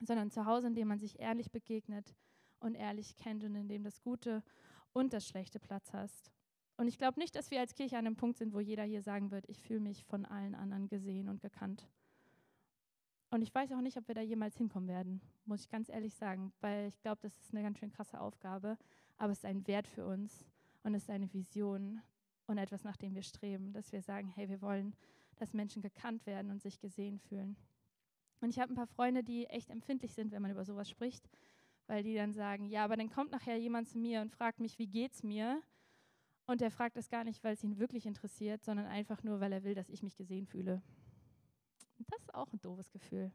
sondern 0.00 0.30
Zuhause, 0.30 0.68
in 0.68 0.74
dem 0.74 0.88
man 0.88 0.98
sich 0.98 1.20
ehrlich 1.20 1.50
begegnet 1.50 2.14
und 2.60 2.74
ehrlich 2.74 3.16
kennt 3.16 3.44
und 3.44 3.54
in 3.54 3.68
dem 3.68 3.84
das 3.84 4.00
Gute 4.00 4.42
und 4.92 5.12
das 5.12 5.26
Schlechte 5.26 5.58
Platz 5.58 5.92
hast. 5.92 6.32
Und 6.76 6.88
ich 6.88 6.98
glaube 6.98 7.20
nicht, 7.20 7.34
dass 7.36 7.50
wir 7.50 7.60
als 7.60 7.74
Kirche 7.74 7.98
an 7.98 8.06
einem 8.06 8.16
Punkt 8.16 8.38
sind, 8.38 8.54
wo 8.54 8.60
jeder 8.60 8.84
hier 8.84 9.02
sagen 9.02 9.30
wird, 9.30 9.48
ich 9.48 9.62
fühle 9.62 9.80
mich 9.80 10.04
von 10.04 10.24
allen 10.24 10.54
anderen 10.54 10.88
gesehen 10.88 11.28
und 11.28 11.40
gekannt. 11.40 11.86
Und 13.30 13.42
ich 13.42 13.54
weiß 13.54 13.72
auch 13.72 13.80
nicht, 13.80 13.96
ob 13.96 14.08
wir 14.08 14.14
da 14.14 14.20
jemals 14.20 14.56
hinkommen 14.56 14.88
werden, 14.88 15.20
muss 15.46 15.62
ich 15.62 15.70
ganz 15.70 15.88
ehrlich 15.88 16.14
sagen, 16.14 16.52
weil 16.60 16.88
ich 16.88 17.00
glaube, 17.00 17.20
das 17.22 17.38
ist 17.38 17.52
eine 17.52 17.62
ganz 17.62 17.78
schön 17.78 17.90
krasse 17.90 18.20
Aufgabe, 18.20 18.76
aber 19.16 19.32
es 19.32 19.38
ist 19.38 19.44
ein 19.44 19.66
Wert 19.66 19.86
für 19.86 20.06
uns 20.06 20.44
und 20.82 20.94
es 20.94 21.04
ist 21.04 21.10
eine 21.10 21.32
Vision, 21.32 22.02
und 22.52 22.58
etwas, 22.58 22.84
nach 22.84 22.96
dem 22.96 23.14
wir 23.14 23.22
streben, 23.22 23.72
dass 23.72 23.92
wir 23.92 24.02
sagen, 24.02 24.28
hey, 24.28 24.48
wir 24.48 24.62
wollen, 24.62 24.94
dass 25.36 25.52
Menschen 25.52 25.82
gekannt 25.82 26.24
werden 26.26 26.50
und 26.50 26.62
sich 26.62 26.78
gesehen 26.78 27.18
fühlen. 27.18 27.56
Und 28.40 28.50
ich 28.50 28.58
habe 28.58 28.72
ein 28.72 28.76
paar 28.76 28.86
Freunde, 28.86 29.22
die 29.22 29.46
echt 29.46 29.70
empfindlich 29.70 30.14
sind, 30.14 30.32
wenn 30.32 30.42
man 30.42 30.50
über 30.50 30.64
sowas 30.64 30.88
spricht, 30.88 31.28
weil 31.86 32.02
die 32.02 32.14
dann 32.14 32.32
sagen, 32.32 32.66
ja, 32.66 32.84
aber 32.84 32.96
dann 32.96 33.10
kommt 33.10 33.32
nachher 33.32 33.56
jemand 33.56 33.88
zu 33.88 33.98
mir 33.98 34.20
und 34.20 34.30
fragt 34.30 34.60
mich, 34.60 34.78
wie 34.78 34.86
geht's 34.86 35.22
mir? 35.22 35.62
Und 36.46 36.60
der 36.60 36.70
fragt 36.70 36.96
das 36.96 37.08
gar 37.08 37.24
nicht, 37.24 37.42
weil 37.44 37.54
es 37.54 37.62
ihn 37.62 37.78
wirklich 37.78 38.06
interessiert, 38.06 38.64
sondern 38.64 38.86
einfach 38.86 39.22
nur, 39.22 39.40
weil 39.40 39.52
er 39.52 39.64
will, 39.64 39.74
dass 39.74 39.88
ich 39.88 40.02
mich 40.02 40.16
gesehen 40.16 40.46
fühle. 40.46 40.82
Das 42.08 42.20
ist 42.20 42.34
auch 42.34 42.52
ein 42.52 42.60
doofes 42.60 42.90
Gefühl. 42.90 43.32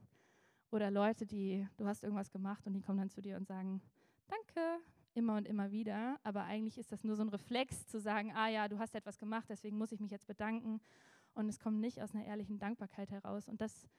Oder 0.72 0.92
Leute, 0.92 1.26
die, 1.26 1.66
du 1.78 1.86
hast 1.88 2.04
irgendwas 2.04 2.30
gemacht 2.30 2.68
und 2.68 2.74
die 2.74 2.82
kommen 2.82 3.00
dann 3.00 3.10
zu 3.10 3.22
dir 3.22 3.38
und 3.38 3.48
sagen, 3.48 3.82
danke, 4.28 4.80
immer 5.18 5.36
und 5.36 5.48
immer 5.48 5.72
wieder. 5.72 6.20
Aber 6.24 6.44
eigentlich 6.44 6.78
ist 6.78 6.92
das 6.92 7.04
nur 7.04 7.16
so 7.16 7.24
ein 7.24 7.30
Reflex 7.30 7.88
zu 7.88 8.00
sagen, 8.00 8.32
ah 8.34 8.48
ja, 8.48 8.68
du 8.68 8.78
hast 8.78 8.96
etwas 8.96 9.18
gemacht, 9.18 9.48
deswegen 9.50 9.78
muss 9.78 9.92
ich 9.92 10.00
mich 10.00 10.12
jetzt 10.12 10.28
bedanken. 10.28 10.80
Und 11.34 11.50
es 11.50 11.60
kommt 11.60 11.80
nicht 11.80 12.02
aus 12.02 12.14
einer 12.14 12.26
ehrlichen 12.26 12.60
Dankbarkeit 12.60 13.10
heraus. 13.10 13.48
Und 13.48 13.60
das 13.60 13.90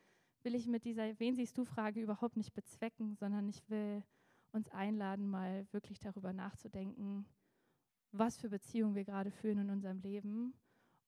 will 0.45 0.55
ich 0.55 0.67
mit 0.69 0.85
dieser 0.85 1.19
Wen 1.19 1.35
siehst 1.35 1.59
du 1.59 1.65
Frage 1.65 2.01
überhaupt 2.01 2.37
nicht 2.37 2.55
bezwecken, 2.55 3.17
sondern 3.17 3.49
ich 3.49 3.69
will 3.69 4.05
uns 4.53 4.71
einladen, 4.71 5.29
mal 5.29 5.67
wirklich 5.73 5.99
darüber 5.99 6.33
nachzudenken, 6.33 7.27
was 8.13 8.39
für 8.39 8.49
Beziehungen 8.49 8.95
wir 8.95 9.05
gerade 9.05 9.31
führen 9.31 9.59
in 9.59 9.71
unserem 9.71 10.01
Leben 10.01 10.55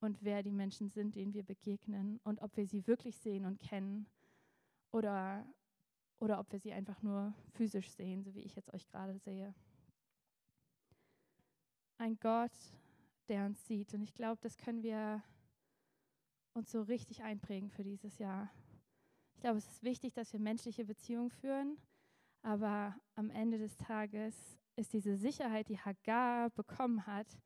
und 0.01 0.23
wer 0.23 0.43
die 0.43 0.53
Menschen 0.53 0.91
sind, 0.91 1.15
denen 1.15 1.33
wir 1.33 1.45
begegnen 1.45 2.21
und 2.25 2.43
ob 2.43 2.57
wir 2.57 2.67
sie 2.67 2.87
wirklich 2.87 3.17
sehen 3.17 3.47
und 3.47 3.59
kennen 3.59 4.07
oder, 4.91 5.47
oder 6.19 6.39
ob 6.39 6.53
wir 6.53 6.59
sie 6.59 6.73
einfach 6.73 7.01
nur 7.01 7.33
physisch 7.55 7.91
sehen, 7.93 8.23
so 8.23 8.35
wie 8.35 8.43
ich 8.43 8.57
jetzt 8.57 8.75
euch 8.75 8.87
gerade 8.89 9.17
sehe 9.19 9.55
ein 12.01 12.19
Gott, 12.19 12.51
der 13.29 13.45
uns 13.45 13.65
sieht. 13.67 13.95
Und 13.95 14.03
ich 14.03 14.15
glaube, 14.15 14.41
das 14.41 14.57
können 14.57 14.83
wir 14.83 15.23
uns 16.55 16.73
so 16.73 16.83
richtig 16.83 17.23
einprägen 17.23 17.71
für 17.71 17.85
dieses 17.85 18.19
Jahr. 18.19 18.51
Ich 19.35 19.41
glaube, 19.41 19.59
es 19.59 19.67
ist 19.71 19.83
wichtig, 19.83 20.15
dass 20.15 20.33
wir 20.33 20.41
menschliche 20.41 20.85
Beziehungen 20.85 21.31
führen, 21.31 21.79
aber 22.43 22.97
am 23.15 23.31
Ende 23.31 23.59
des 23.59 23.77
Tages 23.77 24.35
ist 24.77 24.93
diese 24.93 25.17
Sicherheit, 25.17 25.69
die 25.69 25.79
Hagar 25.79 26.51
bekommen 26.51 27.07
hat, 27.07 27.39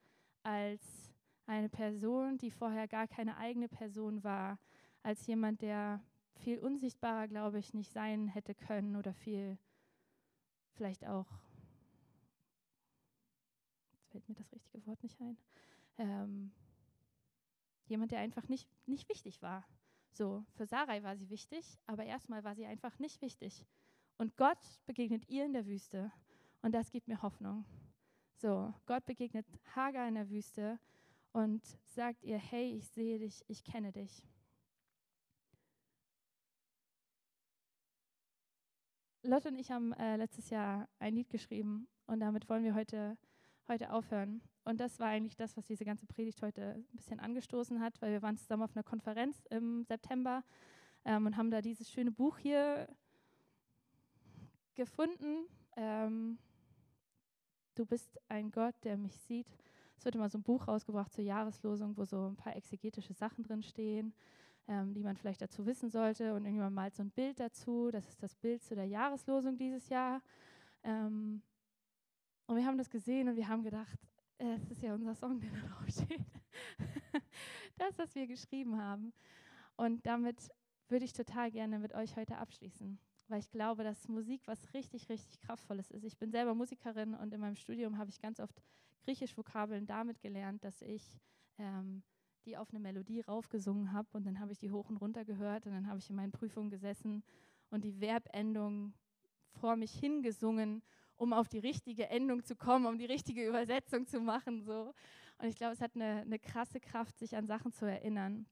als 0.42 1.12
eine 1.46 1.68
Person, 1.68 2.38
die 2.38 2.50
vorher 2.50 2.88
gar 2.88 3.06
keine 3.06 3.36
eigene 3.36 3.68
Person 3.68 4.22
war, 4.24 4.58
als 5.02 5.26
jemand, 5.26 5.62
der 5.62 6.02
viel 6.36 6.58
unsichtbarer, 6.58 7.28
glaube 7.28 7.58
ich, 7.58 7.74
nicht 7.74 7.92
sein 7.92 8.28
hätte 8.28 8.54
können 8.54 8.96
oder 8.96 9.12
viel 9.14 9.58
vielleicht 10.72 11.06
auch 11.06 11.26
fällt 14.14 14.28
mir 14.28 14.36
das 14.36 14.52
richtige 14.52 14.86
Wort 14.86 15.02
nicht 15.02 15.20
ein. 15.20 15.36
Ähm, 15.98 16.52
jemand, 17.86 18.12
der 18.12 18.20
einfach 18.20 18.48
nicht, 18.48 18.68
nicht 18.86 19.08
wichtig 19.08 19.42
war. 19.42 19.66
So, 20.12 20.44
für 20.52 20.66
Sarai 20.66 21.02
war 21.02 21.16
sie 21.16 21.28
wichtig, 21.30 21.80
aber 21.86 22.04
erstmal 22.04 22.44
war 22.44 22.54
sie 22.54 22.64
einfach 22.64 22.96
nicht 23.00 23.20
wichtig. 23.22 23.66
Und 24.16 24.36
Gott 24.36 24.58
begegnet 24.86 25.28
ihr 25.28 25.44
in 25.44 25.52
der 25.52 25.66
Wüste. 25.66 26.12
Und 26.62 26.72
das 26.72 26.92
gibt 26.92 27.08
mir 27.08 27.22
Hoffnung. 27.22 27.64
So, 28.36 28.72
Gott 28.86 29.04
begegnet 29.04 29.46
Hagar 29.74 30.06
in 30.06 30.14
der 30.14 30.30
Wüste 30.30 30.78
und 31.32 31.60
sagt 31.86 32.22
ihr, 32.22 32.38
hey, 32.38 32.76
ich 32.76 32.86
sehe 32.86 33.18
dich, 33.18 33.44
ich 33.48 33.64
kenne 33.64 33.90
dich. 33.90 34.22
Lotte 39.22 39.48
und 39.48 39.56
ich 39.56 39.72
haben 39.72 39.92
äh, 39.94 40.16
letztes 40.16 40.50
Jahr 40.50 40.88
ein 41.00 41.14
Lied 41.14 41.30
geschrieben 41.30 41.88
und 42.06 42.20
damit 42.20 42.48
wollen 42.48 42.62
wir 42.62 42.74
heute 42.74 43.16
heute 43.68 43.92
aufhören. 43.92 44.42
Und 44.64 44.80
das 44.80 44.98
war 44.98 45.08
eigentlich 45.08 45.36
das, 45.36 45.56
was 45.56 45.66
diese 45.66 45.84
ganze 45.84 46.06
Predigt 46.06 46.42
heute 46.42 46.74
ein 46.74 46.96
bisschen 46.96 47.20
angestoßen 47.20 47.80
hat, 47.80 48.00
weil 48.00 48.12
wir 48.12 48.22
waren 48.22 48.36
zusammen 48.36 48.62
auf 48.62 48.74
einer 48.74 48.82
Konferenz 48.82 49.44
im 49.50 49.84
September 49.84 50.42
ähm, 51.04 51.26
und 51.26 51.36
haben 51.36 51.50
da 51.50 51.60
dieses 51.60 51.90
schöne 51.90 52.10
Buch 52.10 52.38
hier 52.38 52.88
gefunden. 54.74 55.46
Ähm, 55.76 56.38
du 57.74 57.84
bist 57.86 58.18
ein 58.28 58.50
Gott, 58.50 58.74
der 58.84 58.96
mich 58.96 59.16
sieht. 59.16 59.48
Es 59.96 60.04
wird 60.04 60.14
immer 60.14 60.28
so 60.28 60.38
ein 60.38 60.42
Buch 60.42 60.66
rausgebracht 60.68 61.12
zur 61.12 61.24
Jahreslosung, 61.24 61.96
wo 61.96 62.04
so 62.04 62.28
ein 62.28 62.36
paar 62.36 62.56
exegetische 62.56 63.14
Sachen 63.14 63.44
drin 63.44 63.62
stehen, 63.62 64.14
ähm, 64.66 64.92
die 64.94 65.02
man 65.02 65.16
vielleicht 65.16 65.42
dazu 65.42 65.66
wissen 65.66 65.90
sollte. 65.90 66.34
Und 66.34 66.44
irgendjemand 66.44 66.74
malt 66.74 66.94
so 66.94 67.02
ein 67.02 67.10
Bild 67.10 67.40
dazu. 67.40 67.90
Das 67.90 68.08
ist 68.08 68.22
das 68.22 68.34
Bild 68.34 68.62
zu 68.62 68.74
der 68.74 68.86
Jahreslosung 68.86 69.56
dieses 69.56 69.88
Jahr. 69.88 70.22
Ähm, 70.82 71.42
und 72.46 72.56
wir 72.56 72.66
haben 72.66 72.78
das 72.78 72.90
gesehen 72.90 73.28
und 73.28 73.36
wir 73.36 73.48
haben 73.48 73.62
gedacht, 73.62 73.98
es 74.38 74.70
ist 74.70 74.82
ja 74.82 74.94
unser 74.94 75.14
Song, 75.14 75.40
der 75.40 75.50
da 75.50 75.68
drauf 75.68 75.88
steht. 75.88 76.24
das, 77.76 77.98
was 77.98 78.14
wir 78.14 78.26
geschrieben 78.26 78.76
haben. 78.76 79.12
Und 79.76 80.04
damit 80.06 80.50
würde 80.88 81.04
ich 81.04 81.12
total 81.12 81.50
gerne 81.50 81.78
mit 81.78 81.94
euch 81.94 82.16
heute 82.16 82.36
abschließen, 82.36 82.98
weil 83.28 83.40
ich 83.40 83.50
glaube, 83.50 83.84
dass 83.84 84.08
Musik 84.08 84.42
was 84.46 84.74
richtig, 84.74 85.08
richtig 85.08 85.40
Kraftvolles 85.40 85.90
ist. 85.90 86.04
Ich 86.04 86.18
bin 86.18 86.30
selber 86.30 86.54
Musikerin 86.54 87.14
und 87.14 87.32
in 87.32 87.40
meinem 87.40 87.56
Studium 87.56 87.98
habe 87.98 88.10
ich 88.10 88.20
ganz 88.20 88.40
oft 88.40 88.62
Griechisch-Vokabeln 89.04 89.86
damit 89.86 90.20
gelernt, 90.20 90.64
dass 90.64 90.82
ich 90.82 91.18
ähm, 91.58 92.02
die 92.44 92.56
auf 92.56 92.70
eine 92.70 92.80
Melodie 92.80 93.22
raufgesungen 93.22 93.92
habe 93.92 94.08
und 94.12 94.26
dann 94.26 94.38
habe 94.38 94.52
ich 94.52 94.58
die 94.58 94.70
hoch 94.70 94.88
und 94.90 94.98
runter 94.98 95.24
gehört 95.24 95.66
und 95.66 95.72
dann 95.72 95.88
habe 95.88 95.98
ich 95.98 96.10
in 96.10 96.16
meinen 96.16 96.32
Prüfungen 96.32 96.70
gesessen 96.70 97.24
und 97.70 97.84
die 97.84 97.92
Verbendung 97.92 98.92
vor 99.52 99.76
mich 99.76 99.92
hingesungen, 99.92 100.82
um 101.24 101.32
auf 101.32 101.48
die 101.48 101.58
richtige 101.58 102.08
Endung 102.08 102.44
zu 102.44 102.54
kommen, 102.54 102.86
um 102.86 102.98
die 102.98 103.06
richtige 103.06 103.46
Übersetzung 103.48 104.06
zu 104.06 104.20
machen. 104.20 104.62
So. 104.62 104.94
Und 105.38 105.48
ich 105.48 105.56
glaube, 105.56 105.72
es 105.72 105.80
hat 105.80 105.96
eine, 105.96 106.20
eine 106.20 106.38
krasse 106.38 106.80
Kraft, 106.80 107.18
sich 107.18 107.36
an 107.36 107.46
Sachen 107.46 107.72
zu 107.72 107.86
erinnern. 107.86 108.46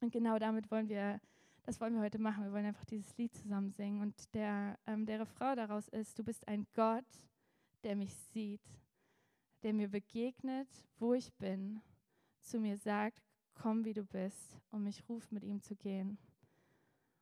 Und 0.00 0.12
genau 0.12 0.38
damit 0.38 0.70
wollen 0.70 0.88
wir, 0.88 1.20
das 1.62 1.80
wollen 1.80 1.94
wir 1.94 2.00
heute 2.00 2.18
machen. 2.18 2.44
Wir 2.44 2.52
wollen 2.52 2.66
einfach 2.66 2.86
dieses 2.86 3.16
Lied 3.16 3.34
zusammen 3.34 3.70
singen. 3.70 4.00
Und 4.00 4.34
der, 4.34 4.78
ähm, 4.86 5.06
der 5.06 5.20
Refrain 5.20 5.56
daraus 5.56 5.88
ist, 5.88 6.18
du 6.18 6.24
bist 6.24 6.48
ein 6.48 6.66
Gott, 6.74 7.06
der 7.84 7.94
mich 7.94 8.14
sieht, 8.32 8.64
der 9.62 9.74
mir 9.74 9.88
begegnet, 9.88 10.68
wo 10.98 11.14
ich 11.14 11.32
bin, 11.34 11.80
zu 12.40 12.58
mir 12.58 12.78
sagt, 12.78 13.22
komm 13.54 13.84
wie 13.84 13.94
du 13.94 14.04
bist 14.04 14.58
und 14.70 14.84
mich 14.84 15.08
ruft, 15.08 15.30
mit 15.30 15.44
ihm 15.44 15.60
zu 15.60 15.76
gehen. 15.76 16.18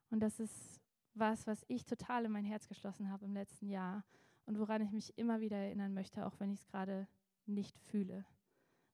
Und 0.09 0.21
das 0.21 0.39
ist 0.39 0.79
was, 1.13 1.45
was 1.45 1.65
ich 1.67 1.83
total 1.83 2.25
in 2.25 2.31
mein 2.31 2.45
Herz 2.45 2.67
geschlossen 2.67 3.11
habe 3.11 3.25
im 3.25 3.33
letzten 3.33 3.67
Jahr 3.67 4.03
und 4.47 4.57
woran 4.59 4.81
ich 4.81 4.91
mich 4.91 5.17
immer 5.17 5.39
wieder 5.41 5.57
erinnern 5.57 5.93
möchte, 5.93 6.25
auch 6.25 6.39
wenn 6.39 6.51
ich 6.51 6.61
es 6.61 6.67
gerade 6.67 7.07
nicht 7.45 7.77
fühle, 7.79 8.25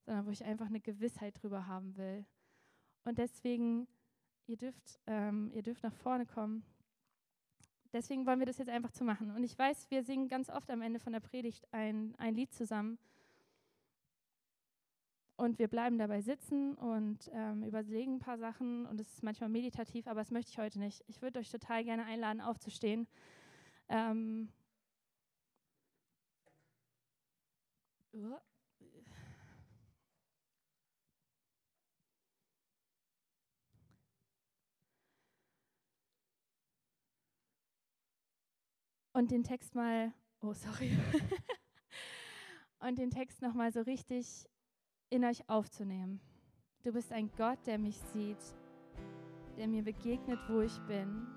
sondern 0.06 0.26
wo 0.26 0.32
ich 0.32 0.44
einfach 0.44 0.66
eine 0.66 0.82
Gewissheit 0.82 1.42
drüber 1.42 1.68
haben 1.68 1.96
will. 1.96 2.26
Und 3.06 3.20
deswegen, 3.20 3.88
ihr 4.48 4.58
dürft, 4.58 5.00
ähm, 5.08 5.52
ihr 5.54 5.62
dürft 5.62 5.84
nach 5.84 5.94
vorne 5.94 6.26
kommen. 6.26 6.66
Deswegen 7.94 8.26
wollen 8.26 8.40
wir 8.40 8.48
das 8.48 8.58
jetzt 8.58 8.70
einfach 8.70 8.92
zu 8.92 9.04
machen. 9.04 9.30
Und 9.32 9.44
ich 9.44 9.58
weiß, 9.58 9.92
wir 9.92 10.04
singen 10.04 10.28
ganz 10.28 10.50
oft 10.50 10.70
am 10.72 10.82
Ende 10.82 11.00
von 11.00 11.14
der 11.14 11.20
Predigt 11.20 11.72
ein, 11.72 12.16
ein 12.18 12.34
Lied 12.34 12.52
zusammen. 12.52 12.98
Und 15.36 15.60
wir 15.60 15.68
bleiben 15.68 16.00
dabei 16.00 16.22
sitzen 16.22 16.76
und 16.76 17.30
ähm, 17.34 17.64
überlegen 17.64 18.16
ein 18.16 18.20
paar 18.20 18.40
Sachen. 18.40 18.88
Und 18.88 19.00
es 19.00 19.14
ist 19.14 19.24
manchmal 19.24 19.50
meditativ, 19.50 20.08
aber 20.08 20.22
das 20.22 20.32
möchte 20.32 20.50
ich 20.52 20.58
heute 20.58 20.80
nicht. 20.80 21.04
Ich 21.08 21.22
würde 21.22 21.40
euch 21.40 21.52
total 21.52 21.84
gerne 21.84 22.06
einladen, 22.06 22.42
aufzustehen. 22.42 23.08
Ähm, 23.90 24.50
und 39.14 39.32
den 39.32 39.44
Text 39.44 39.74
mal, 39.76 40.12
oh 40.42 40.54
sorry, 40.54 40.92
und 42.80 42.98
den 42.98 43.12
Text 43.12 43.42
nochmal 43.42 43.72
so 43.72 43.82
richtig 43.82 44.46
in 45.10 45.24
euch 45.24 45.48
aufzunehmen. 45.50 46.20
Du 46.84 46.92
bist 46.92 47.12
ein 47.12 47.32
Gott, 47.38 47.60
der 47.66 47.78
mich 47.78 47.98
sieht, 48.14 48.38
der 49.58 49.68
mir 49.68 49.84
begegnet, 49.84 50.40
wo 50.50 50.62
ich 50.62 50.78
bin, 50.82 51.28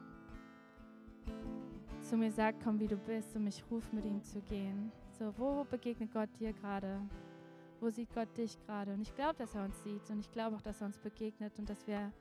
zu 2.01 2.17
mir 2.17 2.33
sagt, 2.33 2.63
komm 2.63 2.81
wie 2.81 2.89
du 2.89 2.97
bist 2.97 3.37
und 3.37 3.45
mich 3.45 3.63
ruft, 3.71 3.93
mit 3.93 4.05
ihm 4.05 4.23
zu 4.23 4.41
gehen. 4.43 4.91
So, 5.19 5.33
wo 5.39 5.65
begegnet 5.65 6.13
Gott 6.13 6.29
dir 6.39 6.53
gerade? 6.53 7.01
Wo 7.81 7.89
sieht 7.89 8.13
Gott 8.15 8.29
dich 8.37 8.59
gerade? 8.67 8.93
Und 8.93 9.01
ich 9.01 9.15
glaube, 9.15 9.35
dass 9.39 9.55
er 9.55 9.65
uns 9.65 9.83
sieht 9.83 10.11
und 10.11 10.21
ich 10.21 10.31
glaube 10.31 10.57
auch, 10.57 10.61
dass 10.61 10.83
er 10.83 10.89
uns 10.89 10.99
begegnet 10.99 11.59
und 11.59 11.71
dass 11.71 11.87
wir 11.87 12.13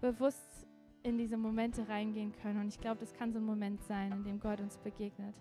bewusst 0.00 0.64
in 1.02 1.18
diese 1.18 1.36
Momente 1.36 1.88
reingehen 1.88 2.32
können. 2.40 2.60
Und 2.60 2.68
ich 2.68 2.80
glaube, 2.80 3.00
das 3.00 3.12
kann 3.12 3.32
so 3.32 3.40
ein 3.40 3.44
Moment 3.44 3.82
sein, 3.82 4.12
in 4.12 4.22
dem 4.22 4.38
Gott 4.38 4.60
uns 4.60 4.76
begegnet. 4.78 5.34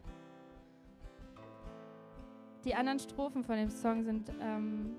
Die 2.65 2.73
anderen 2.73 2.97
Strophen 2.97 3.43
von 3.43 3.55
dem 3.55 3.69
Song 3.69 4.03
sind 4.03 4.31
ähm, 4.41 4.95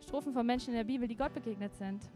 Strophen 0.00 0.32
von 0.32 0.44
Menschen 0.44 0.70
in 0.70 0.78
der 0.78 0.84
Bibel, 0.84 1.06
die 1.06 1.16
Gott 1.16 1.32
begegnet 1.32 1.76
sind, 1.76 2.10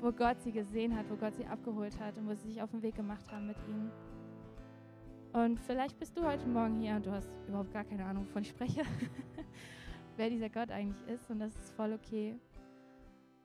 wo 0.00 0.10
Gott 0.10 0.40
sie 0.40 0.52
gesehen 0.52 0.96
hat, 0.96 1.10
wo 1.10 1.16
Gott 1.16 1.34
sie 1.34 1.46
abgeholt 1.46 2.00
hat 2.00 2.16
und 2.16 2.26
wo 2.28 2.34
sie 2.34 2.48
sich 2.48 2.62
auf 2.62 2.70
den 2.70 2.80
Weg 2.82 2.94
gemacht 2.94 3.30
haben 3.30 3.46
mit 3.46 3.58
ihm. 3.68 3.90
Und 5.34 5.58
vielleicht 5.58 5.98
bist 5.98 6.16
du 6.16 6.24
heute 6.24 6.46
Morgen 6.46 6.78
hier 6.80 6.94
und 6.94 7.06
du 7.06 7.10
hast 7.10 7.28
überhaupt 7.48 7.72
gar 7.72 7.82
keine 7.82 8.04
Ahnung, 8.04 8.24
wovon 8.24 8.42
ich 8.42 8.50
spreche, 8.50 8.82
wer 10.16 10.30
dieser 10.30 10.48
Gott 10.48 10.70
eigentlich 10.70 11.04
ist 11.08 11.28
und 11.28 11.40
das 11.40 11.52
ist 11.56 11.74
voll 11.74 11.92
okay. 11.92 12.36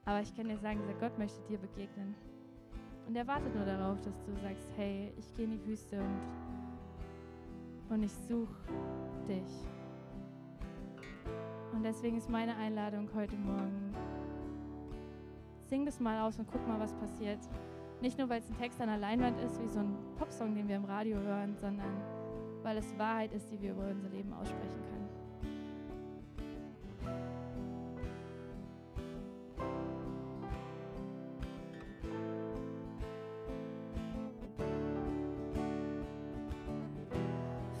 Aber 0.04 0.20
ich 0.20 0.32
kann 0.36 0.46
dir 0.46 0.56
sagen, 0.56 0.78
dieser 0.80 0.94
Gott 1.00 1.18
möchte 1.18 1.42
dir 1.48 1.58
begegnen. 1.58 2.14
Und 3.08 3.16
er 3.16 3.26
wartet 3.26 3.52
nur 3.56 3.64
darauf, 3.64 4.00
dass 4.02 4.22
du 4.22 4.32
sagst, 4.36 4.70
hey, 4.76 5.12
ich 5.18 5.34
gehe 5.34 5.46
in 5.46 5.50
die 5.50 5.66
Wüste 5.66 5.98
und, 5.98 6.20
und 7.88 8.04
ich 8.04 8.12
suche 8.12 8.54
dich. 9.26 9.66
Und 11.72 11.82
deswegen 11.82 12.18
ist 12.18 12.30
meine 12.30 12.54
Einladung 12.54 13.10
heute 13.16 13.34
Morgen, 13.34 13.92
sing 15.66 15.84
das 15.84 15.98
mal 15.98 16.20
aus 16.20 16.38
und 16.38 16.46
guck 16.52 16.64
mal, 16.68 16.78
was 16.78 16.94
passiert. 16.94 17.40
Nicht 18.00 18.16
nur, 18.16 18.30
weil 18.30 18.38
es 18.38 18.48
ein 18.48 18.56
Text 18.56 18.80
an 18.80 18.88
der 18.88 18.96
Leinwand 18.96 19.38
ist, 19.40 19.60
wie 19.60 19.68
so 19.68 19.80
ein 19.80 19.94
Popsong, 20.18 20.54
den 20.54 20.66
wir 20.68 20.76
im 20.76 20.86
Radio 20.86 21.18
hören, 21.18 21.54
sondern 21.60 21.92
weil 22.62 22.78
es 22.78 22.98
Wahrheit 22.98 23.32
ist, 23.32 23.50
die 23.50 23.60
wir 23.60 23.72
über 23.72 23.88
unser 23.88 24.08
Leben 24.08 24.32
aussprechen 24.32 24.82
können. 24.88 25.08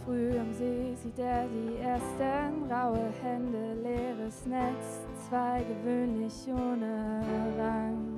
Früh 0.04 0.38
am 0.38 0.52
See 0.52 0.94
sieht 0.96 1.18
er 1.18 1.46
die 1.48 1.76
ersten 1.76 2.70
raue 2.70 3.10
Hände, 3.22 3.74
leeres 3.82 4.44
Netz, 4.44 5.00
zwei 5.28 5.62
gewöhnlich 5.62 6.34
ohne 6.48 7.22
Rang 7.58 8.09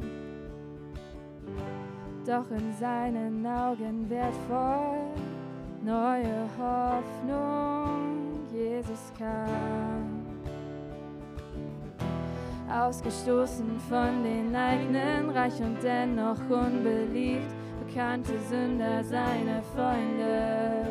doch 2.26 2.50
in 2.50 2.72
seinen 2.78 3.46
Augen 3.46 4.08
wertvoll. 4.08 4.98
Neue 5.84 6.48
Hoffnung, 6.58 8.40
Jesus 8.52 9.12
kam. 9.18 10.22
Ausgestoßen 12.70 13.78
von 13.88 14.22
den 14.22 14.54
eigenen, 14.54 15.30
reich 15.30 15.60
und 15.60 15.82
dennoch 15.82 16.38
unbeliebt, 16.48 17.52
bekannte 17.84 18.38
Sünder 18.48 19.02
seine 19.02 19.62
Freunde. 19.74 20.86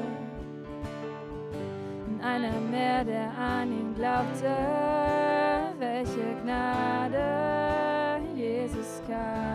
Und 2.08 2.24
einer 2.24 2.60
mehr, 2.70 3.04
der 3.04 3.32
an 3.38 3.72
ihn 3.72 3.96
glaubte, 3.96 4.56
welche 5.80 6.36
Gnade 6.44 8.22
Jesus 8.36 9.02
kam. 9.08 9.51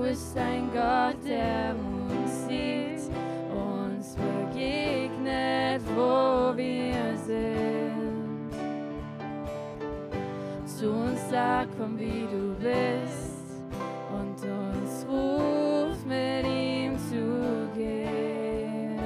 Du 0.00 0.06
bist 0.06 0.34
ein 0.38 0.70
Gott, 0.72 1.22
der 1.28 1.74
uns 1.76 2.46
sieht, 2.46 3.12
uns 3.52 4.16
begegnet, 4.16 5.82
wo 5.94 6.56
wir 6.56 7.18
sind. 7.18 8.50
Zu 10.64 10.90
uns 10.90 11.28
sagt, 11.28 11.68
komm 11.78 11.98
wie 11.98 12.26
du 12.32 12.54
bist 12.54 13.60
und 14.10 14.42
uns 14.50 15.06
ruft, 15.06 16.06
mit 16.06 16.46
ihm 16.46 16.96
zu 16.96 17.68
gehen. 17.74 18.98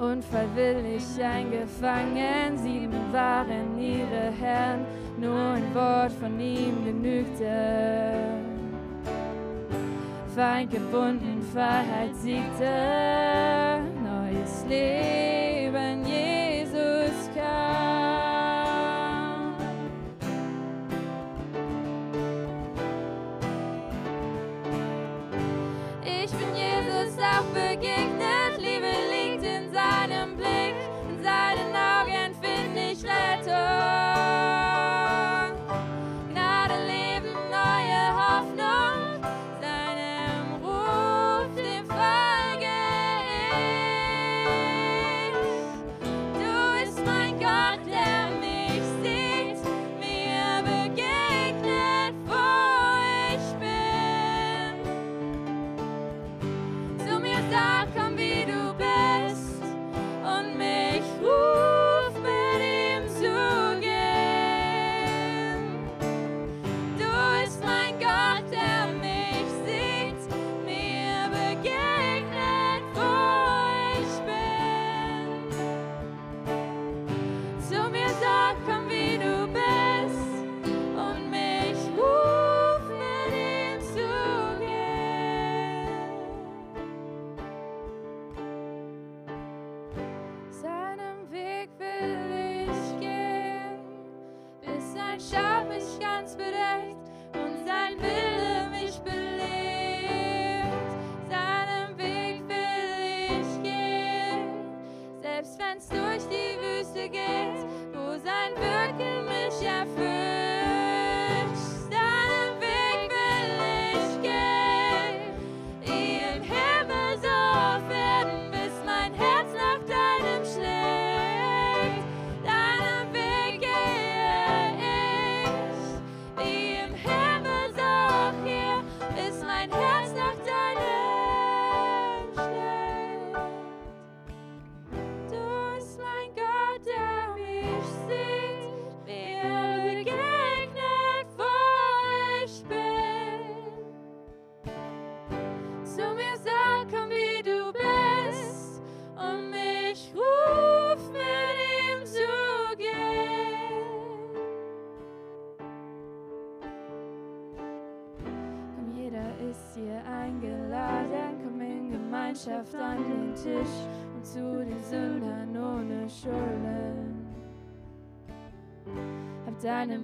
Unfreiwillig 0.00 1.04
eingefangen, 1.22 2.56
sieben 2.56 3.12
waren 3.12 3.78
ihre 3.78 4.32
Herren 4.40 4.86
noen 5.18 5.64
vår 5.74 6.08
fornimlige 6.20 6.92
mykte. 6.92 7.56
Feingebunden, 10.34 11.42
freiheitsdiekte, 11.52 12.74
neues 14.02 14.64
Leben, 14.68 16.06
Jesus. 16.06 16.33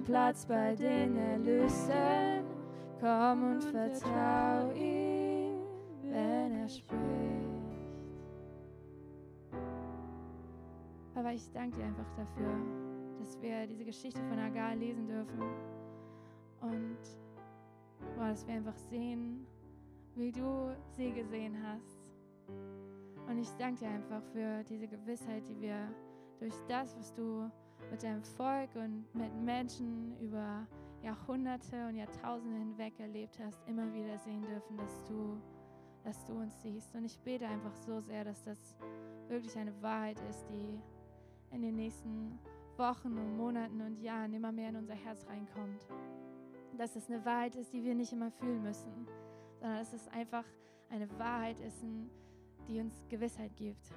Platz 0.03 0.45
bei 0.45 0.75
den 0.75 1.15
Erlösten, 1.17 2.45
komm 2.99 3.51
und 3.51 3.63
vertrau 3.63 4.71
ihm, 4.73 5.59
wenn 6.03 6.61
er 6.61 6.69
spricht. 6.69 7.01
Aber 11.15 11.33
ich 11.33 11.49
danke 11.51 11.77
dir 11.77 11.85
einfach 11.85 12.09
dafür, 12.15 12.53
dass 13.19 13.41
wir 13.41 13.67
diese 13.67 13.85
Geschichte 13.85 14.21
von 14.29 14.39
Agar 14.39 14.75
lesen 14.75 15.07
dürfen 15.07 15.41
und 16.61 16.97
boah, 18.15 18.29
dass 18.29 18.47
wir 18.47 18.55
einfach 18.55 18.77
sehen, 18.77 19.45
wie 20.15 20.31
du 20.31 20.75
sie 20.89 21.11
gesehen 21.11 21.57
hast. 21.63 22.13
Und 23.27 23.37
ich 23.37 23.49
danke 23.57 23.81
dir 23.81 23.89
einfach 23.89 24.23
für 24.33 24.63
diese 24.63 24.87
Gewissheit, 24.87 25.47
die 25.47 25.59
wir 25.61 25.93
durch 26.39 26.55
das, 26.67 26.97
was 26.97 27.13
du 27.13 27.49
mit 27.89 28.03
deinem 28.03 28.23
Volk 28.23 28.69
und 28.75 29.05
mit 29.13 29.33
Menschen 29.33 30.17
über 30.19 30.67
Jahrhunderte 31.01 31.87
und 31.87 31.95
Jahrtausende 31.95 32.57
hinweg 32.57 32.99
erlebt 32.99 33.39
hast, 33.39 33.67
immer 33.67 33.91
wieder 33.93 34.17
sehen 34.19 34.43
dürfen, 34.43 34.77
dass 34.77 35.03
du, 35.05 35.41
dass 36.03 36.25
du 36.25 36.33
uns 36.33 36.61
siehst. 36.61 36.93
Und 36.95 37.05
ich 37.05 37.19
bete 37.19 37.47
einfach 37.47 37.75
so 37.75 37.99
sehr, 38.01 38.23
dass 38.23 38.43
das 38.43 38.75
wirklich 39.27 39.57
eine 39.57 39.81
Wahrheit 39.81 40.19
ist, 40.29 40.45
die 40.49 40.79
in 41.51 41.61
den 41.61 41.75
nächsten 41.75 42.37
Wochen 42.77 43.17
und 43.17 43.37
Monaten 43.37 43.81
und 43.81 43.99
Jahren 43.99 44.33
immer 44.33 44.51
mehr 44.51 44.69
in 44.69 44.75
unser 44.75 44.95
Herz 44.95 45.25
reinkommt. 45.27 45.87
Dass 46.77 46.95
es 46.95 47.09
eine 47.09 47.23
Wahrheit 47.25 47.55
ist, 47.55 47.73
die 47.73 47.83
wir 47.83 47.95
nicht 47.95 48.13
immer 48.13 48.31
fühlen 48.31 48.61
müssen, 48.61 49.07
sondern 49.59 49.79
dass 49.79 49.93
es 49.93 50.07
einfach 50.09 50.45
eine 50.89 51.09
Wahrheit 51.19 51.59
ist, 51.59 51.83
die 52.67 52.79
uns 52.79 53.03
Gewissheit 53.09 53.55
gibt. 53.55 53.89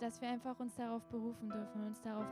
Dass 0.00 0.20
wir 0.20 0.28
einfach 0.28 0.58
uns 0.60 0.74
darauf 0.76 1.04
berufen 1.08 1.50
dürfen, 1.50 1.86
uns 1.86 2.00
darauf 2.00 2.26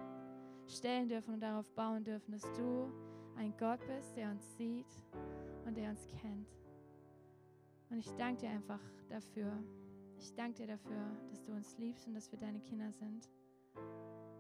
stellen 0.69 1.09
dürfen 1.09 1.35
und 1.35 1.41
darauf 1.41 1.71
bauen 1.73 2.05
dürfen, 2.05 2.33
dass 2.33 2.43
du 2.53 2.91
ein 3.37 3.55
Gott 3.59 3.81
bist, 3.87 4.16
der 4.16 4.31
uns 4.31 4.57
sieht 4.57 4.87
und 5.64 5.77
der 5.77 5.91
uns 5.91 6.07
kennt. 6.21 6.49
Und 7.91 7.99
ich 7.99 8.11
danke 8.16 8.43
dir 8.43 8.51
einfach 8.51 8.81
dafür. 9.09 9.53
Ich 10.19 10.35
danke 10.35 10.62
dir 10.62 10.66
dafür, 10.66 11.16
dass 11.31 11.43
du 11.43 11.53
uns 11.53 11.79
liebst 11.79 12.07
und 12.07 12.14
dass 12.14 12.31
wir 12.31 12.39
deine 12.39 12.61
Kinder 12.61 12.93
sind. 12.93 13.29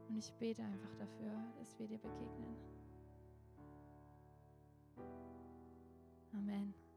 Und 0.08 0.18
ich 0.18 0.32
bete 0.34 0.62
einfach 0.62 0.94
dafür, 0.96 1.32
dass 1.58 1.78
wir 1.78 1.86
dir 1.86 1.98
begegnen. 1.98 2.56
Amen. 6.32 6.87